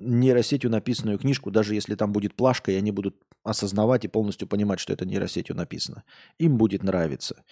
нейросетью 0.00 0.70
написанную 0.70 1.18
книжку, 1.18 1.50
даже 1.50 1.74
если 1.74 1.94
там 1.94 2.12
будет 2.12 2.34
плашка, 2.34 2.72
и 2.72 2.76
они 2.76 2.90
будут 2.90 3.16
осознавать 3.42 4.04
и 4.04 4.08
полностью 4.08 4.48
понимать, 4.48 4.80
что 4.80 4.92
это 4.92 5.06
нейросетью 5.06 5.54
написано. 5.54 6.04
Им 6.38 6.56
будет 6.56 6.82
нравиться. 6.82 7.44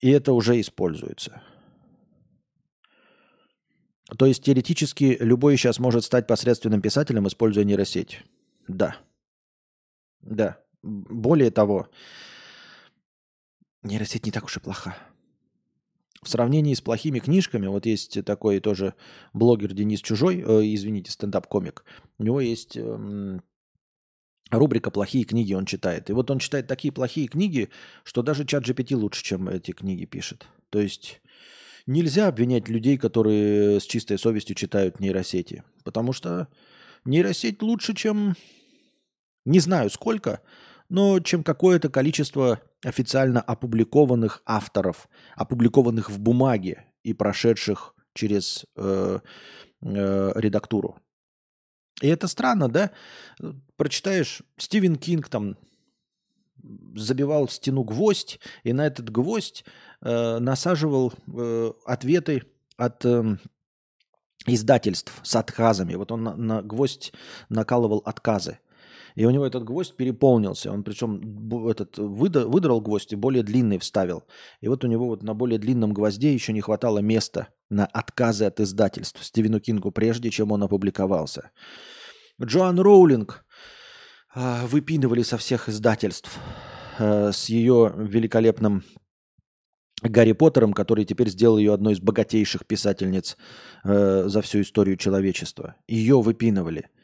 И 0.00 0.10
это 0.10 0.32
уже 0.32 0.60
используется. 0.60 1.42
То 4.18 4.26
есть 4.26 4.44
теоретически 4.44 5.16
любой 5.20 5.56
сейчас 5.56 5.78
может 5.78 6.04
стать 6.04 6.26
посредственным 6.26 6.82
писателем, 6.82 7.26
используя 7.26 7.64
нейросеть. 7.64 8.22
Да. 8.68 8.96
Да. 10.20 10.58
Более 10.82 11.50
того, 11.50 11.88
нейросеть 13.82 14.26
не 14.26 14.32
так 14.32 14.44
уж 14.44 14.56
и 14.56 14.60
плоха 14.60 14.96
в 16.22 16.28
сравнении 16.28 16.74
с 16.74 16.80
плохими 16.80 17.18
книжками, 17.18 17.66
вот 17.66 17.84
есть 17.86 18.24
такой 18.24 18.60
тоже 18.60 18.94
блогер 19.32 19.72
Денис 19.72 20.00
Чужой, 20.00 20.40
э, 20.40 20.60
извините, 20.74 21.10
стендап-комик, 21.10 21.84
у 22.18 22.22
него 22.22 22.40
есть 22.40 22.76
э, 22.76 23.38
рубрика 24.50 24.90
«Плохие 24.90 25.24
книги» 25.24 25.54
он 25.54 25.66
читает. 25.66 26.10
И 26.10 26.12
вот 26.12 26.30
он 26.30 26.38
читает 26.38 26.66
такие 26.66 26.92
плохие 26.92 27.26
книги, 27.26 27.70
что 28.04 28.22
даже 28.22 28.44
чат 28.44 28.68
GPT 28.68 28.94
лучше, 28.94 29.24
чем 29.24 29.48
эти 29.48 29.72
книги 29.72 30.04
пишет. 30.04 30.46
То 30.70 30.80
есть 30.80 31.20
нельзя 31.86 32.28
обвинять 32.28 32.68
людей, 32.68 32.98
которые 32.98 33.80
с 33.80 33.84
чистой 33.84 34.18
совестью 34.18 34.54
читают 34.54 35.00
нейросети, 35.00 35.64
потому 35.84 36.12
что 36.12 36.48
нейросеть 37.04 37.62
лучше, 37.62 37.94
чем 37.94 38.36
не 39.44 39.58
знаю 39.58 39.90
сколько, 39.90 40.40
но 40.92 41.20
чем 41.20 41.42
какое-то 41.42 41.88
количество 41.88 42.60
официально 42.84 43.40
опубликованных 43.40 44.42
авторов, 44.44 45.08
опубликованных 45.36 46.10
в 46.10 46.20
бумаге 46.20 46.84
и 47.02 47.14
прошедших 47.14 47.94
через 48.12 48.66
э, 48.76 49.20
э, 49.80 50.32
редактуру. 50.34 50.98
И 52.02 52.08
это 52.08 52.28
странно, 52.28 52.68
да? 52.68 52.90
Прочитаешь, 53.76 54.42
Стивен 54.58 54.96
Кинг 54.96 55.30
там 55.30 55.56
забивал 56.94 57.46
в 57.46 57.52
стену 57.52 57.84
гвоздь, 57.84 58.38
и 58.62 58.74
на 58.74 58.86
этот 58.86 59.08
гвоздь 59.08 59.64
э, 60.02 60.38
насаживал 60.40 61.14
э, 61.26 61.72
ответы 61.86 62.42
от 62.76 63.02
э, 63.06 63.38
издательств 64.46 65.20
с 65.22 65.36
отказами. 65.36 65.94
Вот 65.94 66.12
он 66.12 66.22
на, 66.22 66.36
на 66.36 66.62
гвоздь 66.62 67.14
накалывал 67.48 68.02
отказы. 68.04 68.58
И 69.14 69.24
у 69.26 69.30
него 69.30 69.46
этот 69.46 69.64
гвоздь 69.64 69.96
переполнился. 69.96 70.72
Он 70.72 70.82
причем 70.82 71.68
этот 71.68 71.98
выдрал 71.98 72.80
гвоздь 72.80 73.12
и 73.12 73.16
более 73.16 73.42
длинный 73.42 73.78
вставил. 73.78 74.24
И 74.60 74.68
вот 74.68 74.84
у 74.84 74.88
него 74.88 75.06
вот 75.06 75.22
на 75.22 75.34
более 75.34 75.58
длинном 75.58 75.92
гвозде 75.92 76.32
еще 76.32 76.52
не 76.52 76.60
хватало 76.60 76.98
места 76.98 77.48
на 77.70 77.86
отказы 77.86 78.44
от 78.44 78.60
издательств 78.60 79.22
Стивену 79.24 79.60
Кингу, 79.60 79.90
прежде 79.90 80.30
чем 80.30 80.52
он 80.52 80.62
опубликовался. 80.62 81.50
Джоан 82.40 82.80
Роулинг 82.80 83.44
э, 84.34 84.66
выпинывали 84.66 85.22
со 85.22 85.36
всех 85.36 85.68
издательств 85.68 86.38
э, 86.98 87.32
с 87.32 87.48
ее 87.48 87.92
великолепным 87.96 88.82
Гарри 90.02 90.32
Поттером, 90.32 90.72
который 90.72 91.04
теперь 91.04 91.28
сделал 91.28 91.58
ее 91.58 91.74
одной 91.74 91.92
из 91.92 92.00
богатейших 92.00 92.66
писательниц 92.66 93.36
э, 93.84 94.24
за 94.26 94.42
всю 94.42 94.62
историю 94.62 94.96
человечества. 94.96 95.76
Ее 95.86 96.20
выпинывали– 96.20 96.88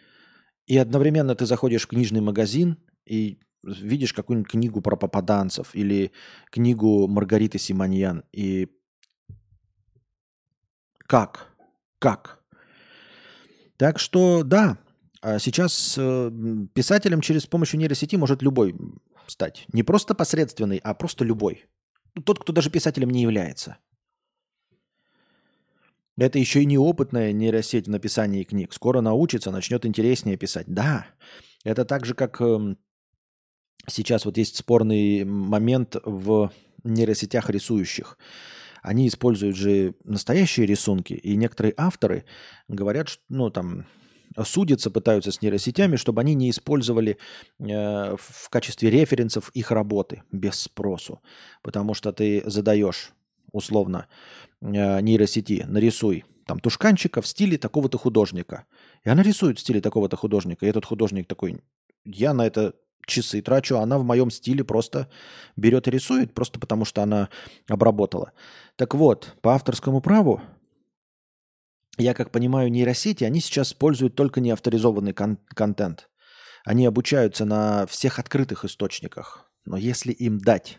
и 0.69 0.77
одновременно 0.77 1.35
ты 1.35 1.47
заходишь 1.47 1.85
в 1.85 1.89
книжный 1.89 2.21
магазин 2.21 2.77
и 3.07 3.41
видишь 3.63 4.13
какую-нибудь 4.13 4.51
книгу 4.51 4.81
про 4.83 4.97
попаданцев 4.97 5.75
или 5.75 6.13
книгу 6.51 7.09
Маргариты 7.09 7.59
Симоньян. 7.59 8.23
И 8.33 8.69
как? 11.07 11.49
Как? 11.99 12.41
Так 13.79 13.99
что 13.99 14.43
да, 14.43 14.79
а 15.23 15.39
сейчас 15.39 15.97
э, 15.99 16.31
писателем 16.75 17.23
через 17.23 17.47
помощью 17.47 17.81
нейросети 17.81 18.17
может 18.17 18.43
любой 18.43 18.77
стать. 19.27 19.65
Не 19.73 19.83
просто 19.83 20.15
посредственный, 20.15 20.81
а 20.85 20.93
просто 20.93 21.25
любой. 21.25 21.65
Тот, 22.25 22.41
кто 22.41 22.53
даже 22.53 22.71
писателем 22.71 23.11
не 23.11 23.23
является. 23.23 23.79
Это 26.19 26.39
еще 26.39 26.63
и 26.63 26.67
неопытная 26.67 27.33
нейросеть 27.33 27.87
в 27.87 27.91
написании 27.91 28.43
книг. 28.43 28.73
Скоро 28.73 29.01
научится, 29.01 29.53
начнет 29.53 29.87
интереснее 29.87 30.37
писать. 30.37 30.67
Да, 30.67 31.07
это 31.63 31.85
так 31.85 32.05
же, 32.05 32.15
как 32.15 32.41
э, 32.41 32.75
сейчас 33.87 34.25
вот 34.25 34.37
есть 34.37 34.57
спорный 34.57 35.25
момент 35.25 35.97
в 36.05 36.51
нейросетях 36.83 37.51
рисующих. 37.51 38.19
Они 38.83 39.07
используют 39.07 39.57
же 39.57 39.95
настоящие 40.03 40.67
рисунки, 40.67 41.13
и 41.13 41.37
некоторые 41.37 41.75
авторы 41.77 42.25
говорят, 42.67 43.09
что, 43.09 43.23
ну, 43.29 43.51
там, 43.51 43.87
судятся, 44.45 44.91
пытаются 44.91 45.31
с 45.31 45.41
нейросетями, 45.41 45.97
чтобы 45.97 46.21
они 46.21 46.35
не 46.35 46.51
использовали 46.51 47.19
э, 47.61 48.17
в 48.19 48.51
качестве 48.51 48.91
референсов 48.91 49.51
их 49.51 49.71
работы 49.71 50.23
без 50.33 50.57
спросу. 50.57 51.23
Потому 51.63 51.95
что 51.95 52.13
ты 52.13 52.43
задаешь 52.45 53.13
условно 53.53 54.07
Э, 54.61 55.01
нейросети, 55.01 55.65
нарисуй 55.69 56.25
там 56.47 56.59
тушканчика 56.59 57.21
в 57.21 57.27
стиле 57.27 57.59
такого-то 57.59 57.99
художника. 57.99 58.65
И 59.05 59.09
она 59.09 59.23
рисует 59.23 59.59
в 59.59 59.61
стиле 59.61 59.81
такого-то 59.81 60.17
художника. 60.17 60.67
И 60.67 60.69
этот 60.69 60.85
художник 60.85 61.29
такой, 61.29 61.63
я 62.05 62.33
на 62.33 62.47
это 62.47 62.75
часы 63.07 63.41
трачу, 63.43 63.77
а 63.77 63.83
она 63.83 63.99
в 63.99 64.05
моем 64.05 64.31
стиле 64.31 64.65
просто 64.65 65.09
берет 65.57 65.87
и 65.87 65.91
рисует, 65.91 66.35
просто 66.35 66.59
потому 66.59 66.85
что 66.85 67.03
она 67.03 67.29
обработала. 67.69 68.33
Так 68.77 68.95
вот, 68.95 69.37
по 69.43 69.55
авторскому 69.55 70.01
праву, 70.01 70.41
я 71.99 72.15
как 72.15 72.31
понимаю, 72.33 72.71
нейросети, 72.71 73.25
они 73.25 73.41
сейчас 73.41 73.69
используют 73.69 74.15
только 74.15 74.41
неавторизованный 74.41 75.13
кон- 75.13 75.39
контент. 75.49 76.09
Они 76.65 76.87
обучаются 76.87 77.45
на 77.45 77.87
всех 77.87 78.19
открытых 78.19 78.65
источниках. 78.65 79.51
Но 79.65 79.77
если 79.77 80.13
им 80.13 80.39
дать 80.39 80.79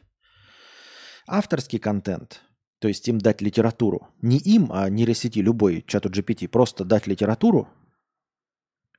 авторский 1.28 1.80
контент, 1.80 2.42
то 2.80 2.88
есть 2.88 3.08
им 3.08 3.20
дать 3.20 3.42
литературу, 3.42 4.08
не 4.22 4.38
им, 4.38 4.72
а 4.72 4.90
нейросети, 4.90 5.40
любой 5.40 5.84
чату 5.86 6.10
GPT, 6.10 6.48
просто 6.48 6.86
дать 6.86 7.08
литературу 7.08 7.68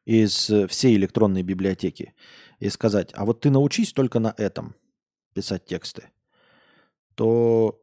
из 0.04 0.50
всей 0.68 0.96
электронной 0.96 1.42
библиотеки 1.42 2.14
и 2.58 2.68
сказать, 2.68 3.10
а 3.14 3.24
вот 3.24 3.40
ты 3.40 3.50
научись 3.50 3.92
только 3.92 4.18
на 4.18 4.34
этом 4.36 4.74
писать 5.32 5.64
тексты, 5.64 6.10
то 7.14 7.82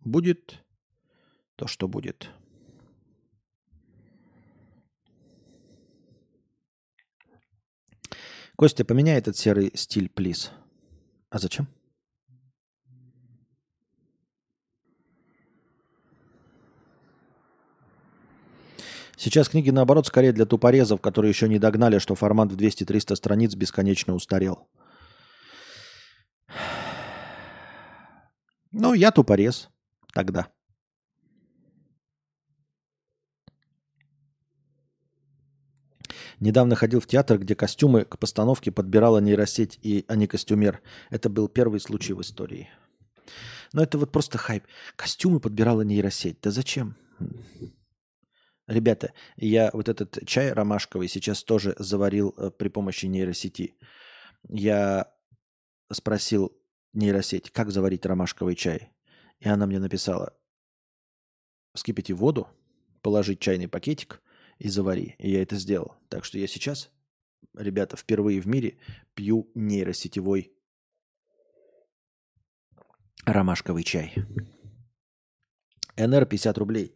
будет 0.00 0.64
то, 1.56 1.66
что 1.66 1.88
будет. 1.88 2.30
Костя, 8.54 8.84
поменяй 8.84 9.18
этот 9.18 9.36
серый 9.36 9.70
стиль, 9.74 10.08
плиз. 10.08 10.50
А 11.30 11.38
зачем? 11.38 11.68
Сейчас 19.18 19.48
книги, 19.48 19.70
наоборот, 19.70 20.06
скорее 20.06 20.32
для 20.32 20.46
тупорезов, 20.46 21.00
которые 21.00 21.30
еще 21.30 21.48
не 21.48 21.58
догнали, 21.58 21.98
что 21.98 22.14
формат 22.14 22.52
в 22.52 22.56
200-300 22.56 23.16
страниц 23.16 23.54
бесконечно 23.56 24.14
устарел. 24.14 24.68
Ну, 28.70 28.94
я 28.94 29.10
тупорез 29.10 29.70
тогда. 30.14 30.46
Недавно 36.38 36.76
ходил 36.76 37.00
в 37.00 37.06
театр, 37.08 37.38
где 37.38 37.56
костюмы 37.56 38.04
к 38.04 38.18
постановке 38.18 38.70
подбирала 38.70 39.18
нейросеть, 39.18 39.80
и, 39.82 40.04
а 40.06 40.14
не 40.14 40.28
костюмер. 40.28 40.80
Это 41.10 41.28
был 41.28 41.48
первый 41.48 41.80
случай 41.80 42.12
в 42.12 42.20
истории. 42.20 42.68
Но 43.72 43.82
это 43.82 43.98
вот 43.98 44.12
просто 44.12 44.38
хайп. 44.38 44.62
Костюмы 44.94 45.40
подбирала 45.40 45.82
нейросеть. 45.82 46.38
Да 46.40 46.52
зачем? 46.52 46.94
Ребята, 48.68 49.14
я 49.36 49.70
вот 49.72 49.88
этот 49.88 50.18
чай 50.26 50.52
ромашковый 50.52 51.08
сейчас 51.08 51.42
тоже 51.42 51.74
заварил 51.78 52.34
э, 52.36 52.50
при 52.50 52.68
помощи 52.68 53.06
нейросети. 53.06 53.78
Я 54.46 55.10
спросил 55.90 56.52
нейросеть, 56.92 57.50
как 57.50 57.70
заварить 57.70 58.04
ромашковый 58.04 58.54
чай. 58.54 58.92
И 59.40 59.48
она 59.48 59.66
мне 59.66 59.78
написала, 59.78 60.36
вскипяти 61.74 62.12
воду, 62.12 62.46
положить 63.00 63.40
чайный 63.40 63.68
пакетик, 63.68 64.20
и 64.58 64.68
завари. 64.68 65.14
И 65.18 65.30
я 65.30 65.42
это 65.42 65.56
сделал. 65.56 65.94
Так 66.10 66.26
что 66.26 66.38
я 66.38 66.46
сейчас, 66.46 66.90
ребята, 67.54 67.96
впервые 67.96 68.40
в 68.40 68.46
мире 68.46 68.78
пью 69.14 69.50
нейросетевой 69.54 70.52
ромашковый 73.24 73.84
чай. 73.84 74.14
НР 75.96 76.26
50 76.26 76.58
рублей. 76.58 76.94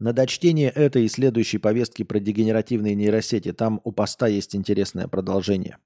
На 0.00 0.14
дочтение 0.14 0.70
этой 0.70 1.04
и 1.04 1.08
следующей 1.08 1.58
повестки 1.58 2.04
про 2.04 2.18
дегенеративные 2.18 2.94
нейросети. 2.94 3.52
Там 3.52 3.82
у 3.84 3.92
поста 3.92 4.26
есть 4.26 4.56
интересное 4.56 5.08
продолжение. 5.08 5.76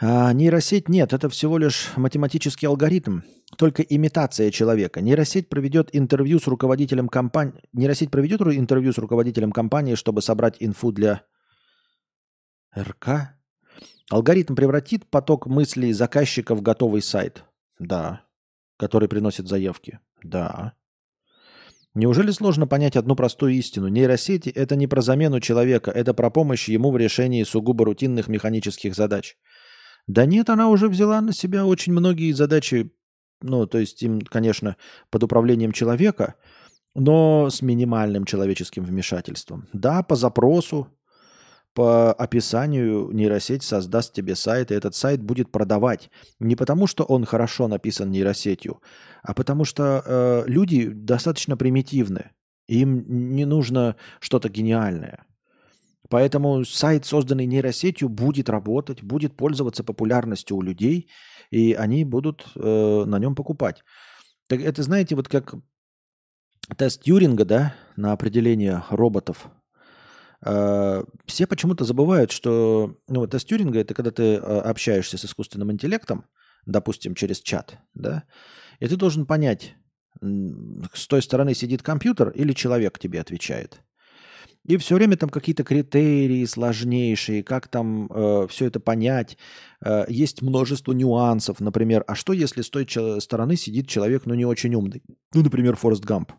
А 0.00 0.32
нейросеть 0.32 0.88
нет, 0.88 1.12
это 1.12 1.28
всего 1.28 1.58
лишь 1.58 1.96
математический 1.96 2.66
алгоритм, 2.66 3.20
только 3.56 3.82
имитация 3.82 4.50
человека. 4.50 5.00
Нейросеть 5.00 5.48
проведет 5.48 5.90
интервью 5.92 6.40
с 6.40 6.48
руководителем 6.48 7.08
компании. 7.08 7.62
Нейросеть 7.72 8.10
проведет 8.10 8.42
интервью 8.42 8.92
с 8.92 8.98
руководителем 8.98 9.52
компании, 9.52 9.94
чтобы 9.94 10.20
собрать 10.20 10.56
инфу 10.58 10.90
для 10.90 11.22
РК. 12.76 13.36
Алгоритм 14.10 14.56
превратит 14.56 15.06
поток 15.06 15.46
мыслей 15.46 15.92
заказчика 15.92 16.56
в 16.56 16.62
готовый 16.62 17.02
сайт. 17.02 17.44
Да. 17.78 18.22
Который 18.76 19.08
приносит 19.08 19.46
заявки. 19.46 20.00
Да. 20.22 20.74
Неужели 21.94 22.30
сложно 22.30 22.66
понять 22.66 22.96
одну 22.96 23.16
простую 23.16 23.52
истину? 23.54 23.88
Нейросети– 23.88 24.48
это 24.54 24.76
не 24.76 24.86
про 24.86 25.00
замену 25.00 25.40
человека, 25.40 25.90
это 25.90 26.14
про 26.14 26.30
помощь 26.30 26.68
ему 26.68 26.90
в 26.90 26.96
решении 26.96 27.42
сугубо 27.44 27.84
рутинных 27.84 28.28
механических 28.28 28.94
задач– 28.94 29.36
да 30.08 30.24
нет, 30.24 30.48
она 30.48 30.70
уже 30.70 30.88
взяла 30.88 31.20
на 31.20 31.34
себя 31.34 31.66
очень 31.66 31.92
многие 31.92 32.32
задачи, 32.32 32.90
ну, 33.42 33.66
то 33.66 33.78
есть 33.78 34.02
им, 34.02 34.22
конечно, 34.22 34.76
под 35.10 35.22
управлением 35.22 35.72
человека, 35.72 36.34
но 36.94 37.50
с 37.50 37.60
минимальным 37.60 38.24
человеческим 38.24 38.84
вмешательством. 38.84 39.68
Да, 39.74 40.02
по 40.02 40.16
запросу, 40.16 40.88
по 41.74 42.12
описанию 42.12 43.10
нейросеть 43.12 43.62
создаст 43.62 44.12
тебе 44.12 44.34
сайт, 44.34 44.70
и 44.70 44.74
этот 44.74 44.94
сайт 44.94 45.22
будет 45.22 45.52
продавать. 45.52 46.10
Не 46.40 46.56
потому, 46.56 46.86
что 46.86 47.04
он 47.04 47.24
хорошо 47.24 47.68
написан 47.68 48.10
нейросетью, 48.10 48.80
а 49.22 49.34
потому 49.34 49.64
что 49.64 50.02
э, 50.04 50.44
люди 50.46 50.88
достаточно 50.88 51.56
примитивны. 51.56 52.32
Им 52.66 53.34
не 53.34 53.44
нужно 53.44 53.96
что-то 54.20 54.48
гениальное. 54.48 55.24
Поэтому 56.10 56.64
сайт, 56.64 57.04
созданный 57.04 57.46
нейросетью, 57.46 58.08
будет 58.08 58.48
работать, 58.48 59.02
будет 59.02 59.36
пользоваться 59.36 59.84
популярностью 59.84 60.56
у 60.56 60.62
людей, 60.62 61.08
и 61.50 61.74
они 61.74 62.04
будут 62.04 62.46
э, 62.56 63.04
на 63.06 63.18
нем 63.18 63.34
покупать. 63.34 63.84
Так 64.48 64.60
это, 64.60 64.82
знаете, 64.82 65.14
вот 65.14 65.28
как 65.28 65.54
тест 66.76 67.02
Тьюринга, 67.02 67.44
да, 67.44 67.74
на 67.96 68.12
определение 68.12 68.82
роботов. 68.90 69.50
Э, 70.44 71.04
все 71.26 71.46
почему-то 71.46 71.84
забывают, 71.84 72.30
что 72.30 72.96
ну, 73.08 73.26
тест 73.26 73.48
Тьюринга 73.48 73.80
это 73.80 73.94
когда 73.94 74.10
ты 74.10 74.22
э, 74.22 74.38
общаешься 74.38 75.18
с 75.18 75.24
искусственным 75.24 75.72
интеллектом, 75.72 76.24
допустим, 76.66 77.14
через 77.14 77.40
чат, 77.40 77.78
да, 77.94 78.24
и 78.80 78.86
ты 78.86 78.96
должен 78.96 79.26
понять, 79.26 79.74
с 80.20 81.06
той 81.06 81.22
стороны 81.22 81.54
сидит 81.54 81.82
компьютер 81.82 82.30
или 82.30 82.52
человек 82.52 82.98
тебе 82.98 83.20
отвечает. 83.20 83.80
И 84.64 84.76
все 84.76 84.96
время 84.96 85.16
там 85.16 85.30
какие-то 85.30 85.64
критерии 85.64 86.44
сложнейшие, 86.44 87.42
как 87.42 87.68
там 87.68 88.06
э, 88.10 88.46
все 88.50 88.66
это 88.66 88.80
понять. 88.80 89.38
Э, 89.82 90.04
есть 90.08 90.42
множество 90.42 90.92
нюансов. 90.92 91.60
Например, 91.60 92.04
а 92.06 92.14
что 92.14 92.34
если 92.34 92.60
с 92.60 92.68
той 92.68 92.86
стороны 93.20 93.56
сидит 93.56 93.88
человек, 93.88 94.26
ну, 94.26 94.34
не 94.34 94.44
очень 94.44 94.74
умный? 94.74 95.02
Ну, 95.32 95.42
например, 95.42 95.76
Форест 95.76 96.04
Гамп. 96.04 96.32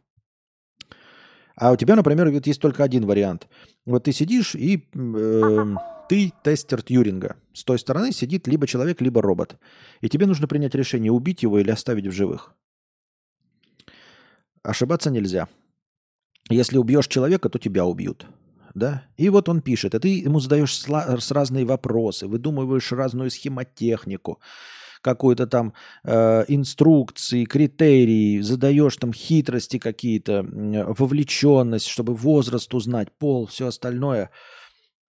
А 1.60 1.74
у 1.74 1.76
тебя, 1.76 1.96
например, 1.96 2.32
вот 2.32 2.48
есть 2.48 2.62
только 2.62 2.84
один 2.84 3.06
вариант. 3.06 3.50
Вот 3.86 4.06
ты 4.06 4.14
сидишь, 4.14 4.56
и 4.56 4.88
э, 4.96 5.66
ты 6.08 6.32
тестер 6.42 6.82
Тьюринга. 6.82 7.36
С 7.54 7.66
той 7.66 7.78
стороны 7.78 8.14
сидит 8.14 8.48
либо 8.48 8.66
человек, 8.66 9.02
либо 9.02 9.22
робот. 9.22 9.58
И 10.00 10.08
тебе 10.08 10.26
нужно 10.26 10.48
принять 10.48 10.74
решение, 10.74 11.12
убить 11.12 11.44
его 11.44 11.60
или 11.60 11.70
оставить 11.70 12.08
в 12.08 12.12
живых. 12.12 12.56
Ошибаться 14.64 15.12
нельзя. 15.12 15.50
Если 16.50 16.78
убьешь 16.78 17.08
человека, 17.08 17.50
то 17.50 17.60
тебя 17.60 17.86
убьют. 17.86 18.26
Да? 18.74 19.04
И 19.18 19.28
вот 19.28 19.50
он 19.50 19.62
пишет, 19.62 19.96
а 19.96 20.00
ты 20.00 20.20
ему 20.20 20.40
задаешь 20.40 20.78
с 20.78 21.32
разные 21.32 21.66
вопросы, 21.66 22.28
выдумываешь 22.28 22.92
разную 22.94 23.30
схемотехнику, 23.32 24.40
какую-то 25.02 25.48
там 25.48 25.74
э, 26.04 26.46
инструкции, 26.48 27.46
критерии, 27.46 28.42
задаешь 28.42 28.98
там 28.98 29.14
хитрости 29.14 29.80
какие-то, 29.80 30.44
вовлеченность, 30.44 31.88
чтобы 31.88 32.14
возраст 32.16 32.74
узнать, 32.74 33.12
пол, 33.18 33.48
все 33.48 33.68
остальное. 33.68 34.30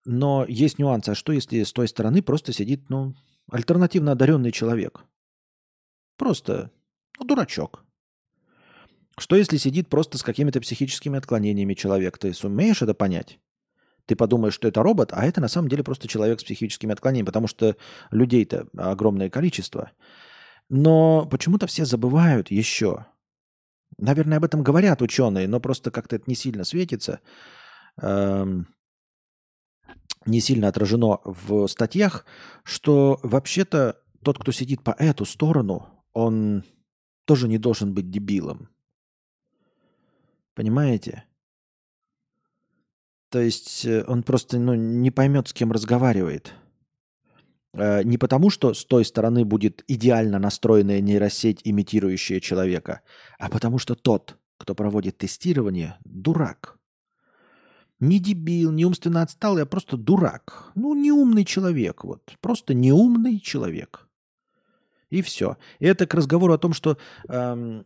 Но 0.05 0.45
есть 0.49 0.79
нюансы. 0.79 1.11
А 1.11 1.15
что, 1.15 1.33
если 1.33 1.63
с 1.63 1.73
той 1.73 1.89
стороны 1.89 2.23
просто 2.23 2.53
сидит, 2.53 2.89
ну, 2.89 3.15
альтернативно 3.51 4.13
одаренный 4.13 4.53
человек? 4.53 5.05
Просто, 6.17 6.71
ну, 7.19 7.27
дурачок. 7.27 7.85
Что 9.19 9.37
если 9.37 9.59
сидит 9.59 9.89
просто 9.89 10.17
с 10.17 10.23
какими-то 10.23 10.61
психическими 10.61 11.19
отклонениями 11.19 11.75
человек? 11.75 12.17
Ты 12.17 12.33
сумеешь 12.33 12.81
это 12.81 12.95
понять? 12.95 13.39
Ты 14.11 14.17
подумаешь, 14.17 14.55
что 14.55 14.67
это 14.67 14.83
робот, 14.83 15.13
а 15.13 15.25
это 15.25 15.41
на 15.41 15.47
самом 15.47 15.69
деле 15.69 15.85
просто 15.85 16.09
человек 16.09 16.41
с 16.41 16.43
психическими 16.43 16.93
отклонениями, 16.93 17.27
потому 17.27 17.47
что 17.47 17.77
людей-то 18.11 18.67
огромное 18.77 19.31
количество. 19.31 19.93
Но 20.69 21.29
почему-то 21.31 21.69
все 21.69 21.85
забывают 21.85 22.51
еще. 22.51 23.07
Наверное, 23.99 24.39
об 24.39 24.45
этом 24.45 24.65
говорят 24.65 25.01
ученые, 25.01 25.47
но 25.47 25.61
просто 25.61 25.93
как-то 25.93 26.17
это 26.17 26.25
не 26.27 26.35
сильно 26.35 26.65
светится, 26.65 27.21
эм, 28.03 28.67
не 30.27 30.41
сильно 30.41 30.67
отражено 30.67 31.21
в 31.25 31.69
статьях, 31.69 32.27
что 32.65 33.21
вообще-то 33.23 34.03
тот, 34.25 34.41
кто 34.41 34.51
сидит 34.51 34.83
по 34.83 34.91
эту 34.91 35.25
сторону, 35.25 35.87
он 36.15 36.65
тоже 37.27 37.47
не 37.47 37.59
должен 37.59 37.95
быть 37.95 38.11
дебилом. 38.11 38.71
Понимаете? 40.57 41.30
То 43.31 43.41
есть 43.41 43.85
э, 43.87 44.05
он 44.07 44.23
просто 44.23 44.59
ну, 44.59 44.75
не 44.75 45.11
поймет, 45.11 45.49
с 45.49 45.53
кем 45.53 45.73
разговаривает. 45.73 46.53
Э, 47.73 48.03
не 48.03 48.19
потому, 48.19 48.51
что 48.51 48.75
с 48.75 48.85
той 48.85 49.05
стороны 49.05 49.45
будет 49.45 49.85
идеально 49.87 50.39
настроенная 50.39 51.01
нейросеть, 51.01 51.61
имитирующая 51.65 52.41
человека, 52.41 53.03
а 53.39 53.49
потому 53.49 53.79
что 53.79 53.95
тот, 53.95 54.37
кто 54.59 54.75
проводит 54.75 55.19
тестирование, 55.19 55.97
дурак. 56.05 56.77
Не 58.01 58.19
дебил, 58.19 58.73
не 58.73 58.85
умственно 58.85 59.23
отсталый, 59.23 59.63
а 59.63 59.67
просто 59.67 59.97
дурак. 59.97 60.73
Ну, 60.75 60.95
неумный 60.95 61.45
человек, 61.45 62.03
вот. 62.03 62.37
Просто 62.41 62.75
неумный 62.75 63.39
человек. 63.39 64.09
И 65.11 65.23
все. 65.23 65.59
И 65.81 65.87
это 65.87 66.07
к 66.07 66.15
разговору 66.15 66.55
о 66.55 66.59
том, 66.59 66.73
что 66.73 66.97
эм, 67.29 67.85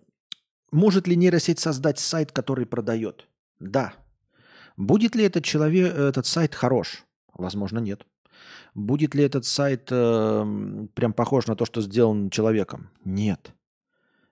может 0.70 1.08
ли 1.08 1.16
нейросеть 1.16 1.58
создать 1.58 1.98
сайт, 1.98 2.30
который 2.30 2.64
продает? 2.64 3.28
Да. 3.58 3.94
Будет 4.76 5.14
ли 5.14 5.24
этот, 5.24 5.44
человек, 5.44 5.94
этот 5.94 6.26
сайт 6.26 6.54
хорош? 6.54 7.04
Возможно, 7.32 7.78
нет. 7.78 8.06
Будет 8.74 9.14
ли 9.14 9.22
этот 9.22 9.44
сайт 9.44 9.88
э, 9.90 10.86
прям 10.94 11.12
похож 11.12 11.46
на 11.46 11.54
то, 11.54 11.64
что 11.64 11.80
сделан 11.80 12.30
человеком? 12.30 12.90
Нет. 13.04 13.54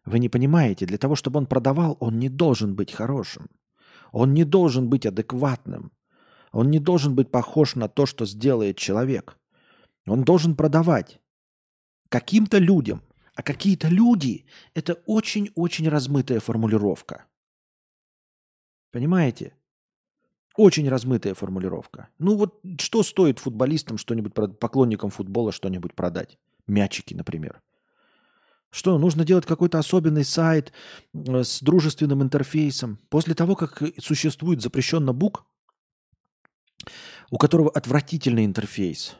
Вы 0.04 0.18
не 0.18 0.28
понимаете, 0.28 0.86
для 0.86 0.98
того, 0.98 1.14
чтобы 1.14 1.38
он 1.38 1.46
продавал, 1.46 1.96
он 2.00 2.18
не 2.18 2.28
должен 2.28 2.74
быть 2.74 2.92
хорошим. 2.92 3.48
Он 4.10 4.34
не 4.34 4.44
должен 4.44 4.88
быть 4.88 5.06
адекватным. 5.06 5.92
Он 6.50 6.70
не 6.70 6.80
должен 6.80 7.14
быть 7.14 7.30
похож 7.30 7.76
на 7.76 7.88
то, 7.88 8.04
что 8.04 8.26
сделает 8.26 8.76
человек. 8.76 9.38
Он 10.06 10.24
должен 10.24 10.56
продавать 10.56 11.20
каким-то 12.08 12.58
людям. 12.58 13.02
А 13.34 13.42
какие-то 13.42 13.88
люди– 13.88 14.44
это 14.74 14.94
очень-очень 15.06 15.88
размытая 15.88 16.40
формулировка. 16.40 17.24
Понимаете? 18.90 19.54
Очень 20.56 20.88
размытая 20.88 21.34
формулировка. 21.34 22.08
Ну 22.18 22.36
вот 22.36 22.60
что 22.78 23.02
стоит 23.02 23.38
футболистам 23.38 23.98
что-нибудь, 23.98 24.34
поклонникам 24.34 25.10
футбола 25.10 25.52
что-нибудь 25.52 25.94
продать? 25.94 26.38
Мячики, 26.66 27.14
например. 27.14 27.60
Что, 28.70 28.98
нужно 28.98 29.24
делать 29.24 29.44
какой-то 29.44 29.78
особенный 29.78 30.24
сайт 30.24 30.72
э, 31.12 31.42
с 31.44 31.60
дружественным 31.60 32.22
интерфейсом. 32.22 32.98
После 33.10 33.34
того, 33.34 33.54
как 33.54 33.82
существует 33.98 34.62
запрещенный 34.62 35.12
бук, 35.12 35.44
у 37.30 37.36
которого 37.36 37.70
отвратительный 37.70 38.46
интерфейс. 38.46 39.14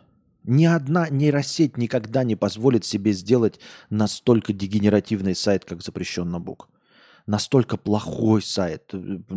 Ни 0.45 0.65
одна 0.65 1.09
нейросеть 1.09 1.77
никогда 1.77 2.25
не 2.25 2.35
позволит 2.35 2.85
себе 2.85 3.13
сделать 3.13 3.61
настолько 3.91 4.53
дегенеративный 4.53 5.35
сайт, 5.35 5.65
как 5.65 5.83
запрещенный 5.83 6.41
бук. 6.41 6.69
Настолько 7.27 7.77
плохой 7.77 8.43
сайт. 8.43 8.93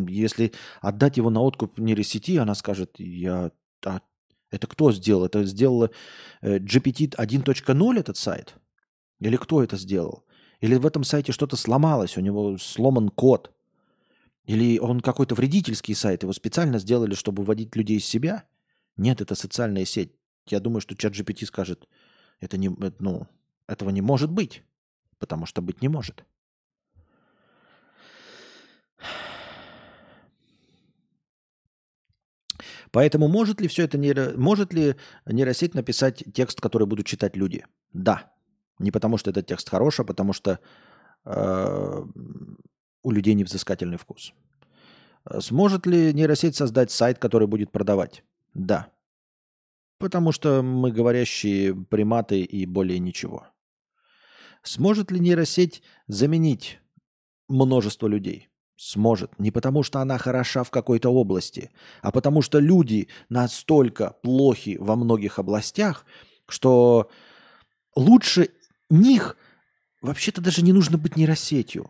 Если 0.07 0.53
отдать 0.81 1.17
его 1.17 1.29
на 1.29 1.41
откуп 1.41 1.77
нейросети, 1.77 2.37
она 2.37 2.55
скажет, 2.55 2.95
я... 2.97 3.51
А, 3.85 4.01
это 4.51 4.67
кто 4.67 4.91
сделал? 4.91 5.25
Это 5.25 5.43
сделала 5.43 5.91
э, 6.41 6.57
GPT 6.57 7.15
1.0 7.15 7.99
этот 7.99 8.17
сайт? 8.17 8.55
Или 9.19 9.37
кто 9.37 9.63
это 9.63 9.77
сделал? 9.77 10.25
Или 10.61 10.75
в 10.75 10.85
этом 10.85 11.03
сайте 11.03 11.31
что-то 11.31 11.55
сломалось, 11.55 12.17
у 12.17 12.21
него 12.21 12.57
сломан 12.57 13.09
код? 13.09 13.51
Или 14.45 14.79
он 14.79 15.01
какой-то 15.01 15.35
вредительский 15.35 15.95
сайт, 15.95 16.23
его 16.23 16.33
специально 16.33 16.79
сделали, 16.79 17.15
чтобы 17.15 17.43
вводить 17.43 17.75
людей 17.75 17.97
из 17.97 18.05
себя? 18.05 18.45
Нет, 18.97 19.21
это 19.21 19.35
социальная 19.35 19.85
сеть. 19.85 20.13
Я 20.47 20.59
думаю, 20.59 20.81
что 20.81 20.95
чат 20.95 21.13
GPT 21.13 21.45
скажет, 21.45 21.87
это 22.39 22.57
не, 22.57 22.69
ну, 22.99 23.27
этого 23.67 23.89
не 23.89 24.01
может 24.01 24.31
быть, 24.31 24.63
потому 25.17 25.45
что 25.45 25.61
быть 25.61 25.81
не 25.81 25.87
может. 25.87 26.23
Поэтому 32.95 33.27
может 33.27 33.59
ли 33.59 33.67
все 33.67 33.83
это 33.83 33.97
нейро... 33.97 34.31
может 34.37 34.73
ли 34.73 34.95
нейросеть 35.25 35.75
написать 35.75 36.23
текст, 36.33 36.61
который 36.61 36.87
будут 36.87 37.05
читать 37.05 37.35
люди? 37.35 37.65
Да. 37.91 38.31
Не 38.79 38.91
потому, 38.91 39.17
что 39.17 39.31
этот 39.31 39.47
текст 39.47 39.69
хороший, 39.69 40.03
а 40.03 40.05
потому 40.05 40.31
что 40.31 40.59
э, 41.25 42.03
у 43.03 43.11
людей 43.11 43.33
невзыскательный 43.33 43.97
вкус. 43.97 44.33
Сможет 45.39 45.85
ли 45.85 46.13
нейросеть 46.13 46.55
создать 46.55 46.89
сайт, 46.89 47.19
который 47.19 47.47
будет 47.47 47.69
продавать? 47.69 48.23
Да. 48.53 48.87
Потому 49.97 50.31
что 50.31 50.61
мы 50.61 50.93
говорящие 50.93 51.75
приматы 51.75 52.43
и 52.43 52.65
более 52.65 52.99
ничего. 52.99 53.45
Сможет 54.63 55.11
ли 55.11 55.19
нейросеть 55.19 55.83
заменить 56.07 56.79
множество 57.49 58.07
людей? 58.07 58.47
Сможет. 58.77 59.39
Не 59.39 59.51
потому, 59.51 59.83
что 59.83 59.99
она 59.99 60.17
хороша 60.17 60.63
в 60.63 60.71
какой-то 60.71 61.09
области, 61.09 61.71
а 62.01 62.11
потому 62.11 62.41
что 62.41 62.59
люди 62.59 63.07
настолько 63.29 64.17
плохи 64.21 64.77
во 64.79 64.95
многих 64.97 65.39
областях, 65.39 66.05
что 66.47 67.09
лучше 67.95 68.49
них 68.89 69.37
вообще-то 70.01 70.41
даже 70.41 70.61
не 70.61 70.73
нужно 70.73 70.97
быть 70.97 71.15
нейросетью. 71.15 71.89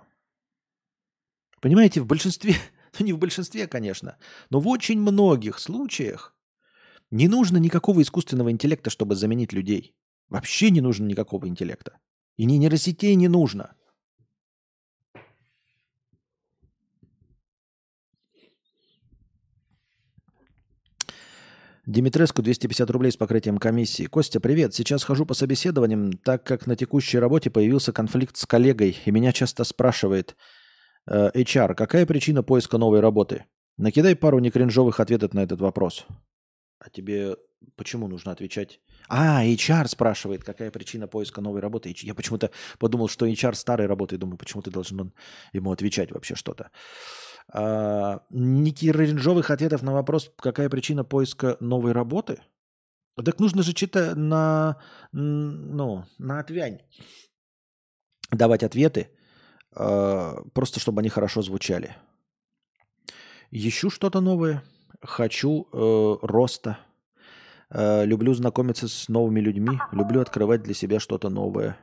Понимаете, 1.59 2.01
в 2.01 2.05
большинстве, 2.05 2.55
ну 2.99 3.05
не 3.05 3.13
в 3.13 3.17
большинстве, 3.17 3.67
конечно, 3.67 4.17
но 4.51 4.59
в 4.59 4.67
очень 4.67 4.99
многих 4.99 5.57
случаях 5.57 6.35
не 7.09 7.27
нужно 7.27 7.57
никакого 7.57 8.01
искусственного 8.03 8.51
интеллекта, 8.51 8.91
чтобы 8.91 9.15
заменить 9.15 9.53
людей. 9.53 9.95
Вообще 10.29 10.69
не 10.69 10.81
нужно 10.81 11.05
никакого 11.05 11.47
интеллекта. 11.47 11.97
И 12.37 12.45
ни 12.45 12.57
нейросетей 12.57 13.15
не 13.15 13.27
нужно. 13.27 13.75
Димитреску 21.85 22.41
250 22.41 22.89
рублей 22.89 23.11
с 23.11 23.17
покрытием 23.17 23.59
комиссии. 23.59 24.05
Костя, 24.05 24.39
привет. 24.39 24.73
Сейчас 24.73 25.03
хожу 25.03 25.23
по 25.27 25.35
собеседованиям, 25.35 26.13
так 26.13 26.43
как 26.43 26.65
на 26.65 26.75
текущей 26.75 27.19
работе 27.19 27.51
появился 27.51 27.93
конфликт 27.93 28.37
с 28.37 28.45
коллегой, 28.47 28.97
и 29.05 29.11
меня 29.11 29.31
часто 29.31 29.63
спрашивает 29.63 30.35
э, 31.07 31.29
HR, 31.35 31.75
какая 31.75 32.07
причина 32.07 32.41
поиска 32.41 32.79
новой 32.79 33.01
работы? 33.01 33.45
Накидай 33.77 34.15
пару 34.15 34.39
некринжовых 34.39 34.99
ответов 34.99 35.35
на 35.35 35.43
этот 35.43 35.61
вопрос. 35.61 36.07
А 36.79 36.89
тебе 36.89 37.35
почему 37.75 38.07
нужно 38.07 38.31
отвечать? 38.31 38.79
А, 39.07 39.45
HR 39.45 39.87
спрашивает, 39.87 40.43
какая 40.43 40.71
причина 40.71 41.07
поиска 41.07 41.39
новой 41.41 41.61
работы. 41.61 41.95
Я 42.01 42.15
почему-то 42.15 42.49
подумал, 42.79 43.09
что 43.09 43.27
HR 43.27 43.53
старой 43.53 43.85
работы, 43.85 44.17
думаю, 44.17 44.37
почему 44.37 44.63
ты 44.63 44.71
должен 44.71 45.13
ему 45.53 45.71
отвечать 45.71 46.11
вообще 46.11 46.33
что-то. 46.33 46.71
А, 47.51 48.21
рейнджовых 48.29 49.49
ответов 49.51 49.81
на 49.83 49.93
вопрос, 49.93 50.31
какая 50.37 50.69
причина 50.69 51.03
поиска 51.03 51.57
новой 51.59 51.91
работы? 51.91 52.41
Так 53.23 53.39
нужно 53.39 53.63
же 53.63 53.73
что-то 53.75 54.15
на, 54.15 54.81
ну, 55.11 56.03
на 56.17 56.39
отвянь 56.39 56.81
давать 58.31 58.63
ответы, 58.63 59.09
а, 59.71 60.41
просто 60.53 60.79
чтобы 60.79 61.01
они 61.01 61.09
хорошо 61.09 61.41
звучали. 61.41 61.95
Ищу 63.51 63.89
что-то 63.89 64.21
новое, 64.21 64.63
хочу 65.01 65.67
э, 65.71 66.17
роста, 66.21 66.79
э, 67.69 68.05
люблю 68.05 68.33
знакомиться 68.33 68.87
с 68.87 69.07
новыми 69.07 69.39
людьми, 69.39 69.79
люблю 69.91 70.21
открывать 70.21 70.63
для 70.63 70.73
себя 70.73 70.99
что-то 70.99 71.29
новое. 71.29 71.77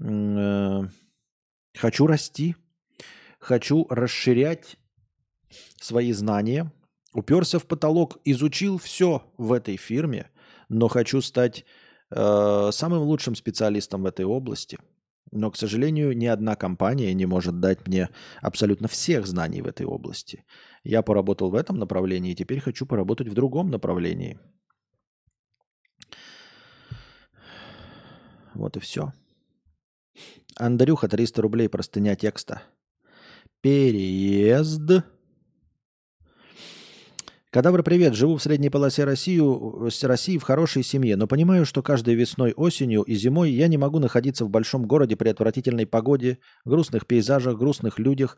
Э, 0.00 0.82
хочу 1.76 2.06
расти, 2.06 2.56
хочу 3.44 3.86
расширять 3.90 4.76
свои 5.80 6.12
знания, 6.12 6.72
уперся 7.12 7.58
в 7.58 7.66
потолок, 7.66 8.18
изучил 8.24 8.78
все 8.78 9.22
в 9.36 9.52
этой 9.52 9.76
фирме, 9.76 10.30
но 10.68 10.88
хочу 10.88 11.20
стать 11.20 11.64
э, 12.10 12.70
самым 12.72 13.02
лучшим 13.02 13.34
специалистом 13.34 14.02
в 14.02 14.06
этой 14.06 14.24
области. 14.24 14.78
Но, 15.30 15.50
к 15.50 15.56
сожалению, 15.56 16.16
ни 16.16 16.26
одна 16.26 16.56
компания 16.56 17.12
не 17.12 17.26
может 17.26 17.60
дать 17.60 17.86
мне 17.86 18.08
абсолютно 18.40 18.88
всех 18.88 19.26
знаний 19.26 19.62
в 19.62 19.66
этой 19.66 19.84
области. 19.84 20.44
Я 20.82 21.02
поработал 21.02 21.50
в 21.50 21.54
этом 21.54 21.78
направлении, 21.78 22.32
и 22.32 22.36
теперь 22.36 22.60
хочу 22.60 22.86
поработать 22.86 23.28
в 23.28 23.34
другом 23.34 23.70
направлении. 23.70 24.38
Вот 28.54 28.76
и 28.76 28.80
все. 28.80 29.12
Андрюха, 30.56 31.08
300 31.08 31.42
рублей, 31.42 31.68
простыня 31.68 32.14
текста. 32.14 32.62
Переезд. 33.64 34.90
Кадавр, 37.48 37.82
привет. 37.82 38.12
Живу 38.12 38.36
в 38.36 38.42
средней 38.42 38.68
полосе 38.68 39.04
России, 39.04 39.40
России 40.06 40.36
в 40.36 40.42
хорошей 40.42 40.82
семье, 40.82 41.16
но 41.16 41.26
понимаю, 41.26 41.64
что 41.64 41.82
каждой 41.82 42.14
весной, 42.14 42.52
осенью 42.52 43.00
и 43.04 43.14
зимой 43.14 43.52
я 43.52 43.68
не 43.68 43.78
могу 43.78 44.00
находиться 44.00 44.44
в 44.44 44.50
большом 44.50 44.86
городе 44.86 45.16
при 45.16 45.30
отвратительной 45.30 45.86
погоде, 45.86 46.40
грустных 46.66 47.06
пейзажах, 47.06 47.56
грустных 47.56 47.98
людях. 47.98 48.36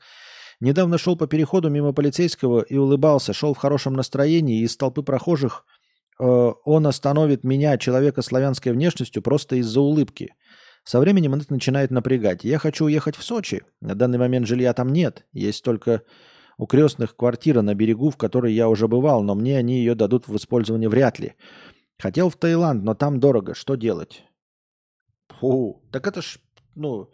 Недавно 0.60 0.96
шел 0.96 1.16
по 1.16 1.26
переходу 1.26 1.70
мимо 1.70 1.92
полицейского 1.92 2.60
и 2.60 2.76
улыбался, 2.76 3.32
шел 3.32 3.52
в 3.52 3.58
хорошем 3.58 3.94
настроении, 3.94 4.60
и 4.60 4.62
из 4.62 4.76
толпы 4.76 5.02
прохожих 5.02 5.64
э, 6.20 6.24
он 6.24 6.86
остановит 6.86 7.42
меня, 7.42 7.78
человека 7.78 8.22
славянской 8.22 8.70
внешностью, 8.70 9.22
просто 9.22 9.56
из-за 9.56 9.80
улыбки– 9.80 10.36
со 10.86 11.00
временем 11.00 11.34
это 11.34 11.52
начинает 11.52 11.90
напрягать. 11.90 12.44
Я 12.44 12.58
хочу 12.58 12.84
уехать 12.84 13.16
в 13.16 13.24
Сочи. 13.24 13.64
На 13.80 13.96
данный 13.96 14.18
момент 14.18 14.46
жилья 14.46 14.72
там 14.72 14.92
нет. 14.92 15.26
Есть 15.32 15.64
только 15.64 16.02
у 16.58 16.66
крестных 16.66 17.16
квартира 17.16 17.60
на 17.60 17.74
берегу, 17.74 18.10
в 18.10 18.16
которой 18.16 18.54
я 18.54 18.68
уже 18.68 18.86
бывал, 18.86 19.24
но 19.24 19.34
мне 19.34 19.58
они 19.58 19.78
ее 19.78 19.96
дадут 19.96 20.28
в 20.28 20.36
использование 20.36 20.88
вряд 20.88 21.18
ли. 21.18 21.34
Хотел 21.98 22.30
в 22.30 22.36
Таиланд, 22.36 22.84
но 22.84 22.94
там 22.94 23.18
дорого. 23.18 23.56
Что 23.56 23.74
делать? 23.74 24.22
Фу, 25.40 25.82
так 25.90 26.06
это 26.06 26.22
ж, 26.22 26.38
ну, 26.76 27.10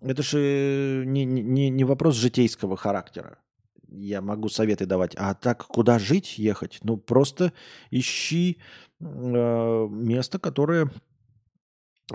это 0.00 0.22
же 0.22 1.04
не, 1.06 1.26
не, 1.26 1.68
не 1.68 1.84
вопрос 1.84 2.14
житейского 2.16 2.74
характера. 2.74 3.38
я 3.86 4.22
могу 4.22 4.48
советы 4.48 4.86
давать. 4.86 5.14
А 5.18 5.34
так, 5.34 5.66
куда 5.66 5.98
жить, 5.98 6.38
ехать? 6.38 6.78
Ну, 6.84 6.96
просто 6.96 7.52
ищи 7.90 8.62
э, 8.98 9.88
место, 9.90 10.38
которое 10.38 10.90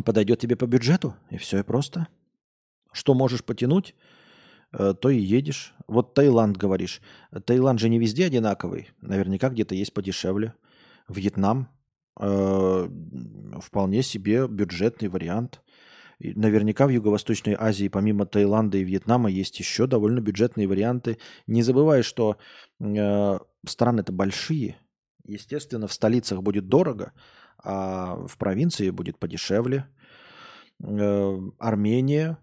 подойдет 0.04 0.40
тебе 0.40 0.56
по 0.56 0.66
бюджету. 0.66 1.16
И 1.30 1.38
все, 1.38 1.60
и 1.60 1.64
просто. 1.64 2.08
Что 2.92 3.14
можешь 3.14 3.44
потянуть, 3.44 3.96
э, 4.72 4.94
то 5.00 5.10
и 5.10 5.18
едешь. 5.18 5.74
Вот 5.88 6.14
Таиланд, 6.14 6.58
говоришь. 6.58 7.02
Таиланд 7.46 7.80
же 7.80 7.90
не 7.90 8.00
везде 8.00 8.26
одинаковый. 8.26 8.90
Наверняка 9.02 9.50
где-то 9.50 9.76
есть 9.76 9.94
подешевле. 9.94 10.54
Вьетнам 11.08 11.70
э, 12.20 12.90
вполне 13.62 14.02
себе 14.02 14.48
бюджетный 14.48 15.10
вариант. 15.10 15.62
Наверняка 16.20 16.88
в 16.88 16.90
Юго-Восточной 16.90 17.56
Азии, 17.60 17.90
помимо 17.90 18.26
Таиланда 18.26 18.78
и 18.78 18.84
Вьетнама, 18.84 19.30
есть 19.30 19.60
еще 19.60 19.86
довольно 19.86 20.22
бюджетные 20.22 20.68
варианты. 20.68 21.18
Не 21.46 21.62
забывай, 21.62 22.04
что 22.04 22.38
э, 22.80 23.40
страны-то 23.66 24.14
большие. 24.14 24.78
Естественно, 25.26 25.88
в 25.88 25.94
столицах 25.94 26.42
будет 26.42 26.68
дорого, 26.68 27.12
а 27.66 28.16
в 28.28 28.38
провинции 28.38 28.92
будет 28.92 29.18
подешевле. 29.18 29.88
Э, 30.84 31.38
Армения, 31.58 32.38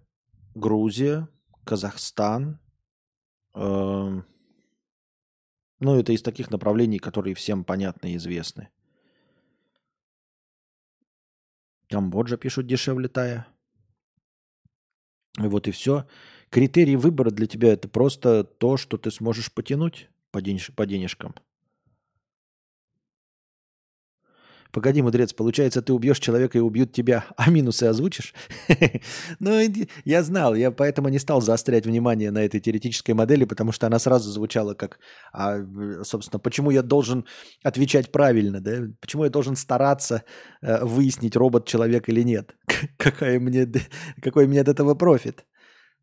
Грузия, 0.54 1.28
Казахстан. 1.64 2.58
Э, 3.54 4.20
ну, 5.80 5.98
это 5.98 6.12
из 6.12 6.22
таких 6.22 6.50
направлений, 6.50 6.98
которые 6.98 7.34
всем 7.34 7.64
понятны 7.64 8.12
и 8.12 8.16
известны. 8.16 8.68
Камбоджа 11.88 12.36
пишут 12.36 12.66
дешевле 12.66 13.08
Тая. 13.08 13.46
Вот 15.38 15.68
и 15.68 15.70
все. 15.70 16.06
Критерий 16.50 16.96
выбора 16.96 17.30
для 17.30 17.46
тебя 17.46 17.72
это 17.72 17.88
просто 17.88 18.44
то, 18.44 18.76
что 18.76 18.98
ты 18.98 19.10
сможешь 19.10 19.52
потянуть 19.52 20.10
по, 20.30 20.42
денеж 20.42 20.70
по 20.74 20.86
денежкам. 20.86 21.34
Погоди, 24.72 25.02
мудрец, 25.02 25.34
получается, 25.34 25.82
ты 25.82 25.92
убьешь 25.92 26.18
человека 26.18 26.56
и 26.56 26.60
убьют 26.62 26.92
тебя, 26.92 27.26
а 27.36 27.50
минусы 27.50 27.84
озвучишь? 27.84 28.34
Ну, 29.38 29.60
я 30.04 30.22
знал, 30.22 30.54
я 30.54 30.70
поэтому 30.70 31.08
не 31.08 31.18
стал 31.18 31.42
заострять 31.42 31.86
внимание 31.86 32.30
на 32.30 32.38
этой 32.38 32.60
теоретической 32.60 33.14
модели, 33.14 33.44
потому 33.44 33.72
что 33.72 33.86
она 33.86 33.98
сразу 33.98 34.30
звучала 34.30 34.74
как, 34.74 34.98
а, 35.32 35.58
собственно, 36.04 36.40
почему 36.40 36.70
я 36.70 36.82
должен 36.82 37.26
отвечать 37.62 38.12
правильно, 38.12 38.60
да? 38.60 38.88
Почему 39.00 39.24
я 39.24 39.30
должен 39.30 39.56
стараться 39.56 40.24
э, 40.62 40.84
выяснить, 40.84 41.36
робот 41.36 41.66
человек 41.66 42.08
или 42.08 42.22
нет? 42.24 42.56
Какая 42.96 43.38
мне, 43.40 43.70
какой 44.22 44.46
мне 44.46 44.60
от 44.60 44.68
этого 44.68 44.94
профит? 44.94 45.44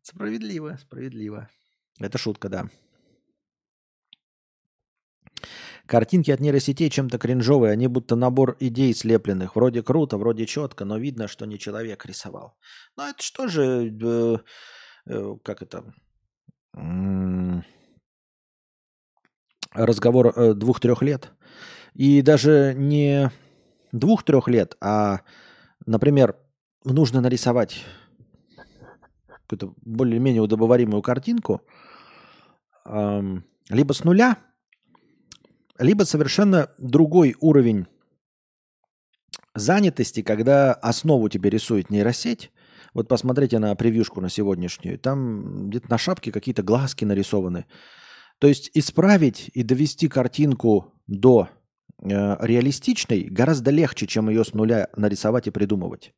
Справедливо, 0.02 0.78
справедливо. 0.80 1.48
Это 1.98 2.18
шутка, 2.18 2.48
да. 2.48 2.68
Картинки 5.90 6.30
от 6.30 6.38
нейросетей 6.38 6.88
чем-то 6.88 7.18
кринжовые, 7.18 7.72
они 7.72 7.88
будто 7.88 8.14
набор 8.14 8.56
идей 8.60 8.94
слепленных. 8.94 9.56
Вроде 9.56 9.82
круто, 9.82 10.18
вроде 10.18 10.46
четко, 10.46 10.84
но 10.84 10.98
видно, 10.98 11.26
что 11.26 11.46
не 11.46 11.58
человек 11.58 12.06
рисовал. 12.06 12.54
Ну 12.96 13.08
это 13.08 13.20
что 13.20 13.48
же, 13.48 13.92
э, 14.00 14.36
э, 15.06 15.36
как 15.42 15.62
это, 15.62 15.92
разговор 19.72 20.28
э, 20.28 20.54
двух-трех 20.54 21.02
лет. 21.02 21.32
И 21.94 22.22
даже 22.22 22.72
не 22.76 23.32
двух-трех 23.90 24.46
лет, 24.46 24.76
а, 24.80 25.22
например, 25.86 26.36
нужно 26.84 27.20
нарисовать 27.20 27.84
какую-то 29.26 29.74
более-менее 29.84 30.42
удобоваримую 30.42 31.02
картинку, 31.02 31.62
э, 32.84 33.22
либо 33.70 33.92
с 33.92 34.04
нуля– 34.04 34.36
либо 35.80 36.04
совершенно 36.04 36.70
другой 36.78 37.34
уровень 37.40 37.86
занятости, 39.54 40.22
когда 40.22 40.74
основу 40.74 41.28
тебе 41.28 41.50
рисует 41.50 41.90
нейросеть. 41.90 42.52
Вот 42.92 43.08
посмотрите 43.08 43.58
на 43.58 43.74
превьюшку 43.74 44.20
на 44.20 44.28
сегодняшнюю. 44.28 44.98
Там 44.98 45.68
где-то 45.70 45.90
на 45.90 45.98
шапке 45.98 46.32
какие-то 46.32 46.62
глазки 46.62 47.04
нарисованы. 47.04 47.66
То 48.38 48.46
есть 48.46 48.70
исправить 48.74 49.50
и 49.54 49.62
довести 49.62 50.08
картинку 50.08 50.94
до 51.06 51.48
э, 52.02 52.06
реалистичной 52.06 53.24
гораздо 53.24 53.70
легче, 53.70 54.06
чем 54.06 54.28
ее 54.28 54.44
с 54.44 54.54
нуля 54.54 54.88
нарисовать 54.96 55.46
и 55.46 55.50
придумывать. 55.50 56.14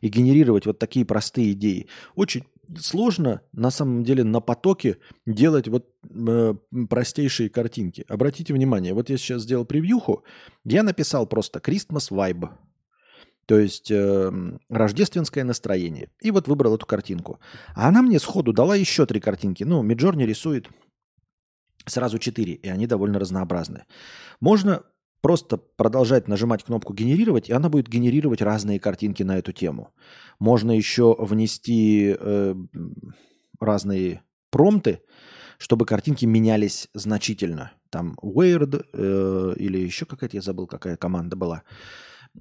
И 0.00 0.08
генерировать 0.08 0.66
вот 0.66 0.78
такие 0.78 1.04
простые 1.04 1.52
идеи. 1.52 1.88
Очень 2.14 2.44
сложно 2.78 3.42
на 3.52 3.70
самом 3.70 4.04
деле 4.04 4.24
на 4.24 4.40
потоке 4.40 4.98
делать 5.26 5.68
вот 5.68 5.88
э, 6.08 6.54
простейшие 6.88 7.48
картинки. 7.48 8.04
Обратите 8.08 8.52
внимание, 8.52 8.94
вот 8.94 9.10
я 9.10 9.16
сейчас 9.16 9.42
сделал 9.42 9.64
превьюху, 9.64 10.24
я 10.64 10.82
написал 10.82 11.26
просто 11.26 11.58
Christmas 11.58 12.10
Vibe, 12.10 12.50
то 13.46 13.58
есть 13.58 13.90
э, 13.90 14.32
рождественское 14.68 15.44
настроение. 15.44 16.10
И 16.20 16.30
вот 16.30 16.48
выбрал 16.48 16.74
эту 16.74 16.86
картинку. 16.86 17.38
А 17.74 17.88
она 17.88 18.02
мне 18.02 18.18
сходу 18.18 18.52
дала 18.52 18.74
еще 18.74 19.06
три 19.06 19.20
картинки. 19.20 19.62
Ну, 19.62 19.82
Миджорни 19.82 20.24
рисует 20.24 20.68
сразу 21.86 22.18
четыре, 22.18 22.54
и 22.54 22.68
они 22.68 22.88
довольно 22.88 23.20
разнообразные. 23.20 23.86
Можно 24.40 24.82
просто 25.26 25.56
продолжать 25.56 26.28
нажимать 26.28 26.62
кнопку 26.62 26.94
«Генерировать», 26.94 27.48
и 27.48 27.52
она 27.52 27.68
будет 27.68 27.88
генерировать 27.88 28.40
разные 28.42 28.78
картинки 28.78 29.24
на 29.24 29.38
эту 29.38 29.50
тему. 29.50 29.88
Можно 30.38 30.70
еще 30.70 31.16
внести 31.18 32.14
э, 32.16 32.54
разные 33.58 34.22
промты, 34.50 35.00
чтобы 35.58 35.84
картинки 35.84 36.26
менялись 36.26 36.86
значительно. 36.94 37.72
Там 37.90 38.16
Weird 38.22 38.84
э, 38.92 39.54
или 39.56 39.78
еще 39.78 40.06
какая-то, 40.06 40.36
я 40.36 40.42
забыл, 40.42 40.68
какая 40.68 40.96
команда 40.96 41.34
была. 41.34 41.64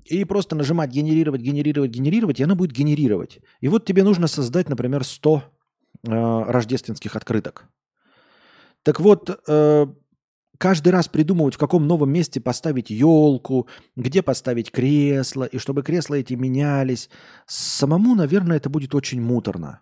И 0.03 0.24
просто 0.24 0.56
нажимать 0.56 0.91
«Генерировать», 0.91 1.41
«Генерировать», 1.41 1.90
«Генерировать», 1.90 2.40
и 2.40 2.44
она 2.44 2.53
будет 2.53 2.72
генерировать. 2.72 3.40
И 3.62 3.68
вот 3.68 3.86
тебе 3.86 4.03
нужно 4.03 4.28
создать, 4.28 4.70
например, 4.70 5.03
100 5.03 5.44
э, 6.03 6.44
рождественских 6.52 7.16
открыток. 7.16 7.68
Так 8.84 8.99
вот, 8.99 9.41
э, 9.48 9.88
каждый 10.57 10.90
раз 10.90 11.07
придумывать, 11.07 11.56
в 11.56 11.57
каком 11.57 11.88
новом 11.88 12.11
месте 12.11 12.40
поставить 12.40 12.90
елку, 12.90 13.68
где 13.95 14.22
поставить 14.22 14.72
кресло, 14.72 15.44
и 15.44 15.57
чтобы 15.57 15.84
кресла 15.84 16.15
эти 16.15 16.34
менялись. 16.34 17.10
Самому, 17.48 18.15
наверное, 18.15 18.57
это 18.57 18.69
будет 18.69 18.95
очень 18.95 19.22
муторно 19.22 19.82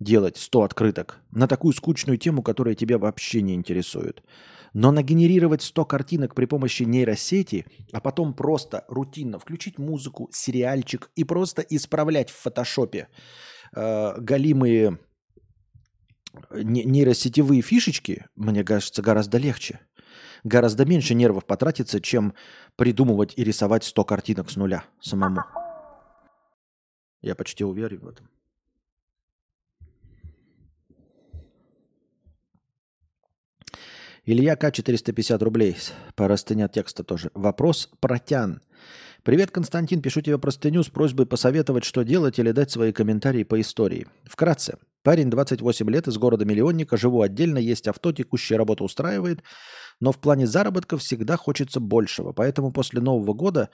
делать 0.00 0.36
100 0.36 0.62
открыток 0.62 1.20
на 1.30 1.48
такую 1.48 1.72
скучную 1.74 2.18
тему, 2.18 2.42
которая 2.42 2.74
тебя 2.74 2.98
вообще 2.98 3.42
не 3.42 3.54
интересует. 3.54 4.22
Но 4.74 4.92
нагенерировать 4.92 5.62
100 5.62 5.84
картинок 5.86 6.34
при 6.34 6.44
помощи 6.44 6.82
нейросети, 6.82 7.66
а 7.92 8.00
потом 8.00 8.34
просто 8.34 8.84
рутинно 8.88 9.38
включить 9.38 9.78
музыку, 9.78 10.28
сериальчик 10.32 11.10
и 11.16 11.24
просто 11.24 11.62
исправлять 11.62 12.30
в 12.30 12.36
фотошопе 12.36 13.08
э, 13.74 14.20
галимые 14.20 14.98
нейросетевые 16.50 17.62
фишечки, 17.62 18.26
мне 18.36 18.64
кажется, 18.64 19.02
гораздо 19.02 19.38
легче. 19.38 19.80
Гораздо 20.44 20.84
меньше 20.84 21.14
нервов 21.14 21.44
потратится, 21.44 22.00
чем 22.00 22.34
придумывать 22.76 23.34
и 23.36 23.44
рисовать 23.44 23.84
100 23.84 24.04
картинок 24.04 24.50
с 24.50 24.56
нуля 24.56 24.84
самому. 25.00 25.42
Я 27.20 27.34
почти 27.34 27.64
уверен 27.64 27.98
в 27.98 28.08
этом. 28.08 28.28
Илья 34.24 34.56
К. 34.56 34.70
450 34.70 35.42
рублей. 35.42 35.76
Простыня 36.14 36.68
текста 36.68 37.02
тоже. 37.02 37.30
Вопрос 37.32 37.90
протян. 37.98 38.60
Привет, 39.22 39.50
Константин. 39.50 40.02
Пишу 40.02 40.20
тебе 40.20 40.38
простыню 40.38 40.82
с 40.82 40.88
просьбой 40.88 41.24
посоветовать, 41.24 41.84
что 41.84 42.02
делать 42.02 42.38
или 42.38 42.52
дать 42.52 42.70
свои 42.70 42.92
комментарии 42.92 43.42
по 43.42 43.58
истории. 43.58 44.06
Вкратце. 44.24 44.78
Парень 45.02 45.30
28 45.30 45.90
лет 45.90 46.08
из 46.08 46.18
города-миллионника, 46.18 46.96
живу 46.96 47.22
отдельно, 47.22 47.58
есть 47.58 47.86
авто, 47.86 48.12
текущая 48.12 48.56
работа 48.56 48.84
устраивает, 48.84 49.42
но 50.00 50.12
в 50.12 50.18
плане 50.18 50.46
заработка 50.46 50.98
всегда 50.98 51.36
хочется 51.36 51.80
большего. 51.80 52.32
Поэтому 52.32 52.72
после 52.72 53.00
Нового 53.00 53.32
года 53.32 53.70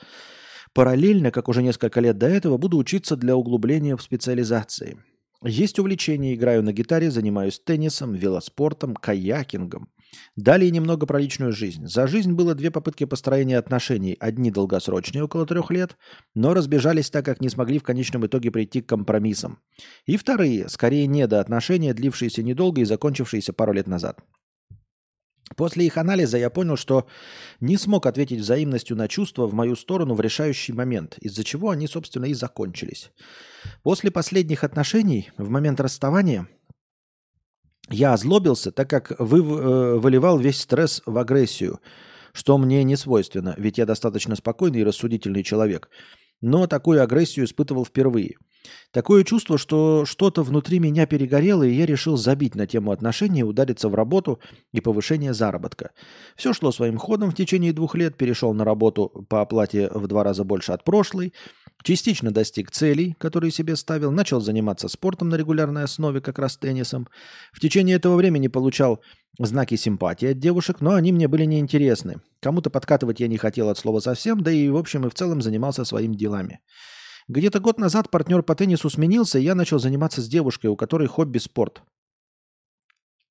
параллельно, 0.74 1.30
как 1.30 1.48
уже 1.48 1.62
несколько 1.62 2.00
лет 2.00 2.18
до 2.18 2.26
этого, 2.26 2.58
буду 2.58 2.76
учиться 2.76 3.16
для 3.16 3.36
углубления 3.36 3.96
в 3.96 4.02
специализации. 4.02 4.98
Есть 5.42 5.78
увлечение, 5.78 6.34
играю 6.34 6.62
на 6.62 6.72
гитаре, 6.72 7.10
занимаюсь 7.10 7.60
теннисом, 7.60 8.14
велоспортом, 8.14 8.94
каякингом. 8.94 9.88
Далее 10.36 10.70
немного 10.70 11.06
про 11.06 11.18
личную 11.18 11.52
жизнь. 11.52 11.86
За 11.86 12.06
жизнь 12.06 12.32
было 12.32 12.54
две 12.54 12.70
попытки 12.70 13.04
построения 13.04 13.58
отношений. 13.58 14.16
Одни 14.20 14.50
долгосрочные, 14.50 15.24
около 15.24 15.46
трех 15.46 15.70
лет, 15.70 15.96
но 16.34 16.54
разбежались 16.54 17.10
так, 17.10 17.24
как 17.24 17.40
не 17.40 17.48
смогли 17.48 17.78
в 17.78 17.82
конечном 17.82 18.26
итоге 18.26 18.50
прийти 18.50 18.82
к 18.82 18.88
компромиссам. 18.88 19.58
И 20.06 20.16
вторые, 20.16 20.68
скорее 20.68 21.06
недоотношения, 21.06 21.94
длившиеся 21.94 22.42
недолго 22.42 22.80
и 22.80 22.84
закончившиеся 22.84 23.52
пару 23.52 23.72
лет 23.72 23.86
назад. 23.86 24.20
После 25.56 25.86
их 25.86 25.98
анализа 25.98 26.38
я 26.38 26.50
понял, 26.50 26.76
что 26.76 27.06
не 27.60 27.76
смог 27.76 28.06
ответить 28.06 28.40
взаимностью 28.40 28.96
на 28.96 29.08
чувства 29.08 29.46
в 29.46 29.54
мою 29.54 29.76
сторону 29.76 30.14
в 30.14 30.20
решающий 30.20 30.72
момент, 30.72 31.16
из-за 31.18 31.44
чего 31.44 31.70
они, 31.70 31.86
собственно, 31.86 32.24
и 32.24 32.34
закончились. 32.34 33.10
После 33.82 34.10
последних 34.10 34.64
отношений, 34.64 35.30
в 35.36 35.50
момент 35.50 35.80
расставания, 35.80 36.48
Я 37.90 38.14
озлобился, 38.14 38.72
так 38.72 38.88
как 38.88 39.12
вы, 39.18 39.38
э, 39.38 39.98
выливал 39.98 40.38
весь 40.38 40.60
стресс 40.60 41.02
в 41.04 41.18
агрессию, 41.18 41.80
что 42.32 42.58
мне 42.58 42.82
не 42.82 42.96
свойственно, 42.96 43.54
ведь 43.58 43.78
я 43.78 43.86
достаточно 43.86 44.36
спокойный 44.36 44.80
и 44.80 44.84
рассудительный 44.84 45.42
человек. 45.42 45.88
Но 46.40 46.66
такую 46.66 47.02
агрессию 47.02 47.46
испытывал 47.46 47.84
впервые. 47.84 48.36
Такое 48.92 49.24
чувство, 49.24 49.58
что 49.58 50.04
что-то 50.06 50.42
внутри 50.42 50.78
меня 50.78 51.06
перегорело, 51.06 51.62
и 51.62 51.72
я 51.72 51.84
решил 51.84 52.16
забить 52.16 52.54
на 52.54 52.66
тему 52.66 52.92
отношений, 52.92 53.44
удариться 53.44 53.88
в 53.88 53.94
работу 53.94 54.40
и 54.72 54.80
повышение 54.80 55.34
заработка. 55.34 55.90
Все 56.36 56.52
шло 56.52 56.72
своим 56.72 56.96
ходом 56.96 57.30
в 57.30 57.34
течение 57.34 57.72
двух 57.72 57.94
лет, 57.94 58.16
перешел 58.16 58.54
на 58.54 58.64
работу 58.64 59.26
по 59.28 59.42
оплате 59.42 59.90
в 59.92 60.06
два 60.06 60.24
раза 60.24 60.44
больше 60.44 60.72
от 60.72 60.84
прошлой, 60.84 61.34
частично 61.84 62.32
достиг 62.32 62.72
целей, 62.72 63.14
которые 63.18 63.52
себе 63.52 63.76
ставил, 63.76 64.10
начал 64.10 64.40
заниматься 64.40 64.88
спортом 64.88 65.28
на 65.28 65.36
регулярной 65.36 65.84
основе, 65.84 66.20
как 66.20 66.40
раз 66.40 66.56
теннисом. 66.56 67.06
В 67.52 67.60
течение 67.60 67.96
этого 67.96 68.16
времени 68.16 68.48
получал 68.48 69.00
знаки 69.38 69.76
симпатии 69.76 70.28
от 70.28 70.38
девушек, 70.38 70.80
но 70.80 70.94
они 70.94 71.12
мне 71.12 71.28
были 71.28 71.44
неинтересны. 71.44 72.16
Кому-то 72.40 72.70
подкатывать 72.70 73.20
я 73.20 73.28
не 73.28 73.36
хотел 73.36 73.68
от 73.68 73.78
слова 73.78 74.00
совсем, 74.00 74.42
да 74.42 74.50
и 74.50 74.68
в 74.68 74.76
общем 74.76 75.06
и 75.06 75.10
в 75.10 75.14
целом 75.14 75.42
занимался 75.42 75.84
своими 75.84 76.16
делами. 76.16 76.60
Где-то 77.28 77.60
год 77.60 77.78
назад 77.78 78.10
партнер 78.10 78.42
по 78.42 78.54
теннису 78.54 78.90
сменился, 78.90 79.38
и 79.38 79.44
я 79.44 79.54
начал 79.54 79.78
заниматься 79.78 80.20
с 80.20 80.28
девушкой, 80.28 80.66
у 80.66 80.76
которой 80.76 81.06
хобби 81.06 81.38
спорт. 81.38 81.82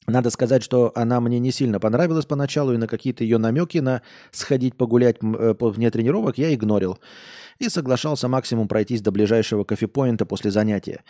Надо 0.08 0.30
сказать, 0.30 0.64
что 0.64 0.92
она 0.96 1.22
мне 1.22 1.40
не 1.40 1.52
сильно 1.52 1.80
понравилась 1.80 2.26
поначалу, 2.26 2.74
и 2.74 2.78
на 2.78 2.88
какие-то 2.88 3.24
ее 3.24 3.38
намеки 3.38 3.78
на 3.78 4.02
сходить 4.32 4.76
погулять 4.76 5.18
э, 5.22 5.56
вне 5.60 5.92
тренировок 5.92 6.38
я 6.38 6.54
игнорил. 6.54 7.00
И 7.60 7.70
соглашался 7.70 8.28
максимум 8.28 8.68
пройтись 8.68 9.02
до 9.02 9.12
ближайшего 9.12 9.64
кофепоинта 9.64 10.26
после 10.26 10.52
занятия. 10.52 11.04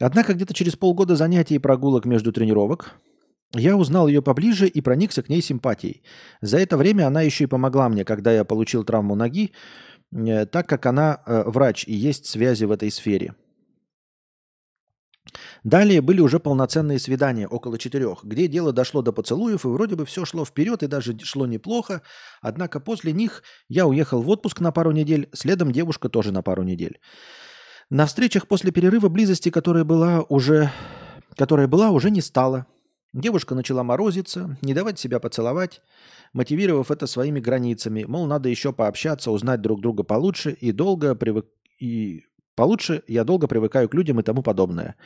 Однако 0.00 0.34
где-то 0.34 0.54
через 0.54 0.76
полгода 0.76 1.14
занятий 1.16 1.56
и 1.56 1.58
прогулок 1.58 2.06
между 2.06 2.32
тренировок 2.32 2.94
я 3.54 3.76
узнал 3.76 4.08
ее 4.08 4.22
поближе 4.22 4.66
и 4.66 4.80
проникся 4.80 5.22
к 5.22 5.28
ней 5.28 5.42
симпатией. 5.42 6.02
За 6.40 6.58
это 6.58 6.76
время 6.76 7.06
она 7.06 7.22
еще 7.22 7.44
и 7.44 7.48
помогла 7.48 7.88
мне, 7.88 8.04
когда 8.04 8.32
я 8.32 8.44
получил 8.44 8.84
травму 8.84 9.14
ноги, 9.14 9.52
Э, 10.12 10.46
так 10.46 10.68
как 10.68 10.86
она 10.86 11.22
э, 11.26 11.44
врач 11.46 11.84
и 11.86 11.94
есть 11.94 12.26
связи 12.26 12.64
в 12.64 12.72
этой 12.72 12.90
сфере. 12.90 13.34
Далее 15.64 16.00
были 16.00 16.20
уже 16.20 16.40
полноценные 16.40 16.98
свидания, 16.98 17.46
около 17.46 17.78
четырех, 17.78 18.24
где 18.24 18.48
дело 18.48 18.72
дошло 18.72 19.02
до 19.02 19.12
поцелуев, 19.12 19.64
и 19.64 19.68
вроде 19.68 19.96
бы 19.96 20.04
все 20.06 20.24
шло 20.24 20.44
вперед, 20.44 20.82
и 20.82 20.86
даже 20.86 21.18
шло 21.20 21.46
неплохо. 21.46 22.02
Однако 22.40 22.80
после 22.80 23.12
них 23.12 23.42
я 23.68 23.86
уехал 23.86 24.22
в 24.22 24.28
отпуск 24.28 24.60
на 24.60 24.72
пару 24.72 24.90
недель, 24.92 25.28
следом 25.32 25.72
девушка 25.72 26.08
тоже 26.08 26.32
на 26.32 26.42
пару 26.42 26.62
недель. 26.62 27.00
На 27.90 28.06
встречах 28.06 28.46
после 28.46 28.70
перерыва 28.70 29.08
близости, 29.08 29.50
которая 29.50 29.84
была 29.84 30.22
уже, 30.28 30.70
которая 31.36 31.66
была, 31.66 31.90
уже 31.90 32.10
не 32.10 32.20
стало. 32.20 32.66
Девушка 33.12 33.56
начала 33.56 33.82
морозиться, 33.82 34.56
не 34.62 34.72
давать 34.72 35.00
себя 35.00 35.18
поцеловать, 35.18 35.82
мотивировав 36.32 36.92
это 36.92 37.08
своими 37.08 37.40
границами, 37.40 38.04
мол, 38.04 38.26
надо 38.26 38.48
еще 38.48 38.72
пообщаться, 38.72 39.32
узнать 39.32 39.60
друг 39.60 39.80
друга 39.80 40.04
получше 40.04 40.52
и 40.52 40.70
долго 40.70 41.16
привык... 41.16 41.46
и 41.80 42.22
получше 42.60 43.02
я 43.08 43.24
долго 43.24 43.46
привыкаю 43.48 43.88
к 43.88 43.94
людям 43.94 44.20
и 44.20 44.22
тому 44.22 44.42
подобное. 44.42 44.96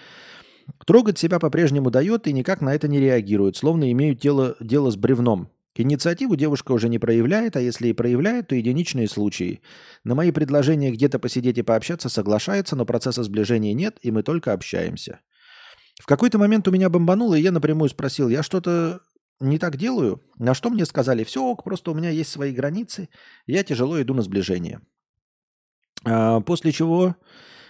Трогать 0.87 1.19
себя 1.21 1.39
по-прежнему 1.39 1.89
дает 1.89 2.27
и 2.27 2.33
никак 2.33 2.61
на 2.61 2.75
это 2.75 2.89
не 2.89 2.99
реагирует, 2.99 3.57
словно 3.57 3.93
имеют 3.93 4.19
дело, 4.19 4.57
дело 4.59 4.91
с 4.91 4.97
бревном. 4.97 5.51
Инициативу 5.77 6.35
девушка 6.35 6.73
уже 6.73 6.89
не 6.89 6.99
проявляет, 6.99 7.55
а 7.55 7.61
если 7.61 7.87
и 7.87 7.93
проявляет, 7.93 8.49
то 8.49 8.57
единичные 8.57 9.07
случаи. 9.07 9.61
На 10.03 10.17
мои 10.17 10.33
предложения 10.33 10.91
где-то 10.91 11.21
посидеть 11.21 11.57
и 11.59 11.63
пообщаться 11.63 12.09
соглашается, 12.09 12.75
но 12.75 12.85
процесса 12.87 13.23
сближения 13.23 13.73
нет, 13.73 13.99
и 14.03 14.11
мы 14.11 14.25
только 14.25 14.53
общаемся. 14.53 15.21
В 16.03 16.07
какой-то 16.07 16.39
момент 16.39 16.67
у 16.67 16.73
меня 16.73 16.91
бомбануло, 16.91 17.37
и 17.37 17.41
я 17.41 17.53
напрямую 17.53 17.89
спросил, 17.89 18.29
я 18.29 18.43
что-то 18.43 19.01
не 19.39 19.61
так 19.61 19.77
делаю? 19.77 20.21
На 20.41 20.55
что 20.55 20.71
мне 20.71 20.85
сказали, 20.87 21.23
все 21.23 21.41
ок, 21.41 21.63
просто 21.63 21.93
у 21.93 21.95
меня 21.95 22.11
есть 22.11 22.31
свои 22.31 22.51
границы, 22.51 23.11
я 23.47 23.63
тяжело 23.63 24.03
иду 24.03 24.13
на 24.13 24.23
сближение. 24.23 24.81
А, 26.05 26.41
после 26.41 26.73
чего 26.73 27.17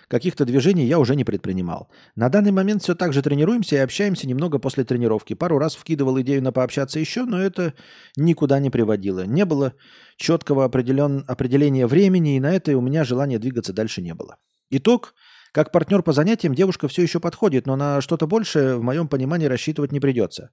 каких-то 0.08 0.44
движений 0.44 0.86
я 0.86 0.98
уже 0.98 1.16
не 1.16 1.24
предпринимал. 1.24 1.88
На 2.14 2.28
данный 2.28 2.52
момент 2.52 2.82
все 2.82 2.94
так 2.94 3.12
же 3.12 3.22
тренируемся 3.22 3.76
и 3.76 3.78
общаемся 3.78 4.28
немного 4.28 4.58
после 4.58 4.84
тренировки. 4.84 5.34
Пару 5.34 5.58
раз 5.58 5.74
вкидывал 5.74 6.20
идею 6.20 6.42
на 6.42 6.52
пообщаться 6.52 7.00
еще, 7.00 7.24
но 7.24 7.40
это 7.40 7.74
никуда 8.16 8.58
не 8.58 8.70
приводило. 8.70 9.26
Не 9.26 9.44
было 9.44 9.74
четкого 10.16 10.64
определен... 10.64 11.24
определения 11.26 11.86
времени, 11.86 12.36
и 12.36 12.40
на 12.40 12.54
это 12.54 12.76
у 12.76 12.80
меня 12.80 13.04
желания 13.04 13.38
двигаться 13.38 13.72
дальше 13.72 14.02
не 14.02 14.14
было. 14.14 14.36
Итог– 14.70 15.14
как 15.54 15.70
партнер 15.70 16.02
по 16.02 16.12
занятиям 16.12 16.52
девушка 16.52 16.88
все 16.88 17.02
еще 17.02 17.20
подходит, 17.20 17.64
но 17.64 17.76
на 17.76 18.00
что-то 18.00 18.26
большее, 18.26 18.76
в 18.76 18.82
моем 18.82 19.06
понимании, 19.06 19.46
рассчитывать 19.46 19.92
не 19.92 20.00
придется. 20.00 20.50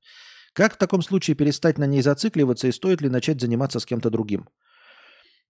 Как 0.53 0.75
в 0.75 0.77
таком 0.77 1.01
случае 1.01 1.35
перестать 1.35 1.79
на 1.79 1.85
ней 1.85 2.03
зацикливаться 2.03 2.67
и 2.67 2.71
стоит 2.71 3.01
ли 3.01 3.09
начать 3.09 3.41
заниматься 3.41 3.79
с 3.79 3.85
кем-то 3.87 4.11
другим? 4.11 4.47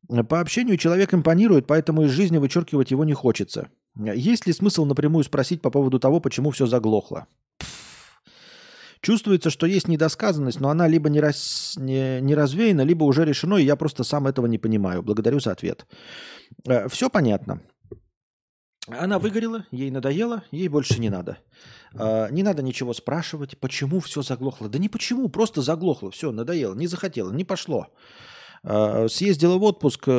По 0.08 0.40
общению 0.40 0.78
человек 0.78 1.14
импонирует, 1.14 1.68
поэтому 1.68 2.04
из 2.04 2.12
жизни 2.12 2.38
вычеркивать 2.38 2.92
его 2.92 3.06
не 3.06 3.14
хочется. 3.14 3.70
Есть 3.96 4.48
ли 4.48 4.54
смысл 4.54 4.86
напрямую 4.86 5.24
спросить 5.24 5.62
по 5.62 5.70
поводу 5.70 6.00
того, 6.00 6.20
почему 6.20 6.52
все 6.52 6.66
заглохло? 6.66 7.28
Чувствуется, 9.02 9.50
что 9.50 9.66
есть 9.66 9.88
недосказанность, 9.88 10.60
но 10.60 10.70
она 10.70 10.88
либо 10.88 11.10
не, 11.10 11.20
рас... 11.20 11.76
не, 11.78 12.22
не 12.22 12.36
развеяна, 12.36 12.82
либо 12.82 13.04
уже 13.04 13.26
решено, 13.26 13.56
и 13.56 13.64
я 13.64 13.76
просто 13.76 14.04
сам 14.04 14.28
этого 14.28 14.46
не 14.46 14.60
понимаю. 14.60 15.02
Благодарю 15.02 15.40
за 15.40 15.52
ответ. 15.52 15.88
Э, 16.66 16.88
все 16.88 17.10
понятно. 17.10 17.62
Она 18.88 19.20
выгорела, 19.20 19.66
ей 19.72 19.92
надоело, 19.92 20.44
ей 20.52 20.68
больше 20.68 21.00
не 21.00 21.10
надо. 21.10 21.38
А, 21.94 22.30
не 22.30 22.44
надо 22.44 22.64
ничего 22.64 22.94
спрашивать, 22.94 23.58
почему 23.58 24.00
все 24.00 24.22
заглохло. 24.22 24.70
Да 24.70 24.80
не 24.80 24.90
почему, 24.90 25.30
просто 25.30 25.62
заглохло, 25.62 26.12
все, 26.12 26.32
надоело, 26.32 26.74
не 26.76 26.88
захотело, 26.88 27.32
не 27.32 27.44
пошло. 27.44 27.88
А, 28.64 29.08
съездила 29.08 29.58
в 29.58 29.64
отпуск, 29.64 30.04
э, 30.08 30.12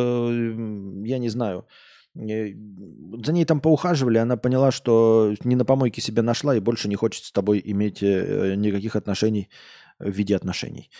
я 1.05 1.19
не 1.19 1.28
знаю, 1.28 1.66
э, 2.14 2.55
за 3.24 3.32
ней 3.32 3.44
там 3.44 3.60
поухаживали, 3.60 4.19
она 4.19 4.36
поняла, 4.36 4.70
что 4.73 5.35
не 5.44 5.55
на 5.55 5.64
помойке 5.64 6.01
себя 6.01 6.23
нашла 6.23 6.56
и 6.56 6.60
больше 6.60 6.89
не 6.89 6.97
хочет 6.97 7.24
с 7.24 7.32
тобой 7.32 7.62
иметь 7.64 8.02
э, 8.02 8.55
никаких 8.56 8.97
отношений 8.97 9.48
в 9.98 10.10
виде 10.10 10.35
отношений. 10.35 10.90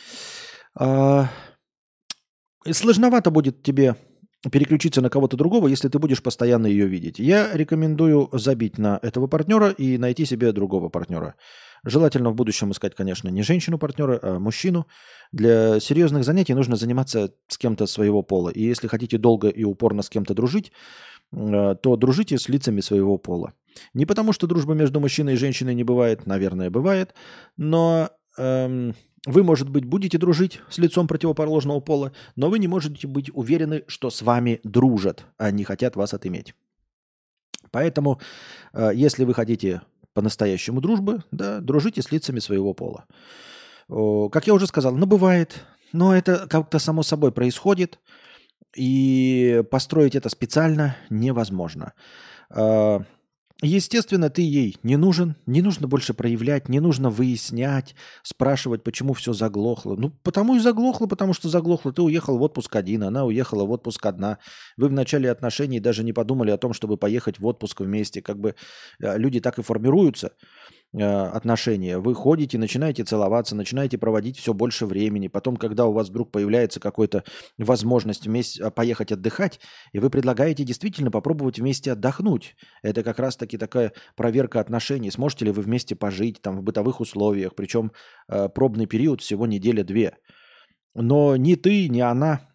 А, 0.75 1.29
сложновато 2.71 3.31
будет 3.31 3.63
тебе 3.63 3.97
переключиться 4.51 5.01
на 5.01 5.11
кого-то 5.11 5.37
другого, 5.37 5.69
если 5.69 5.89
ты 5.89 5.99
будешь 5.99 6.23
постоянно 6.23 6.67
ее 6.67 6.87
видеть. 6.87 7.19
Я 7.19 7.51
рекомендую 7.53 8.29
забить 8.33 8.79
на 8.79 8.99
этого 9.03 9.27
партнера 9.27 9.71
и 9.71 9.99
найти 9.99 10.25
себе 10.25 10.53
другого 10.53 10.89
партнера. 10.89 11.35
Желательно 11.85 12.31
в 12.31 12.35
будущем 12.35 12.71
искать, 12.71 12.95
конечно, 12.95 13.29
не 13.29 13.43
женщину-партнера, 13.43 14.19
а 14.23 14.39
мужчину. 14.39 14.87
Для 15.33 15.81
серьезных 15.81 16.25
занятий 16.25 16.55
нужно 16.55 16.77
заниматься 16.77 17.35
с 17.49 17.59
кем-то 17.59 17.87
своего 17.87 18.23
пола. 18.23 18.51
И 18.51 18.63
если 18.63 18.89
хотите 18.89 19.19
долго 19.19 19.49
и 19.49 19.65
упорно 19.65 20.03
с 20.03 20.09
кем-то 20.09 20.35
дружить, 20.35 20.73
э, 21.33 21.77
то 21.83 21.97
дружите 21.97 22.39
с 22.39 22.49
лицами 22.49 22.81
своего 22.81 23.19
пола. 23.19 23.55
Не 23.95 24.07
потому, 24.07 24.33
что 24.33 24.47
дружба 24.47 24.75
между 24.75 25.01
мужчиной 25.01 25.35
и 25.35 25.37
женщиной 25.37 25.75
не 25.75 25.85
бывает, 25.85 26.27
наверное, 26.27 26.71
бывает, 26.71 27.15
но 27.57 28.11
эм, 28.39 28.95
вы, 29.27 29.43
может 29.43 29.69
быть, 29.69 29.85
будете 29.85 30.19
дружить 30.19 30.61
с 30.69 30.79
лицом 30.79 31.07
противоположного 31.07 31.81
пола, 31.81 32.13
но 32.37 32.51
вы 32.51 32.59
не 32.59 32.69
можете 32.69 33.07
быть 33.07 33.31
уверены, 33.35 33.85
что 33.87 34.11
с 34.11 34.23
вами 34.23 34.61
дружат, 34.65 35.25
а 35.39 35.51
не 35.51 35.65
хотят 35.65 35.97
вас 35.97 36.15
отыметь. 36.15 36.55
Поэтому, 37.71 38.21
э, 38.73 38.91
если 38.95 39.25
вы 39.25 39.35
хотите 39.35 39.83
по-настоящему 40.13 40.81
дружбы, 40.81 41.23
да, 41.31 41.61
дружите 41.61 42.03
с 42.03 42.13
лицами 42.13 42.39
своего 42.39 42.75
пола. 42.75 43.07
Как 43.89 44.47
я 44.47 44.55
уже 44.55 44.67
сказал, 44.67 44.95
ну 44.95 45.07
бывает, 45.07 45.65
но 45.93 46.15
это 46.15 46.47
как-то 46.49 46.79
само 46.79 47.03
собой 47.03 47.33
происходит, 47.33 47.99
и 48.77 49.63
построить 49.71 50.15
это 50.15 50.29
специально 50.29 50.97
невозможно. 51.11 51.93
Естественно, 53.65 54.29
ты 54.29 54.43
ей 54.43 54.77
не 54.83 54.97
нужен, 54.97 55.37
не 55.47 55.63
нужно 55.63 55.87
больше 55.87 56.15
проявлять, 56.15 56.69
не 56.69 56.81
нужно 56.81 57.11
выяснять, 57.11 57.95
спрашивать, 58.25 58.83
почему 58.83 59.15
все 59.15 59.33
заглохло. 59.33 59.95
Ну, 59.95 60.11
потому 60.25 60.57
и 60.57 60.59
заглохло, 60.59 61.07
потому 61.07 61.33
что 61.33 61.49
заглохло. 61.49 61.93
Ты 61.93 62.03
уехал 62.03 62.39
в 62.39 62.43
отпуск 62.43 62.75
один, 62.75 63.05
она 63.05 63.25
уехала 63.25 63.65
в 63.65 63.71
отпуск 63.71 64.05
одна. 64.05 64.39
Вы 64.77 64.89
в 64.89 64.93
начале 64.93 65.31
отношений 65.31 65.79
даже 65.79 66.03
не 66.03 66.13
подумали 66.13 66.51
о 66.51 66.59
том, 66.59 66.73
чтобы 66.73 66.97
поехать 66.97 67.39
в 67.39 67.47
отпуск 67.47 67.83
вместе. 67.83 68.21
Как 68.21 68.41
бы 68.41 68.57
э, 69.01 69.17
люди 69.17 69.39
так 69.39 69.61
и 69.61 69.63
формируются. 69.63 70.33
Э, 70.95 71.23
отношения. 71.29 71.99
Вы 71.99 72.15
ходите, 72.15 72.59
начинаете 72.59 73.03
целоваться, 73.05 73.57
начинаете 73.57 73.97
проводить 73.97 74.39
все 74.39 74.53
больше 74.53 74.85
времени. 74.85 75.29
Потом, 75.29 75.57
когда 75.57 75.87
у 75.87 75.93
вас 75.93 76.11
вдруг 76.11 76.31
появляется 76.31 76.81
какая-то 76.81 77.25
возможность 77.57 78.27
вместе 78.27 78.63
а, 78.63 78.71
поехать 78.71 79.11
отдыхать, 79.11 79.59
и 79.93 79.99
вы 79.99 80.11
предлагаете 80.11 80.65
действительно 80.65 81.11
попробовать 81.11 81.59
вместе 81.59 81.93
отдохнуть. 81.93 82.57
Это 82.83 83.03
как 83.03 83.19
раз-таки 83.21 83.57
такая 83.57 83.93
проверка 84.17 84.61
отношений. 84.61 85.11
Сможете 85.11 85.47
ли 85.47 85.51
вы 85.51 85.63
вместе 85.63 85.97
пожить 85.97 86.43
там 86.43 86.59
в 86.59 86.63
бытовых 86.63 87.01
условиях, 87.01 87.55
причем 87.55 87.93
э, 88.29 88.51
пробный 88.51 88.85
период 88.85 89.23
всего 89.23 89.47
неделя-две. 89.47 90.19
Но 90.95 91.37
ни 91.37 91.55
ты, 91.55 91.89
ни 91.89 92.01
она 92.01 92.52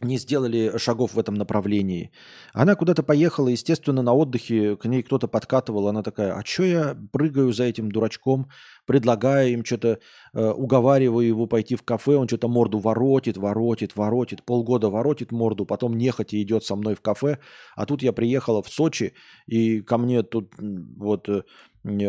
не 0.00 0.18
сделали 0.18 0.76
шагов 0.76 1.14
в 1.14 1.18
этом 1.18 1.34
направлении. 1.34 2.10
Она 2.52 2.74
куда-то 2.74 3.02
поехала, 3.02 3.48
естественно, 3.48 4.02
на 4.02 4.12
отдыхе, 4.12 4.76
к 4.76 4.86
ней 4.86 5.02
кто-то 5.02 5.28
подкатывал, 5.28 5.88
она 5.88 6.02
такая, 6.02 6.34
а 6.34 6.44
что 6.44 6.64
я 6.64 6.96
прыгаю 7.12 7.52
за 7.52 7.64
этим 7.64 7.92
дурачком, 7.92 8.48
предлагаю 8.86 9.52
им 9.52 9.64
что-то, 9.64 10.00
э, 10.34 10.50
уговариваю 10.50 11.26
его 11.26 11.46
пойти 11.46 11.76
в 11.76 11.82
кафе, 11.82 12.16
он 12.16 12.26
что-то 12.26 12.48
морду 12.48 12.78
воротит, 12.78 13.36
воротит, 13.36 13.96
воротит, 13.96 14.42
полгода 14.42 14.90
воротит 14.90 15.30
морду, 15.30 15.64
потом 15.64 15.96
нехотя 15.96 16.42
идет 16.42 16.64
со 16.64 16.74
мной 16.74 16.96
в 16.96 17.00
кафе, 17.00 17.38
а 17.76 17.86
тут 17.86 18.02
я 18.02 18.12
приехала 18.12 18.62
в 18.62 18.68
Сочи, 18.68 19.14
и 19.46 19.80
ко 19.80 19.96
мне 19.96 20.24
тут 20.24 20.52
вот 20.58 21.28
э, 21.28 21.42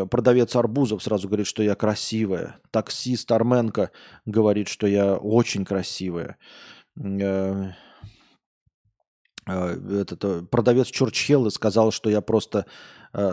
продавец 0.10 0.56
арбузов 0.56 1.04
сразу 1.04 1.28
говорит, 1.28 1.48
что 1.48 1.62
я 1.62 1.76
красивая, 1.76 2.60
таксист 2.72 3.32
Арменко 3.32 3.92
говорит, 4.26 4.70
что 4.70 4.88
я 4.88 5.16
очень 5.18 5.66
красивая, 5.66 6.38
этот 9.48 10.24
э, 10.24 10.42
продавец 10.50 10.88
Чурчхеллы 10.88 11.52
сказал, 11.52 11.92
что 11.92 12.10
я 12.10 12.22
просто 12.22 12.66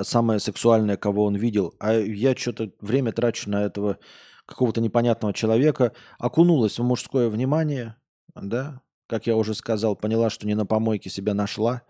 самая 0.03 0.39
сексуальная, 0.39 0.97
кого 0.97 1.25
он 1.25 1.35
видел. 1.35 1.75
А 1.81 1.95
я 1.95 2.37
что-то 2.37 2.71
время 2.81 3.11
трачу 3.11 3.51
на 3.51 3.65
этого 3.65 3.99
какого-то 4.47 4.81
непонятного 4.81 5.35
человека. 5.35 5.93
Окунулась 6.19 6.79
в 6.79 6.85
мужское 6.85 7.29
внимание, 7.29 7.97
да, 8.35 8.81
как 9.09 9.27
я 9.27 9.37
уже 9.37 9.55
сказал, 9.55 9.97
поняла, 9.97 10.31
что 10.31 10.47
не 10.47 10.55
на 10.55 10.67
помойке 10.67 11.11
себя 11.11 11.35
нашла. 11.35 11.83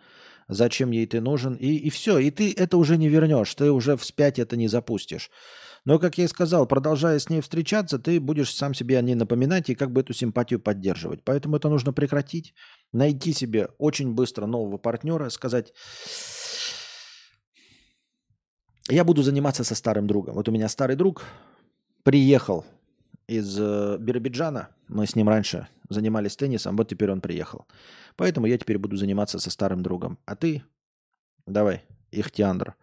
Зачем 0.49 0.90
ей 0.90 1.07
ты 1.07 1.20
нужен? 1.20 1.55
И, 1.55 1.69
и 1.69 1.90
все, 1.90 2.19
и 2.19 2.31
ты 2.31 2.53
это 2.53 2.77
уже 2.77 2.97
не 2.97 3.09
вернешь, 3.09 3.55
ты 3.55 3.70
уже 3.70 3.97
вспять 3.97 4.39
это 4.39 4.57
не 4.57 4.69
запустишь. 4.69 5.31
Но, 5.85 5.99
как 5.99 6.17
я 6.17 6.25
и 6.25 6.29
сказал, 6.29 6.67
продолжая 6.67 7.19
с 7.19 7.29
ней 7.29 7.41
встречаться, 7.41 7.99
ты 7.99 8.21
будешь 8.21 8.55
сам 8.55 8.73
себе 8.73 8.99
о 8.99 9.03
ней 9.03 9.17
напоминать 9.17 9.69
и 9.69 9.75
как 9.75 9.91
бы 9.91 10.03
эту 10.03 10.13
симпатию 10.13 10.61
поддерживать. 10.61 11.25
Поэтому 11.25 11.57
это 11.57 11.69
нужно 11.69 11.93
прекратить, 11.93 12.55
найти 12.93 13.33
себе 13.33 13.69
очень 13.79 14.15
быстро 14.15 14.47
нового 14.47 14.79
партнера, 14.79 15.29
сказать, 15.29 15.73
я 18.89 19.05
буду 19.05 19.23
заниматься 19.23 19.65
со 19.65 19.75
старым 19.75 20.07
другом. 20.07 20.35
Вот 20.35 20.49
у 20.49 20.53
меня 20.53 20.69
старый 20.69 20.95
друг 20.95 21.25
приехал 22.05 22.65
из 23.27 23.59
э, 23.59 23.97
Биробиджана, 23.99 24.69
мы 24.89 25.07
с 25.07 25.17
ним 25.17 25.29
раньше 25.29 25.69
занимались 25.89 26.37
теннисом, 26.37 26.77
вот 26.77 26.89
теперь 26.89 27.11
он 27.11 27.21
приехал. 27.21 27.67
Поэтому 28.17 28.47
я 28.47 28.59
теперь 28.59 28.79
буду 28.79 28.97
заниматься 28.97 29.39
со 29.39 29.51
старым 29.51 29.83
другом. 29.83 30.19
А 30.27 30.37
ты, 30.37 30.63
давай, 31.47 31.85
Ихтиандр, 32.11 32.75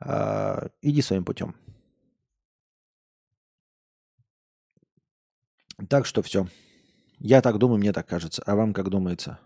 э, 0.00 0.68
иди 0.82 1.02
своим 1.02 1.24
путем. 1.24 1.54
Так 5.88 6.06
что 6.06 6.22
все. 6.22 6.46
Я 7.18 7.40
так 7.42 7.58
думаю, 7.58 7.78
мне 7.78 7.92
так 7.92 8.06
кажется. 8.06 8.42
А 8.46 8.54
вам 8.54 8.72
как 8.72 8.88
думается? 8.90 9.38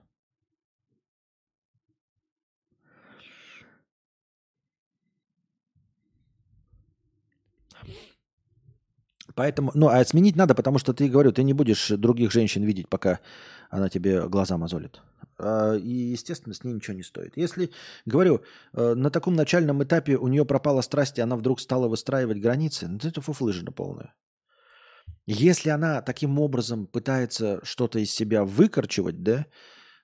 Поэтому, 9.35 9.71
ну, 9.75 9.87
а 9.87 10.05
сменить 10.05 10.35
надо, 10.35 10.57
потому 10.57 10.79
что 10.79 10.93
ты, 10.93 11.09
говорю, 11.09 11.31
ты 11.31 11.45
не 11.45 11.53
будешь 11.53 11.91
других 11.91 12.33
женщин 12.33 12.65
видеть, 12.65 12.89
пока 12.89 13.21
она 13.71 13.89
тебе 13.89 14.29
глаза 14.29 14.59
мозолит. 14.59 15.01
А, 15.39 15.77
и, 15.77 15.89
естественно, 15.89 16.55
с 16.55 16.65
ней 16.65 16.73
ничего 16.73 16.97
не 16.97 17.05
стоит. 17.05 17.37
Если, 17.37 17.71
говорю, 18.05 18.43
э, 18.73 18.95
на 18.95 19.11
таком 19.11 19.37
начальном 19.37 19.81
этапе 19.85 20.17
у 20.17 20.27
нее 20.27 20.45
пропала 20.45 20.81
страсть, 20.81 21.19
и 21.19 21.21
она 21.21 21.37
вдруг 21.37 21.61
стала 21.61 21.87
выстраивать 21.87 22.41
границы, 22.41 22.89
ну, 22.89 22.99
это 23.01 23.21
фуфлыжина 23.21 23.71
полная. 23.71 24.13
Если 25.31 25.69
она 25.69 26.01
таким 26.01 26.39
образом 26.39 26.87
пытается 26.87 27.61
что-то 27.63 27.99
из 27.99 28.11
себя 28.11 28.45
выкорчевать, 28.45 29.23
да, 29.23 29.45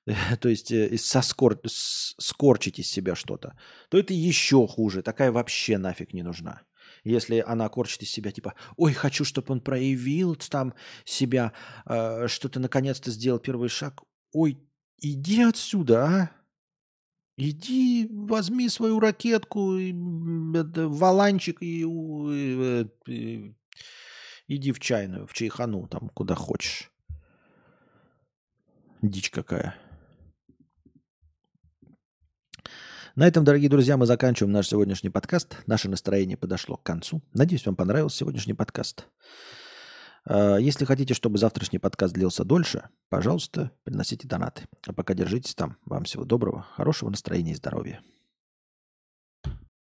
то 0.40 0.50
есть 0.50 0.70
э, 0.70 0.94
соскор... 0.98 1.58
скорчить 1.66 2.78
из 2.78 2.90
себя 2.90 3.14
что-то, 3.14 3.58
то 3.88 3.96
это 3.96 4.12
еще 4.12 4.66
хуже. 4.68 5.00
Такая 5.00 5.32
вообще 5.32 5.78
нафиг 5.78 6.12
не 6.12 6.22
нужна. 6.22 6.60
Если 7.04 7.42
она 7.46 7.70
корчит 7.70 8.02
из 8.02 8.10
себя, 8.10 8.32
типа, 8.32 8.52
ой, 8.76 8.92
хочу, 8.92 9.24
чтобы 9.24 9.50
он 9.54 9.62
проявил 9.62 10.36
там 10.36 10.74
себя, 11.06 11.54
э, 11.86 12.28
что-то 12.28 12.60
наконец-то 12.60 13.10
сделал 13.10 13.38
первый 13.38 13.70
шаг. 13.70 14.02
Ой, 14.34 14.58
иди 14.98 15.40
отсюда, 15.40 16.04
а? 16.04 16.30
Иди, 17.38 18.10
возьми 18.10 18.68
свою 18.68 19.00
ракетку, 19.00 19.72
валанчик 19.72 21.62
и, 21.62 21.80
и, 21.80 22.86
и, 23.06 23.10
и 23.10 23.54
Иди 24.46 24.72
в 24.72 24.80
чайную, 24.80 25.26
в 25.26 25.32
чайхану, 25.32 25.86
там, 25.88 26.10
куда 26.10 26.34
хочешь. 26.34 26.90
Дичь 29.00 29.30
какая. 29.30 29.76
На 33.16 33.26
этом, 33.26 33.44
дорогие 33.44 33.70
друзья, 33.70 33.96
мы 33.96 34.06
заканчиваем 34.06 34.52
наш 34.52 34.68
сегодняшний 34.68 35.08
подкаст. 35.08 35.56
Наше 35.66 35.88
настроение 35.88 36.36
подошло 36.36 36.76
к 36.76 36.82
концу. 36.82 37.22
Надеюсь, 37.32 37.64
вам 37.64 37.76
понравился 37.76 38.18
сегодняшний 38.18 38.54
подкаст. 38.54 39.06
А, 40.26 40.56
если 40.56 40.84
хотите, 40.84 41.14
чтобы 41.14 41.38
завтрашний 41.38 41.78
подкаст 41.78 42.12
длился 42.12 42.44
дольше, 42.44 42.88
пожалуйста, 43.08 43.70
приносите 43.84 44.26
донаты. 44.26 44.66
А 44.86 44.92
пока 44.92 45.14
держитесь 45.14 45.54
там. 45.54 45.78
Вам 45.86 46.04
всего 46.04 46.24
доброго, 46.24 46.66
хорошего 46.74 47.08
настроения 47.08 47.52
и 47.52 47.56
здоровья. 47.56 48.02